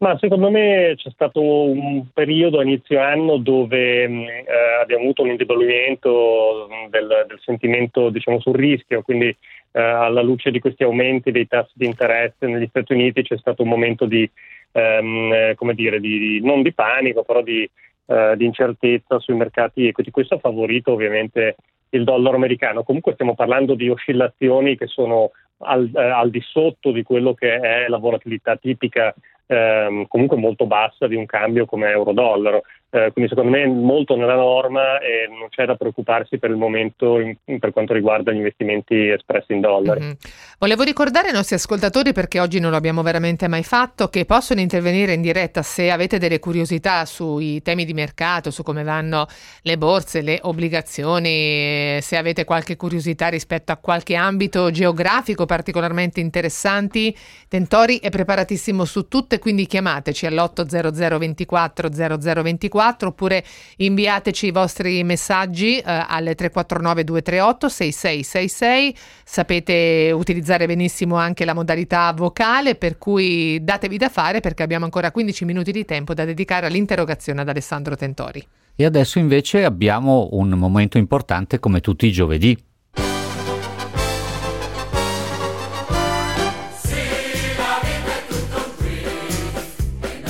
Ma 0.00 0.16
secondo 0.18 0.48
me 0.48 0.94
c'è 0.96 1.10
stato 1.10 1.42
un 1.42 2.06
periodo 2.14 2.58
a 2.58 2.62
inizio 2.62 3.00
anno 3.02 3.36
dove 3.36 4.08
mm, 4.08 4.22
eh, 4.22 4.44
abbiamo 4.80 5.02
avuto 5.02 5.22
un 5.22 5.28
indebolimento 5.28 6.68
del, 6.88 7.26
del 7.28 7.38
sentimento 7.44 8.08
diciamo, 8.08 8.40
sul 8.40 8.54
rischio, 8.54 9.02
quindi 9.02 9.26
eh, 9.26 9.80
alla 9.80 10.22
luce 10.22 10.50
di 10.50 10.58
questi 10.58 10.84
aumenti 10.84 11.30
dei 11.30 11.46
tassi 11.46 11.72
di 11.74 11.84
interesse 11.84 12.46
negli 12.46 12.66
Stati 12.68 12.94
Uniti 12.94 13.22
c'è 13.22 13.36
stato 13.36 13.62
un 13.62 13.68
momento 13.68 14.06
di, 14.06 14.28
ehm, 14.72 15.32
eh, 15.32 15.74
dire, 15.74 16.00
di, 16.00 16.40
non 16.42 16.62
di 16.62 16.72
panico, 16.72 17.22
però 17.22 17.42
di, 17.42 17.68
eh, 18.10 18.34
di 18.36 18.44
incertezza 18.44 19.20
sui 19.20 19.36
mercati 19.36 19.86
equity. 19.86 20.10
Questo 20.10 20.34
ha 20.34 20.38
favorito 20.38 20.92
ovviamente 20.92 21.54
il 21.90 22.02
dollaro 22.02 22.34
americano. 22.34 22.82
Comunque 22.82 23.12
stiamo 23.12 23.36
parlando 23.36 23.74
di 23.74 23.88
oscillazioni 23.88 24.76
che 24.76 24.88
sono 24.88 25.30
al, 25.58 25.88
eh, 25.94 26.00
al, 26.02 26.30
di 26.30 26.40
sotto 26.40 26.90
di 26.90 27.04
quello 27.04 27.34
che 27.34 27.54
è 27.54 27.86
la 27.86 27.98
volatilità 27.98 28.56
tipica 28.56 29.14
ehm, 29.46 30.06
comunque 30.08 30.36
molto 30.36 30.66
bassa 30.66 31.06
di 31.06 31.14
un 31.14 31.26
cambio 31.26 31.66
come 31.66 31.90
euro-dollaro. 31.90 32.62
Eh, 32.92 33.10
quindi 33.12 33.30
secondo 33.30 33.52
me 33.52 33.62
è 33.62 33.66
molto 33.66 34.16
nella 34.16 34.34
norma 34.34 34.98
e 34.98 35.28
non 35.28 35.48
c'è 35.48 35.64
da 35.64 35.76
preoccuparsi 35.76 36.38
per 36.38 36.50
il 36.50 36.56
momento 36.56 37.20
in, 37.20 37.36
per 37.60 37.72
quanto 37.72 37.92
riguarda 37.92 38.32
gli 38.32 38.38
investimenti 38.38 39.08
espressi 39.08 39.52
in 39.52 39.60
dollari. 39.60 40.00
Mm-hmm. 40.00 40.12
Volevo 40.58 40.82
ricordare 40.82 41.28
ai 41.28 41.32
nostri 41.32 41.54
ascoltatori, 41.54 42.12
perché 42.12 42.40
oggi 42.40 42.58
non 42.58 42.70
lo 42.70 42.76
abbiamo 42.76 43.02
veramente 43.02 43.46
mai 43.46 43.62
fatto, 43.62 44.08
che 44.08 44.24
possono 44.24 44.60
intervenire 44.60 45.12
in 45.12 45.22
diretta 45.22 45.62
se 45.62 45.90
avete 45.90 46.18
delle 46.18 46.40
curiosità 46.40 47.04
sui 47.04 47.62
temi 47.62 47.84
di 47.84 47.94
mercato, 47.94 48.50
su 48.50 48.64
come 48.64 48.82
vanno 48.82 49.26
le 49.62 49.78
borse, 49.78 50.20
le 50.20 50.40
obbligazioni, 50.42 51.98
se 52.00 52.16
avete 52.16 52.44
qualche 52.44 52.76
curiosità 52.76 53.28
rispetto 53.28 53.70
a 53.70 53.76
qualche 53.76 54.16
ambito 54.16 54.70
geografico 54.72 55.46
particolarmente 55.46 56.18
interessanti. 56.18 57.16
Tentori 57.48 57.98
è 57.98 58.10
preparatissimo 58.10 58.84
su 58.84 59.06
tutte, 59.06 59.38
quindi 59.38 59.66
chiamateci 59.66 60.26
all'800 60.26 61.18
24 61.18 61.88
0024 61.88 62.79
24 62.80 63.08
oppure 63.08 63.44
inviateci 63.76 64.46
i 64.46 64.50
vostri 64.50 65.04
messaggi 65.04 65.78
eh, 65.78 65.82
alle 65.84 66.34
349 66.34 67.04
238 67.04 67.68
6666. 67.68 68.96
Sapete 69.24 70.10
utilizzare 70.14 70.66
benissimo 70.66 71.16
anche 71.16 71.44
la 71.44 71.54
modalità 71.54 72.12
vocale, 72.14 72.74
per 72.74 72.96
cui 72.96 73.62
datevi 73.62 73.98
da 73.98 74.08
fare 74.08 74.40
perché 74.40 74.62
abbiamo 74.62 74.86
ancora 74.86 75.10
15 75.10 75.44
minuti 75.44 75.72
di 75.72 75.84
tempo 75.84 76.14
da 76.14 76.24
dedicare 76.24 76.66
all'interrogazione 76.66 77.42
ad 77.42 77.48
Alessandro 77.48 77.94
Tentori. 77.96 78.44
E 78.74 78.84
adesso 78.84 79.18
invece 79.18 79.64
abbiamo 79.64 80.28
un 80.32 80.48
momento 80.50 80.96
importante 80.96 81.58
come 81.58 81.80
tutti 81.80 82.06
i 82.06 82.12
giovedì. 82.12 82.56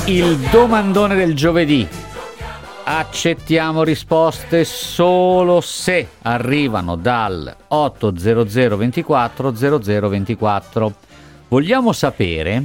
Il 0.06 0.36
domandone 0.50 1.14
del 1.14 1.36
giovedì 1.36 1.86
accettiamo 2.85 3.83
risposte 3.83 4.64
solo 4.64 5.61
se 5.61 6.09
arrivano 6.23 6.97
dal 6.97 7.55
800 7.69 8.77
24 8.77 9.53
0024. 9.53 10.95
Vogliamo 11.49 11.93
sapere 11.93 12.64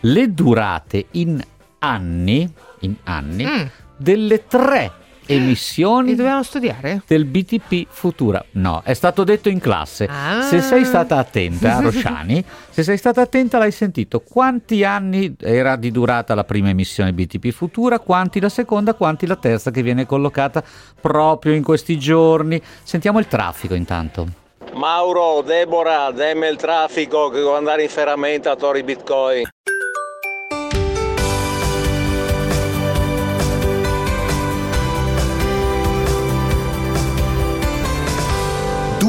le 0.00 0.32
durate 0.32 1.06
in 1.12 1.42
anni, 1.78 2.52
in 2.80 2.94
anni 3.04 3.44
mm. 3.44 3.66
delle 3.96 4.46
tre 4.46 5.04
emissioni 5.26 6.14
dobbiamo 6.14 6.42
studiare? 6.42 7.02
del 7.06 7.24
BTP 7.24 7.86
Futura. 7.88 8.44
No, 8.52 8.82
è 8.84 8.94
stato 8.94 9.24
detto 9.24 9.48
in 9.48 9.58
classe. 9.58 10.08
Ah. 10.10 10.42
Se 10.42 10.60
sei 10.60 10.84
stata 10.84 11.16
attenta, 11.16 11.80
Rosciani, 11.80 12.44
se 12.70 12.82
sei 12.82 12.96
stata 12.96 13.22
attenta 13.22 13.58
l'hai 13.58 13.72
sentito. 13.72 14.20
Quanti 14.20 14.84
anni 14.84 15.34
era 15.40 15.76
di 15.76 15.90
durata 15.90 16.34
la 16.34 16.44
prima 16.44 16.68
emissione 16.70 17.12
BTP 17.12 17.50
Futura, 17.50 17.98
quanti 17.98 18.40
la 18.40 18.48
seconda, 18.48 18.94
quanti 18.94 19.26
la 19.26 19.36
terza 19.36 19.70
che 19.70 19.82
viene 19.82 20.06
collocata 20.06 20.62
proprio 21.00 21.54
in 21.54 21.62
questi 21.62 21.98
giorni. 21.98 22.60
Sentiamo 22.82 23.18
il 23.18 23.26
traffico 23.26 23.74
intanto. 23.74 24.44
Mauro, 24.74 25.42
Deborah, 25.42 26.10
demme 26.10 26.48
il 26.48 26.56
traffico 26.56 27.30
che 27.30 27.38
devo 27.38 27.56
andare 27.56 27.82
in 27.82 27.88
ferramenta 27.88 28.50
a 28.52 28.56
Tori 28.56 28.82
Bitcoin. 28.82 29.48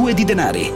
Due 0.08 0.14
di 0.14 0.24
denari. 0.24 0.72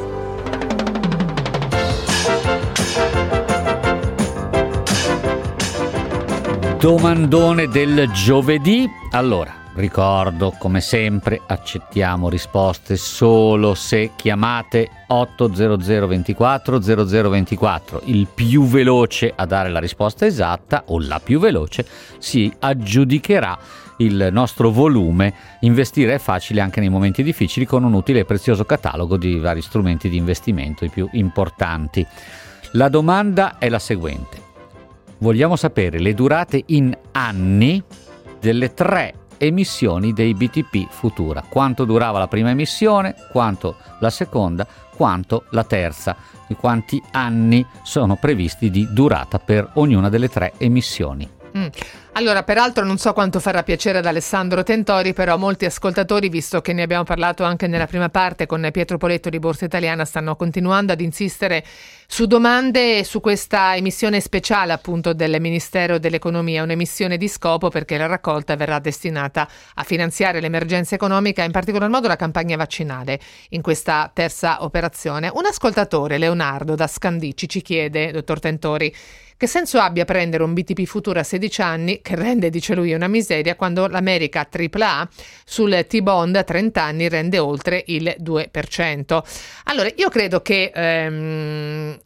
Domandone 6.78 7.68
del 7.68 8.12
giovedì. 8.12 8.90
Allora, 9.12 9.54
ricordo 9.76 10.54
come 10.58 10.82
sempre 10.82 11.40
accettiamo 11.46 12.30
risposte 12.30 12.98
solo 12.98 13.74
se 13.74 14.12
chiamate 14.16 14.90
800 15.08 16.08
24 16.08 16.82
0024. 16.82 18.02
Il 18.06 18.28
più 18.34 18.66
veloce 18.66 19.32
a 19.36 19.46
dare 19.46 19.70
la 19.70 19.80
risposta 19.80 20.26
esatta 20.26 20.84
o 20.88 21.00
la 21.00 21.20
più 21.20 21.40
veloce 21.40 21.86
si 22.18 22.52
aggiudicherà 22.60 23.58
il 23.98 24.30
nostro 24.32 24.72
volume, 24.72 25.34
investire 25.62 26.16
è 26.16 26.18
facile 26.18 26.62
anche 26.62 26.80
nei 26.80 26.90
momenti 26.90 27.24
difficili 27.24 27.66
con 27.66 27.84
un 27.84 27.94
utile 27.94 28.20
e 28.20 28.26
prezioso 28.26 28.66
catalogo 28.66 29.16
di 29.16 29.38
vari 29.38 29.62
strumenti 29.62 30.10
di 30.10 30.18
investimento, 30.18 30.86
i 30.86 30.90
più 30.90 31.08
importanti. 31.14 32.06
La 32.74 32.90
domanda 32.90 33.58
è 33.60 33.70
la 33.70 33.80
seguente. 33.80 34.50
Vogliamo 35.20 35.56
sapere 35.56 36.00
le 36.00 36.16
durate 36.16 36.64
in 36.68 36.98
anni 37.12 37.84
delle 38.40 38.74
tre 38.74 39.14
emissioni 39.44 40.14
dei 40.14 40.36
BTP 40.36 40.88
Futura. 40.88 41.44
Quanto 41.48 41.84
durava 41.84 42.20
la 42.20 42.28
prima 42.28 42.52
emissione, 42.52 43.16
quanto 43.32 43.78
la 44.00 44.12
seconda, 44.12 44.68
quanto 44.96 45.46
la 45.50 45.64
terza, 45.64 46.16
e 46.48 46.56
quanti 46.56 47.02
anni 47.12 47.66
sono 47.82 48.18
previsti 48.18 48.70
di 48.70 48.88
durata 48.92 49.40
per 49.40 49.72
ognuna 49.74 50.10
delle 50.10 50.30
tre 50.30 50.54
emissioni. 50.58 51.41
Mm. 51.58 51.68
Allora, 52.14 52.44
peraltro 52.44 52.84
non 52.86 52.98
so 52.98 53.14
quanto 53.14 53.40
farà 53.40 53.64
piacere 53.64 54.00
ad 54.00 54.06
Alessandro 54.06 54.64
Tentori, 54.64 55.14
però 55.14 55.38
molti 55.38 55.66
ascoltatori, 55.66 56.28
visto 56.30 56.62
che 56.62 56.74
ne 56.74 56.82
abbiamo 56.82 57.04
parlato 57.04 57.44
anche 57.44 57.68
nella 57.68 57.88
prima 57.88 58.10
parte 58.10 58.46
con 58.46 58.68
Pietro 58.72 58.98
Poletto 58.98 59.30
di 59.30 59.40
Borsa 59.40 59.66
Italiana, 59.66 60.04
stanno 60.04 60.36
continuando 60.36 60.92
ad 60.92 61.02
insistere 61.02 61.64
su 62.08 62.26
domande 62.26 63.06
su 63.06 63.22
questa 63.22 63.76
emissione 63.78 64.20
speciale 64.20 64.74
appunto 64.74 65.14
del 65.14 65.40
Ministero 65.40 66.00
dell'Economia, 66.00 66.64
un'emissione 66.64 67.16
di 67.16 67.30
scopo 67.30 67.70
perché 67.70 67.98
la 67.98 68.08
raccolta 68.08 68.58
verrà 68.58 68.80
destinata 68.80 69.48
a 69.76 69.84
finanziare 69.84 70.42
l'emergenza 70.42 70.96
economica, 70.96 71.44
in 71.44 71.52
particolar 71.52 71.90
modo 71.90 72.10
la 72.10 72.18
campagna 72.18 72.58
vaccinale 72.58 73.20
in 73.50 73.62
questa 73.62 74.12
terza 74.14 74.64
operazione. 74.64 75.32
Un 75.34 75.46
ascoltatore, 75.46 76.18
Leonardo 76.18 76.76
da 76.76 76.88
Scandicci, 76.88 77.48
ci 77.48 77.62
chiede, 77.62 78.12
dottor 78.12 78.40
Tentori, 78.40 78.94
che 79.42 79.48
senso 79.48 79.80
abbia 79.80 80.06
prendere 80.06 80.44
un 80.44 80.54
BTP 80.54 80.84
futuro 80.84 81.20
a 81.20 81.24
16 81.24 81.62
anni, 81.64 82.02
che 82.04 82.14
rende, 82.16 82.52
dice 82.52 82.76
lui, 82.76 82.94
una 82.94 83.08
miseria, 83.08 83.56
quando 83.56 83.88
l'America 83.88 84.48
AAA 84.48 85.10
sul 85.44 85.84
T-bond 85.88 86.36
a 86.36 86.44
30 86.44 86.84
anni 86.84 87.10
rende 87.10 87.40
oltre 87.40 87.82
il 87.88 88.16
2%? 88.20 89.24
Allora, 89.64 89.90
io 89.96 90.10
credo 90.10 90.44
che 90.44 90.72
ehm, 90.72 91.98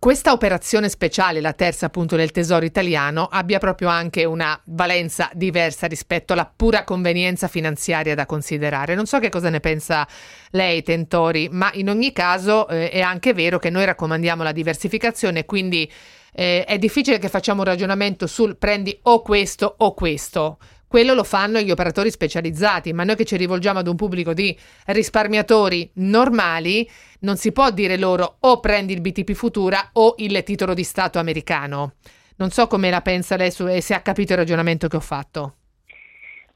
questa 0.00 0.32
operazione 0.32 0.88
speciale, 0.88 1.42
la 1.42 1.52
terza 1.52 1.84
appunto 1.84 2.16
del 2.16 2.30
Tesoro 2.30 2.64
italiano, 2.64 3.28
abbia 3.30 3.58
proprio 3.58 3.88
anche 3.88 4.24
una 4.24 4.58
valenza 4.64 5.28
diversa 5.34 5.86
rispetto 5.86 6.32
alla 6.32 6.50
pura 6.56 6.84
convenienza 6.84 7.48
finanziaria 7.48 8.14
da 8.14 8.24
considerare. 8.24 8.94
Non 8.94 9.04
so 9.04 9.18
che 9.18 9.28
cosa 9.28 9.50
ne 9.50 9.60
pensa 9.60 10.08
lei, 10.52 10.82
Tentori, 10.82 11.50
ma 11.50 11.70
in 11.74 11.90
ogni 11.90 12.12
caso 12.12 12.66
eh, 12.68 12.88
è 12.88 13.02
anche 13.02 13.34
vero 13.34 13.58
che 13.58 13.68
noi 13.68 13.84
raccomandiamo 13.84 14.42
la 14.42 14.52
diversificazione, 14.52 15.44
quindi 15.44 15.92
eh, 16.32 16.64
è 16.64 16.78
difficile 16.78 17.18
che 17.18 17.28
facciamo 17.28 17.60
un 17.60 17.66
ragionamento 17.66 18.26
sul 18.26 18.56
prendi 18.56 18.98
o 19.02 19.20
questo 19.20 19.74
o 19.76 19.92
questo. 19.92 20.56
Quello 20.90 21.14
lo 21.14 21.22
fanno 21.22 21.60
gli 21.60 21.70
operatori 21.70 22.10
specializzati, 22.10 22.92
ma 22.92 23.04
noi 23.04 23.14
che 23.14 23.24
ci 23.24 23.36
rivolgiamo 23.36 23.78
ad 23.78 23.86
un 23.86 23.94
pubblico 23.94 24.34
di 24.34 24.58
risparmiatori 24.86 25.88
normali, 25.94 26.90
non 27.20 27.36
si 27.36 27.52
può 27.52 27.70
dire 27.70 27.96
loro 27.96 28.38
o 28.40 28.58
prendi 28.58 28.92
il 28.92 29.00
BTP 29.00 29.30
Futura 29.34 29.90
o 29.92 30.16
il 30.18 30.42
titolo 30.42 30.74
di 30.74 30.82
Stato 30.82 31.20
americano. 31.20 31.94
Non 32.38 32.50
so 32.50 32.66
come 32.66 32.90
la 32.90 33.02
pensa 33.02 33.36
lei 33.36 33.52
e 33.56 33.80
se 33.80 33.94
ha 33.94 34.00
capito 34.00 34.32
il 34.32 34.38
ragionamento 34.38 34.88
che 34.88 34.96
ho 34.96 35.00
fatto. 35.00 35.58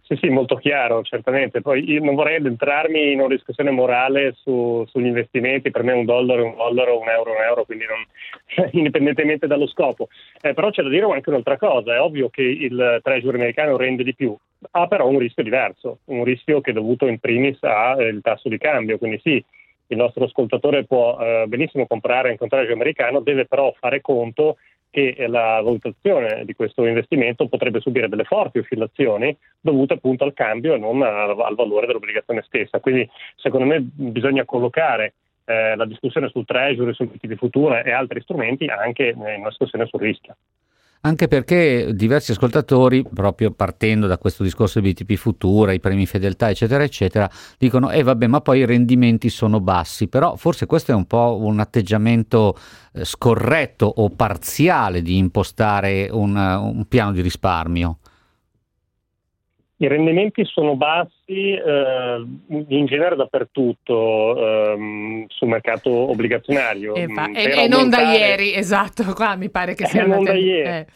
Sì, 0.07 0.17
sì, 0.21 0.29
molto 0.29 0.57
chiaro, 0.57 1.03
certamente. 1.03 1.63
Poi 1.63 1.91
io 1.91 2.03
non 2.05 2.15
vorrei 2.15 2.37
addentrarmi 2.37 3.13
in 3.13 3.21
una 3.21 3.35
discussione 3.35 3.71
morale 3.71 4.35
su, 4.37 4.85
sugli 4.87 5.07
investimenti, 5.07 5.71
per 5.71 5.83
me 5.83 5.93
un 5.93 6.05
dollaro 6.05 6.43
è 6.43 6.45
un 6.45 6.57
dollaro, 6.57 7.01
un 7.01 7.09
euro 7.09 7.33
è 7.33 7.37
un 7.39 7.43
euro, 7.43 7.65
quindi 7.65 7.85
non, 7.87 8.69
indipendentemente 8.73 9.47
dallo 9.47 9.67
scopo. 9.67 10.09
Eh, 10.43 10.53
però 10.53 10.69
c'è 10.69 10.83
da 10.83 10.91
dire 10.91 11.11
anche 11.11 11.31
un'altra 11.31 11.57
cosa, 11.57 11.95
è 11.95 12.01
ovvio 12.01 12.29
che 12.29 12.43
il 12.43 13.01
treasury 13.03 13.37
americano 13.39 13.79
rende 13.79 14.05
di 14.05 14.15
più, 14.15 14.37
ha 14.73 14.87
però 14.89 15.09
un 15.09 15.19
rischio 15.19 15.43
diverso, 15.43 16.01
un 16.07 16.23
rischio 16.23 16.61
che 16.61 16.73
è 16.73 16.75
dovuto 16.75 17.07
in 17.07 17.19
primis 17.19 17.57
al 17.63 18.19
tasso 18.23 18.51
di 18.51 18.59
cambio, 18.59 18.99
quindi 18.99 19.19
sì, 19.23 19.43
il 19.87 19.97
nostro 19.97 20.25
ascoltatore 20.25 20.85
può 20.85 21.19
eh, 21.19 21.45
benissimo 21.47 21.87
comprare 21.87 22.29
anche 22.29 22.43
un 22.43 22.51
treasury 22.51 22.75
americano, 22.75 23.21
deve 23.21 23.47
però 23.47 23.73
fare 23.79 24.03
conto 24.03 24.57
che 24.95 25.27
la 25.27 25.61
valutazione 25.61 26.45
di 26.45 26.55
questo 26.55 26.87
investimento 26.87 27.49
potrebbe 27.49 27.81
subire 27.81 28.09
delle 28.09 28.23
forti 28.23 28.61
oscillazioni 28.61 29.37
dovute 29.61 29.95
appunto 29.95 30.23
al 30.23 30.33
cambio 30.33 30.75
e 30.75 30.79
non 30.79 31.03
al, 31.03 31.31
al 31.37 31.57
valore 31.57 31.89
dell'obbligazione 31.89 32.45
stessa. 32.47 32.79
Quindi 32.79 33.11
secondo 33.35 33.67
me 33.67 33.81
bisogna 33.81 34.45
collocare 34.45 35.15
eh, 35.47 35.75
la 35.75 35.85
discussione 35.85 36.29
sul 36.29 36.45
treasury, 36.45 36.95
sul 36.95 37.11
di 37.21 37.35
futura 37.35 37.83
e 37.83 37.91
altri 37.91 38.21
strumenti 38.21 38.67
anche 38.67 39.09
in 39.09 39.19
una 39.19 39.49
discussione 39.49 39.87
sul 39.87 40.01
rischio 40.01 40.37
anche 41.07 41.29
perché 41.29 41.91
diversi 41.93 42.31
ascoltatori, 42.31 43.03
proprio 43.03 43.51
partendo 43.51 44.07
da 44.07 44.17
questo 44.17 44.43
discorso 44.43 44.81
di 44.81 44.91
BTP 44.93 45.15
Futura, 45.15 45.73
i 45.73 45.81
premi 45.81 46.07
fedeltà, 46.07 46.49
eccetera, 46.49 46.83
eccetera, 46.83 47.29
dicono, 47.59 47.91
eh 47.91 48.03
vabbè, 48.03 48.27
ma 48.27 48.41
poi 48.41 48.61
i 48.61 48.65
rendimenti 48.65 49.29
sono 49.29 49.61
bassi, 49.61 50.09
però 50.09 50.37
forse 50.37 50.65
questo 50.65 50.93
è 50.93 50.95
un 50.95 51.07
po' 51.07 51.39
un 51.41 51.61
atteggiamento 51.61 52.57
eh, 52.95 53.05
scorretto 53.05 53.87
o 53.87 54.09
parziale 54.11 55.03
di 55.03 55.19
impostare 55.19 56.09
un, 56.11 56.37
un 56.37 56.87
piano 56.89 57.13
di 57.13 57.21
risparmio. 57.21 57.99
I 59.77 59.89
rendimenti 59.89 60.43
sono 60.47 60.75
bassi 60.75 61.14
eh, 61.27 62.27
in 62.49 62.87
genere 62.87 63.17
dappertutto 63.17 64.37
ehm, 64.37 65.27
sul 65.29 65.49
mercato 65.49 65.91
obbligazionario. 65.91 66.95
E, 66.95 67.09
fa, 67.09 67.31
e, 67.33 67.65
e 67.65 67.69
non 67.69 67.89
da 67.89 68.13
ieri, 68.13 68.55
esatto, 68.55 69.13
qua 69.15 69.37
mi 69.37 69.51
pare 69.51 69.75
che 69.75 69.87
sia... 69.87 70.07
non 70.07 70.25
da 70.25 70.35
ieri. 70.35 70.69
Eh. 70.69 70.87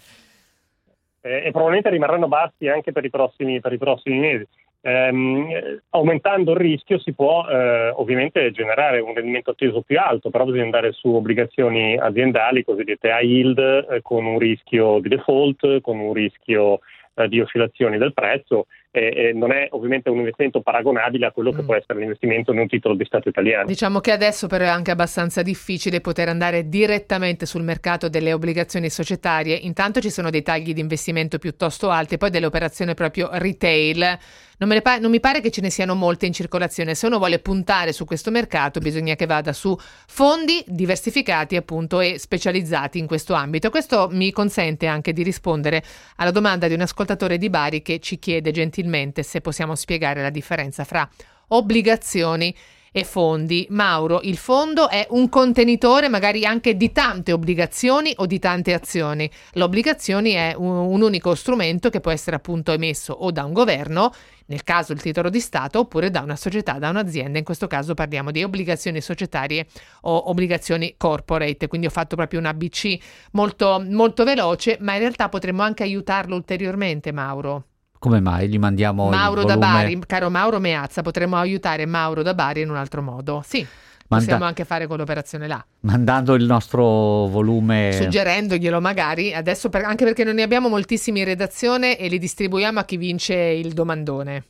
Eh, 1.20 1.46
e 1.46 1.50
probabilmente 1.50 1.90
rimarranno 1.90 2.28
bassi 2.28 2.68
anche 2.68 2.92
per 2.92 3.04
i 3.04 3.10
prossimi, 3.10 3.60
per 3.60 3.72
i 3.72 3.78
prossimi 3.78 4.18
mesi. 4.18 4.46
Eh, 4.80 5.80
aumentando 5.90 6.52
il 6.52 6.56
rischio 6.56 7.00
si 7.00 7.12
può 7.12 7.44
eh, 7.48 7.88
ovviamente 7.96 8.52
generare 8.52 9.00
un 9.00 9.12
rendimento 9.12 9.50
atteso 9.50 9.82
più 9.82 9.98
alto, 9.98 10.30
però 10.30 10.44
bisogna 10.44 10.62
andare 10.62 10.92
su 10.92 11.12
obbligazioni 11.12 11.98
aziendali 11.98 12.64
cosiddette 12.64 13.08
high 13.08 13.28
yield 13.28 13.58
eh, 13.58 14.02
con 14.02 14.24
un 14.24 14.38
rischio 14.38 15.00
di 15.00 15.08
default, 15.08 15.80
con 15.80 15.98
un 15.98 16.12
rischio 16.12 16.78
eh, 17.14 17.28
di 17.28 17.40
oscillazioni 17.40 17.98
del 17.98 18.14
prezzo 18.14 18.66
e, 18.98 19.28
e, 19.28 19.32
non 19.32 19.52
è 19.52 19.68
ovviamente 19.70 20.10
un 20.10 20.18
investimento 20.18 20.60
paragonabile 20.60 21.26
a 21.26 21.30
quello 21.30 21.52
che 21.52 21.62
mm. 21.62 21.64
può 21.64 21.74
essere 21.74 22.00
l'investimento 22.00 22.52
in 22.52 22.58
un 22.58 22.66
titolo 22.66 22.94
di 22.94 23.04
Stato 23.04 23.28
italiano. 23.28 23.66
Diciamo 23.66 24.00
che 24.00 24.10
adesso 24.10 24.46
però 24.46 24.64
è 24.64 24.68
anche 24.68 24.90
abbastanza 24.90 25.42
difficile 25.42 26.00
poter 26.00 26.28
andare 26.28 26.68
direttamente 26.68 27.46
sul 27.46 27.62
mercato 27.62 28.08
delle 28.08 28.32
obbligazioni 28.32 28.90
societarie, 28.90 29.54
intanto 29.54 30.00
ci 30.00 30.10
sono 30.10 30.30
dei 30.30 30.42
tagli 30.42 30.72
di 30.72 30.80
investimento 30.80 31.38
piuttosto 31.38 31.90
alti, 31.90 32.18
poi 32.18 32.30
delle 32.30 32.46
operazioni 32.46 32.94
proprio 32.94 33.28
retail 33.32 34.18
non, 34.58 34.80
pa- 34.82 34.98
non, 34.98 35.10
mi 35.10 35.20
pare 35.20 35.40
che 35.40 35.50
ce 35.50 35.60
ne 35.60 35.70
siano 35.70 35.94
molte 35.94 36.26
in 36.26 36.32
circolazione. 36.32 36.94
Se 36.94 37.06
uno 37.06 37.18
vuole 37.18 37.38
puntare 37.38 37.92
su 37.92 38.04
questo 38.04 38.30
mercato, 38.30 38.80
bisogna 38.80 39.14
che 39.14 39.26
vada 39.26 39.52
su 39.52 39.76
fondi 39.78 40.64
diversificati 40.66 41.54
appunto 41.54 42.00
e 42.00 42.18
specializzati 42.18 42.98
in 42.98 43.06
questo 43.06 43.34
ambito. 43.34 43.70
Questo 43.70 44.08
mi 44.10 44.32
consente 44.32 44.86
anche 44.86 45.12
di 45.12 45.22
rispondere 45.22 45.82
alla 46.16 46.32
domanda 46.32 46.66
di 46.66 46.74
un 46.74 46.80
ascoltatore 46.80 47.38
di 47.38 47.48
Bari 47.50 47.82
che 47.82 48.00
ci 48.00 48.18
chiede 48.18 48.50
gentilmente 48.50 48.86
se 49.22 49.40
possiamo 49.40 49.74
spiegare 49.74 50.22
la 50.22 50.30
differenza 50.30 50.84
fra 50.84 51.08
obbligazioni 51.48 52.54
e 52.90 53.04
fondi. 53.04 53.66
Mauro, 53.70 54.20
il 54.22 54.36
fondo 54.36 54.88
è 54.88 55.06
un 55.10 55.28
contenitore 55.28 56.08
magari 56.08 56.44
anche 56.44 56.76
di 56.76 56.92
tante 56.92 57.32
obbligazioni 57.32 58.12
o 58.16 58.26
di 58.26 58.38
tante 58.38 58.72
azioni. 58.72 59.30
L'obbligazioni 59.52 60.32
è 60.32 60.54
un, 60.56 60.70
un 60.70 61.02
unico 61.02 61.34
strumento 61.34 61.90
che 61.90 62.00
può 62.00 62.10
essere 62.10 62.36
appunto 62.36 62.72
emesso 62.72 63.12
o 63.12 63.30
da 63.30 63.44
un 63.44 63.52
governo, 63.52 64.12
nel 64.46 64.64
caso 64.64 64.92
il 64.92 65.02
titolo 65.02 65.28
di 65.28 65.40
Stato, 65.40 65.80
oppure 65.80 66.10
da 66.10 66.20
una 66.20 66.36
società, 66.36 66.78
da 66.78 66.88
un'azienda. 66.88 67.38
In 67.38 67.44
questo 67.44 67.66
caso 67.66 67.94
parliamo 67.94 68.30
di 68.30 68.42
obbligazioni 68.42 69.00
societarie 69.00 69.66
o 70.02 70.30
obbligazioni 70.30 70.94
corporate. 70.96 71.68
Quindi 71.68 71.86
ho 71.86 71.90
fatto 71.90 72.16
proprio 72.16 72.40
un 72.40 72.46
ABC 72.46 72.96
molto, 73.32 73.84
molto 73.86 74.24
veloce, 74.24 74.78
ma 74.80 74.94
in 74.94 75.00
realtà 75.00 75.28
potremmo 75.28 75.62
anche 75.62 75.82
aiutarlo 75.82 76.34
ulteriormente, 76.34 77.12
Mauro. 77.12 77.64
Come 77.98 78.20
mai 78.20 78.48
gli 78.48 78.58
mandiamo 78.58 79.08
Mauro 79.08 79.44
da 79.44 79.56
Bari, 79.56 79.98
caro 80.06 80.30
Mauro 80.30 80.60
Meazza, 80.60 81.02
potremmo 81.02 81.36
aiutare 81.36 81.84
Mauro 81.84 82.22
da 82.22 82.34
Bari 82.34 82.60
in 82.60 82.70
un 82.70 82.76
altro 82.76 83.02
modo. 83.02 83.42
Sì. 83.44 83.66
Manda- 84.10 84.24
possiamo 84.24 84.44
anche 84.44 84.64
fare 84.64 84.86
quell'operazione 84.86 85.46
là. 85.46 85.62
Mandando 85.80 86.34
il 86.34 86.44
nostro 86.44 87.26
volume. 87.26 87.92
Suggerendoglielo 87.92 88.80
magari, 88.80 89.34
adesso 89.34 89.68
per, 89.68 89.84
anche 89.84 90.04
perché 90.04 90.24
non 90.24 90.36
ne 90.36 90.42
abbiamo 90.42 90.68
moltissimi 90.68 91.18
in 91.18 91.26
redazione 91.26 91.98
e 91.98 92.08
li 92.08 92.18
distribuiamo 92.18 92.78
a 92.78 92.84
chi 92.84 92.96
vince 92.96 93.34
il 93.34 93.74
domandone. 93.74 94.44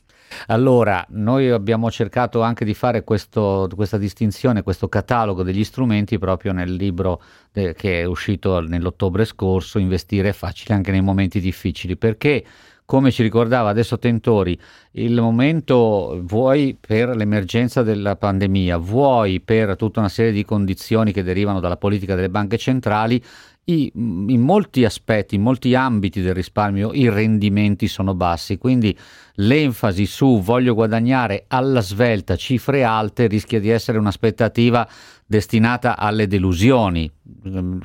Allora, 0.47 1.03
noi 1.09 1.49
abbiamo 1.49 1.89
cercato 1.91 2.41
anche 2.41 2.63
di 2.63 2.73
fare 2.73 3.03
questo, 3.03 3.67
questa 3.75 3.97
distinzione, 3.97 4.61
questo 4.61 4.87
catalogo 4.87 5.43
degli 5.43 5.63
strumenti 5.63 6.17
proprio 6.19 6.53
nel 6.53 6.73
libro 6.73 7.21
de- 7.51 7.73
che 7.73 8.01
è 8.01 8.03
uscito 8.05 8.59
nell'ottobre 8.61 9.25
scorso, 9.25 9.79
Investire 9.79 10.29
è 10.29 10.33
facile 10.33 10.75
anche 10.75 10.91
nei 10.91 11.01
momenti 11.01 11.39
difficili, 11.39 11.97
perché 11.97 12.43
come 12.89 13.11
ci 13.11 13.21
ricordava 13.21 13.69
adesso 13.69 13.99
Tentori, 13.99 14.59
il 14.93 15.21
momento 15.21 16.19
vuoi 16.23 16.75
per 16.75 17.15
l'emergenza 17.15 17.83
della 17.83 18.15
pandemia, 18.15 18.79
vuoi 18.79 19.41
per 19.41 19.75
tutta 19.75 19.99
una 19.99 20.09
serie 20.09 20.31
di 20.31 20.43
condizioni 20.43 21.11
che 21.11 21.21
derivano 21.21 21.59
dalla 21.59 21.77
politica 21.77 22.15
delle 22.15 22.31
banche 22.31 22.57
centrali, 22.57 23.23
in 23.65 24.41
molti 24.41 24.85
aspetti, 24.85 25.35
in 25.35 25.43
molti 25.43 25.75
ambiti 25.75 26.19
del 26.21 26.33
risparmio 26.33 26.91
i 26.91 27.07
rendimenti 27.09 27.87
sono 27.87 28.15
bassi, 28.15 28.57
quindi 28.57 28.97
l'enfasi 29.35 30.07
su 30.07 30.41
voglio 30.41 30.73
guadagnare 30.73 31.45
alla 31.47 31.81
svelta 31.81 32.35
cifre 32.35 32.83
alte 32.83 33.27
rischia 33.27 33.59
di 33.59 33.69
essere 33.69 33.99
un'aspettativa 33.99 34.89
destinata 35.27 35.95
alle 35.95 36.25
delusioni. 36.25 37.07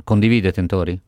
Condivide 0.03 0.51
Tentori? 0.51 0.99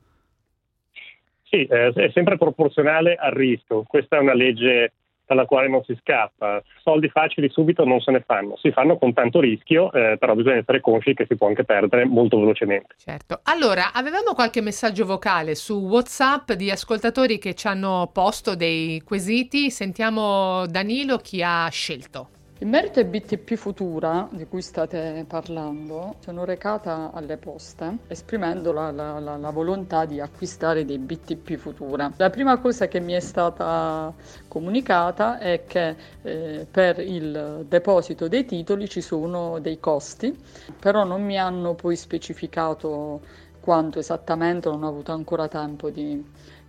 Sì, 1.56 1.64
eh, 1.64 1.92
è 1.94 2.10
sempre 2.12 2.36
proporzionale 2.36 3.14
al 3.14 3.32
rischio. 3.32 3.84
Questa 3.86 4.16
è 4.16 4.20
una 4.20 4.34
legge 4.34 4.92
dalla 5.24 5.46
quale 5.46 5.68
non 5.68 5.82
si 5.84 5.96
scappa. 6.00 6.62
Soldi 6.82 7.08
facili 7.08 7.48
subito 7.48 7.84
non 7.84 8.00
se 8.00 8.12
ne 8.12 8.22
fanno, 8.24 8.56
si 8.58 8.70
fanno 8.70 8.98
con 8.98 9.12
tanto 9.14 9.40
rischio, 9.40 9.90
eh, 9.90 10.16
però 10.18 10.34
bisogna 10.34 10.56
essere 10.56 10.80
consci 10.80 11.14
che 11.14 11.24
si 11.26 11.34
può 11.34 11.48
anche 11.48 11.64
perdere 11.64 12.04
molto 12.04 12.38
velocemente. 12.38 12.94
Certo. 12.98 13.40
Allora, 13.44 13.92
avevamo 13.92 14.34
qualche 14.34 14.60
messaggio 14.60 15.06
vocale 15.06 15.54
su 15.54 15.80
WhatsApp 15.80 16.52
di 16.52 16.70
ascoltatori 16.70 17.38
che 17.38 17.54
ci 17.54 17.66
hanno 17.66 18.10
posto 18.12 18.54
dei 18.54 19.00
quesiti. 19.00 19.70
Sentiamo 19.70 20.66
Danilo 20.66 21.16
chi 21.16 21.42
ha 21.42 21.68
scelto. 21.70 22.28
In 22.58 22.70
merito 22.70 23.00
ai 23.00 23.04
BTP 23.04 23.54
Futura 23.54 24.26
di 24.32 24.46
cui 24.46 24.62
state 24.62 25.26
parlando, 25.28 26.14
sono 26.20 26.46
recata 26.46 27.10
alle 27.12 27.36
poste 27.36 27.98
esprimendo 28.08 28.72
la, 28.72 28.90
la, 28.90 29.18
la, 29.18 29.36
la, 29.36 29.50
volontà 29.50 30.06
di 30.06 30.20
acquistare 30.20 30.86
dei 30.86 30.96
BTP 30.96 31.56
Futura. 31.56 32.10
La 32.16 32.30
prima 32.30 32.56
cosa 32.56 32.88
che 32.88 32.98
mi 32.98 33.12
è 33.12 33.20
stata 33.20 34.10
comunicata 34.48 35.38
è 35.38 35.64
che 35.66 35.96
eh, 36.22 36.66
per 36.70 36.98
il 37.00 37.66
deposito 37.68 38.26
dei 38.26 38.46
titoli 38.46 38.88
ci 38.88 39.02
sono 39.02 39.58
dei 39.58 39.78
costi, 39.78 40.34
però 40.80 41.04
non 41.04 41.22
mi 41.22 41.38
hanno 41.38 41.74
poi 41.74 41.94
specificato 41.94 43.20
quanto 43.60 43.98
esattamente, 43.98 44.70
non 44.70 44.82
ho 44.82 44.88
avuto 44.88 45.12
ancora 45.12 45.46
tempo 45.46 45.90
di 45.90 46.24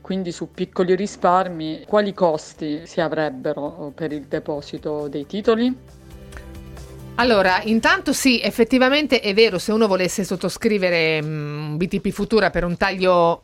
quindi 0.08 0.32
su 0.32 0.52
piccoli 0.54 0.96
risparmi 0.96 1.84
quali 1.86 2.14
costi 2.14 2.84
si 2.86 3.02
avrebbero 3.02 3.92
per 3.94 4.14
il 4.14 4.22
deposito 4.22 5.10
dei 5.10 5.26
titoli? 5.26 5.76
Allora, 7.16 7.60
intanto 7.64 8.14
sì, 8.14 8.40
effettivamente 8.42 9.20
è 9.20 9.34
vero, 9.34 9.58
se 9.58 9.74
uno 9.74 9.86
volesse 9.86 10.24
sottoscrivere 10.24 11.20
un 11.22 11.74
mm, 11.74 11.76
BTP 11.76 12.08
Futura 12.12 12.50
per 12.52 12.64
un 12.64 12.78
taglio 12.78 13.44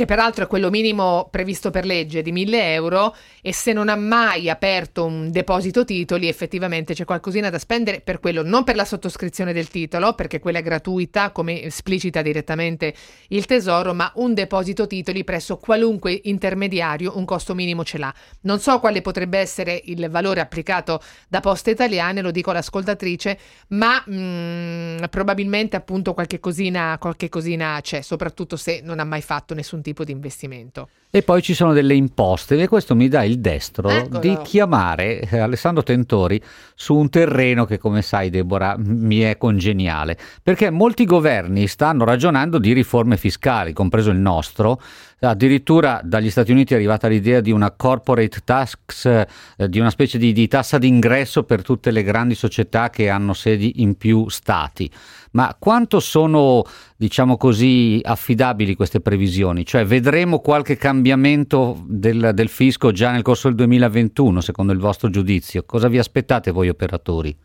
che 0.00 0.06
peraltro 0.06 0.44
è 0.44 0.46
quello 0.46 0.70
minimo 0.70 1.28
previsto 1.30 1.68
per 1.68 1.84
legge 1.84 2.22
di 2.22 2.32
1000 2.32 2.72
euro 2.72 3.14
e 3.42 3.52
se 3.52 3.74
non 3.74 3.90
ha 3.90 3.96
mai 3.96 4.48
aperto 4.48 5.04
un 5.04 5.30
deposito 5.30 5.84
titoli 5.84 6.26
effettivamente 6.26 6.94
c'è 6.94 7.04
qualcosina 7.04 7.50
da 7.50 7.58
spendere 7.58 8.00
per 8.00 8.18
quello, 8.18 8.42
non 8.42 8.64
per 8.64 8.76
la 8.76 8.86
sottoscrizione 8.86 9.52
del 9.52 9.68
titolo 9.68 10.14
perché 10.14 10.38
quella 10.38 10.60
è 10.60 10.62
gratuita 10.62 11.32
come 11.32 11.62
esplicita 11.64 12.22
direttamente 12.22 12.94
il 13.28 13.44
tesoro, 13.44 13.92
ma 13.92 14.10
un 14.14 14.32
deposito 14.32 14.86
titoli 14.86 15.22
presso 15.22 15.58
qualunque 15.58 16.18
intermediario 16.24 17.18
un 17.18 17.26
costo 17.26 17.54
minimo 17.54 17.84
ce 17.84 17.98
l'ha. 17.98 18.14
Non 18.42 18.58
so 18.58 18.80
quale 18.80 19.02
potrebbe 19.02 19.36
essere 19.36 19.82
il 19.84 20.08
valore 20.08 20.40
applicato 20.40 21.02
da 21.28 21.40
Poste 21.40 21.72
Italiane, 21.72 22.22
lo 22.22 22.30
dico 22.30 22.52
all'ascoltatrice, 22.52 23.38
ma 23.68 24.02
mm, 24.08 24.89
probabilmente 25.08 25.76
appunto 25.76 26.14
qualche 26.14 26.40
cosina, 26.40 26.96
qualche 26.98 27.28
cosina 27.28 27.78
c'è, 27.82 28.00
soprattutto 28.02 28.56
se 28.56 28.80
non 28.82 28.98
ha 28.98 29.04
mai 29.04 29.22
fatto 29.22 29.54
nessun 29.54 29.82
tipo 29.82 30.04
di 30.04 30.12
investimento. 30.12 30.88
E 31.12 31.22
poi 31.22 31.42
ci 31.42 31.54
sono 31.54 31.72
delle 31.72 31.94
imposte 31.94 32.56
e 32.56 32.68
questo 32.68 32.94
mi 32.94 33.08
dà 33.08 33.24
il 33.24 33.40
destro 33.40 33.88
Eccolo. 33.88 34.20
di 34.20 34.38
chiamare 34.44 35.18
eh, 35.18 35.38
Alessandro 35.38 35.82
Tentori 35.82 36.40
su 36.76 36.94
un 36.94 37.08
terreno 37.08 37.64
che 37.64 37.78
come 37.78 38.00
sai 38.00 38.30
Deborah 38.30 38.76
mi 38.78 39.18
è 39.18 39.36
congeniale, 39.36 40.16
perché 40.40 40.70
molti 40.70 41.04
governi 41.06 41.66
stanno 41.66 42.04
ragionando 42.04 42.58
di 42.58 42.72
riforme 42.72 43.16
fiscali, 43.16 43.72
compreso 43.72 44.10
il 44.10 44.18
nostro, 44.18 44.80
addirittura 45.18 46.00
dagli 46.04 46.30
Stati 46.30 46.52
Uniti 46.52 46.74
è 46.74 46.76
arrivata 46.76 47.08
l'idea 47.08 47.40
di 47.40 47.50
una 47.50 47.72
corporate 47.72 48.42
tax, 48.44 49.04
eh, 49.04 49.26
di 49.68 49.80
una 49.80 49.90
specie 49.90 50.16
di, 50.16 50.32
di 50.32 50.46
tassa 50.46 50.78
d'ingresso 50.78 51.42
per 51.42 51.62
tutte 51.62 51.90
le 51.90 52.04
grandi 52.04 52.36
società 52.36 52.88
che 52.88 53.08
hanno 53.08 53.34
sedi 53.34 53.82
in 53.82 53.96
più 53.96 54.28
stati. 54.28 54.88
Ma 55.32 55.56
quanto 55.58 56.00
sono, 56.00 56.64
diciamo 56.96 57.36
così, 57.36 58.00
affidabili 58.02 58.74
queste 58.74 59.00
previsioni? 59.00 59.64
Cioè 59.64 59.84
vedremo 59.84 60.40
qualche 60.40 60.76
cambiamento 60.76 61.84
del, 61.86 62.30
del 62.34 62.48
fisco 62.48 62.90
già 62.90 63.12
nel 63.12 63.22
corso 63.22 63.48
del 63.48 63.56
2021, 63.56 64.40
secondo 64.40 64.72
il 64.72 64.78
vostro 64.78 65.08
giudizio? 65.08 65.64
Cosa 65.64 65.88
vi 65.88 65.98
aspettate 65.98 66.50
voi 66.50 66.68
operatori? 66.68 67.36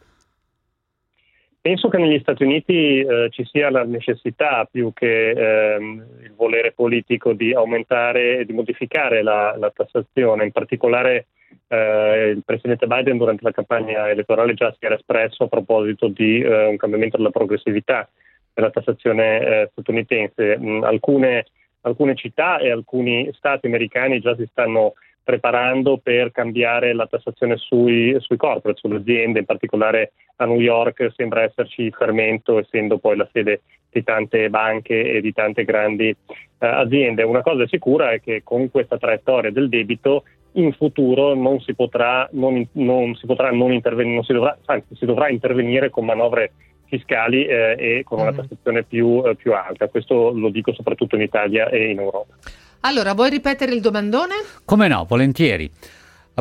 Penso 1.65 1.89
che 1.89 1.97
negli 1.97 2.19
Stati 2.19 2.43
Uniti 2.43 2.99
eh, 2.99 3.29
ci 3.31 3.43
sia 3.43 3.71
la 3.71 3.83
necessità 3.83 4.67
più 4.71 4.93
che 4.93 5.31
ehm, 5.31 6.05
il 6.21 6.33
volere 6.35 6.73
politico 6.73 7.33
di 7.33 7.55
aumentare 7.55 8.37
e 8.37 8.45
di 8.45 8.53
modificare 8.53 9.23
la, 9.23 9.55
la 9.57 9.71
tassazione, 9.71 10.45
in 10.45 10.51
particolare 10.51 11.25
eh, 11.67 12.33
il 12.35 12.43
presidente 12.43 12.87
Biden 12.87 13.17
durante 13.17 13.43
la 13.43 13.51
campagna 13.51 14.09
elettorale 14.09 14.53
già 14.53 14.71
si 14.71 14.85
era 14.85 14.95
espresso 14.95 15.43
a 15.43 15.47
proposito 15.47 16.07
di 16.07 16.41
eh, 16.41 16.65
un 16.67 16.77
cambiamento 16.77 17.17
della 17.17 17.29
progressività 17.29 18.09
della 18.53 18.71
tassazione 18.71 19.39
eh, 19.39 19.69
statunitense. 19.71 20.57
Mm, 20.57 20.83
alcune, 20.83 21.45
alcune, 21.81 22.15
città 22.15 22.57
e 22.57 22.71
alcuni 22.71 23.29
stati 23.33 23.67
americani 23.67 24.19
già 24.19 24.35
si 24.35 24.47
stanno 24.49 24.93
preparando 25.23 25.97
per 25.97 26.31
cambiare 26.31 26.93
la 26.93 27.07
tassazione 27.07 27.57
sui, 27.57 28.15
sui 28.19 28.37
corporate, 28.37 28.79
sulle 28.79 28.97
aziende, 28.97 29.39
in 29.39 29.45
particolare 29.45 30.13
a 30.37 30.45
New 30.45 30.59
York 30.59 31.11
sembra 31.15 31.41
esserci 31.41 31.89
fermento, 31.91 32.59
essendo 32.59 32.99
poi 32.99 33.17
la 33.17 33.27
sede 33.31 33.61
di 33.89 34.03
tante 34.03 34.49
banche 34.49 35.13
e 35.13 35.21
di 35.21 35.33
tante 35.33 35.63
grandi 35.63 36.09
eh, 36.09 36.15
aziende. 36.59 37.23
Una 37.23 37.41
cosa 37.41 37.65
sicura 37.67 38.11
è 38.11 38.21
che 38.21 38.41
con 38.43 38.69
questa 38.69 38.97
traiettoria 38.97 39.51
del 39.51 39.67
debito 39.67 40.23
in 40.55 40.73
futuro 40.73 41.33
non 41.33 41.59
si 41.61 41.73
potrà 41.73 42.27
non, 42.33 42.67
non, 42.73 43.15
si 43.15 43.25
potrà 43.25 43.51
non 43.51 43.71
intervenire, 43.71 44.15
non 44.15 44.23
si 44.23 44.33
dovrà, 44.33 44.57
anzi 44.65 44.95
si 44.95 45.05
dovrà 45.05 45.29
intervenire 45.29 45.89
con 45.89 46.05
manovre 46.05 46.51
fiscali 46.85 47.45
eh, 47.45 47.75
e 47.77 48.03
con 48.03 48.19
una 48.19 48.31
mm. 48.31 48.35
tassazione 48.35 48.83
più, 48.83 49.23
eh, 49.25 49.35
più 49.35 49.53
alta. 49.53 49.87
Questo 49.87 50.31
lo 50.31 50.49
dico 50.49 50.73
soprattutto 50.73 51.15
in 51.15 51.21
Italia 51.21 51.69
e 51.69 51.89
in 51.89 51.99
Europa. 51.99 52.33
Allora, 52.81 53.13
vuoi 53.13 53.31
ripetere 53.31 53.73
il 53.73 53.81
domandone? 53.81 54.33
Come 54.63 54.87
no, 54.87 55.05
volentieri. 55.07 55.69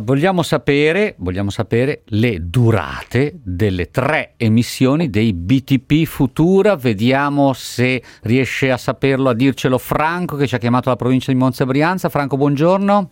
Vogliamo 0.02 0.42
sapere, 0.42 1.14
vogliamo 1.18 1.50
sapere, 1.50 2.02
le 2.06 2.38
durate 2.40 3.38
delle 3.42 3.90
tre 3.90 4.34
emissioni 4.36 5.08
dei 5.08 5.32
BTP 5.32 6.04
Futura. 6.04 6.74
Vediamo 6.74 7.52
se 7.52 8.02
riesce 8.22 8.72
a 8.72 8.76
saperlo, 8.76 9.30
a 9.30 9.34
dircelo 9.34 9.78
Franco 9.78 10.36
che 10.36 10.48
ci 10.48 10.56
ha 10.56 10.58
chiamato 10.58 10.88
la 10.88 10.96
provincia 10.96 11.30
di 11.30 11.38
Monza 11.38 11.64
Brianza. 11.64 12.08
Franco, 12.08 12.36
buongiorno. 12.36 13.10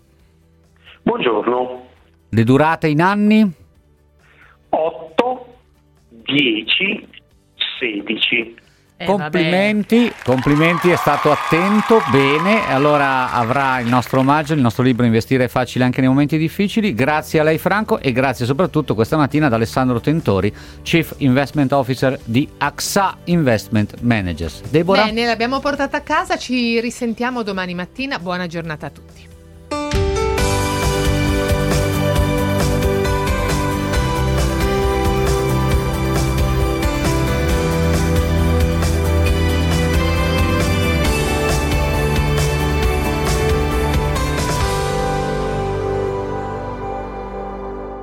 Buongiorno. 1.03 1.87
Le 2.29 2.45
durate 2.45 2.89
in 2.89 3.01
anni? 3.01 3.53
8, 4.69 5.55
10, 6.09 7.09
16. 7.79 8.61
Eh, 9.03 9.05
complimenti, 9.05 10.05
vabbè. 10.05 10.23
complimenti, 10.25 10.91
è 10.91 10.97
stato 10.97 11.33
attento, 11.33 12.01
bene, 12.13 12.69
allora 12.69 13.33
avrà 13.33 13.81
il 13.81 13.89
nostro 13.89 14.21
omaggio, 14.21 14.55
il 14.55 14.61
nostro 14.61 14.85
libro 14.85 15.05
Investire 15.05 15.45
è 15.45 15.49
facile 15.49 15.85
anche 15.85 16.01
nei 16.01 16.09
momenti 16.09 16.39
difficili. 16.39 16.95
Grazie 16.95 17.41
a 17.41 17.43
lei 17.43 17.59
Franco 17.59 17.99
e 17.99 18.13
grazie 18.13 18.47
soprattutto 18.47 18.95
questa 18.95 19.17
mattina 19.17 19.47
ad 19.47 19.53
Alessandro 19.53 20.01
Tentori, 20.01 20.55
Chief 20.83 21.15
Investment 21.19 21.73
Officer 21.73 22.19
di 22.25 22.49
AXA 22.59 23.19
Investment 23.25 24.01
Managers. 24.03 24.63
Deborah? 24.71 25.05
Bene, 25.05 25.27
l'abbiamo 25.27 25.59
portata 25.59 25.97
a 25.97 26.03
casa, 26.03 26.37
ci 26.37 26.81
risentiamo 26.81 27.43
domani 27.43 27.75
mattina, 27.75 28.21
buona 28.21 28.47
giornata 28.47 28.87
a 28.87 28.91
tutti. 28.91 29.32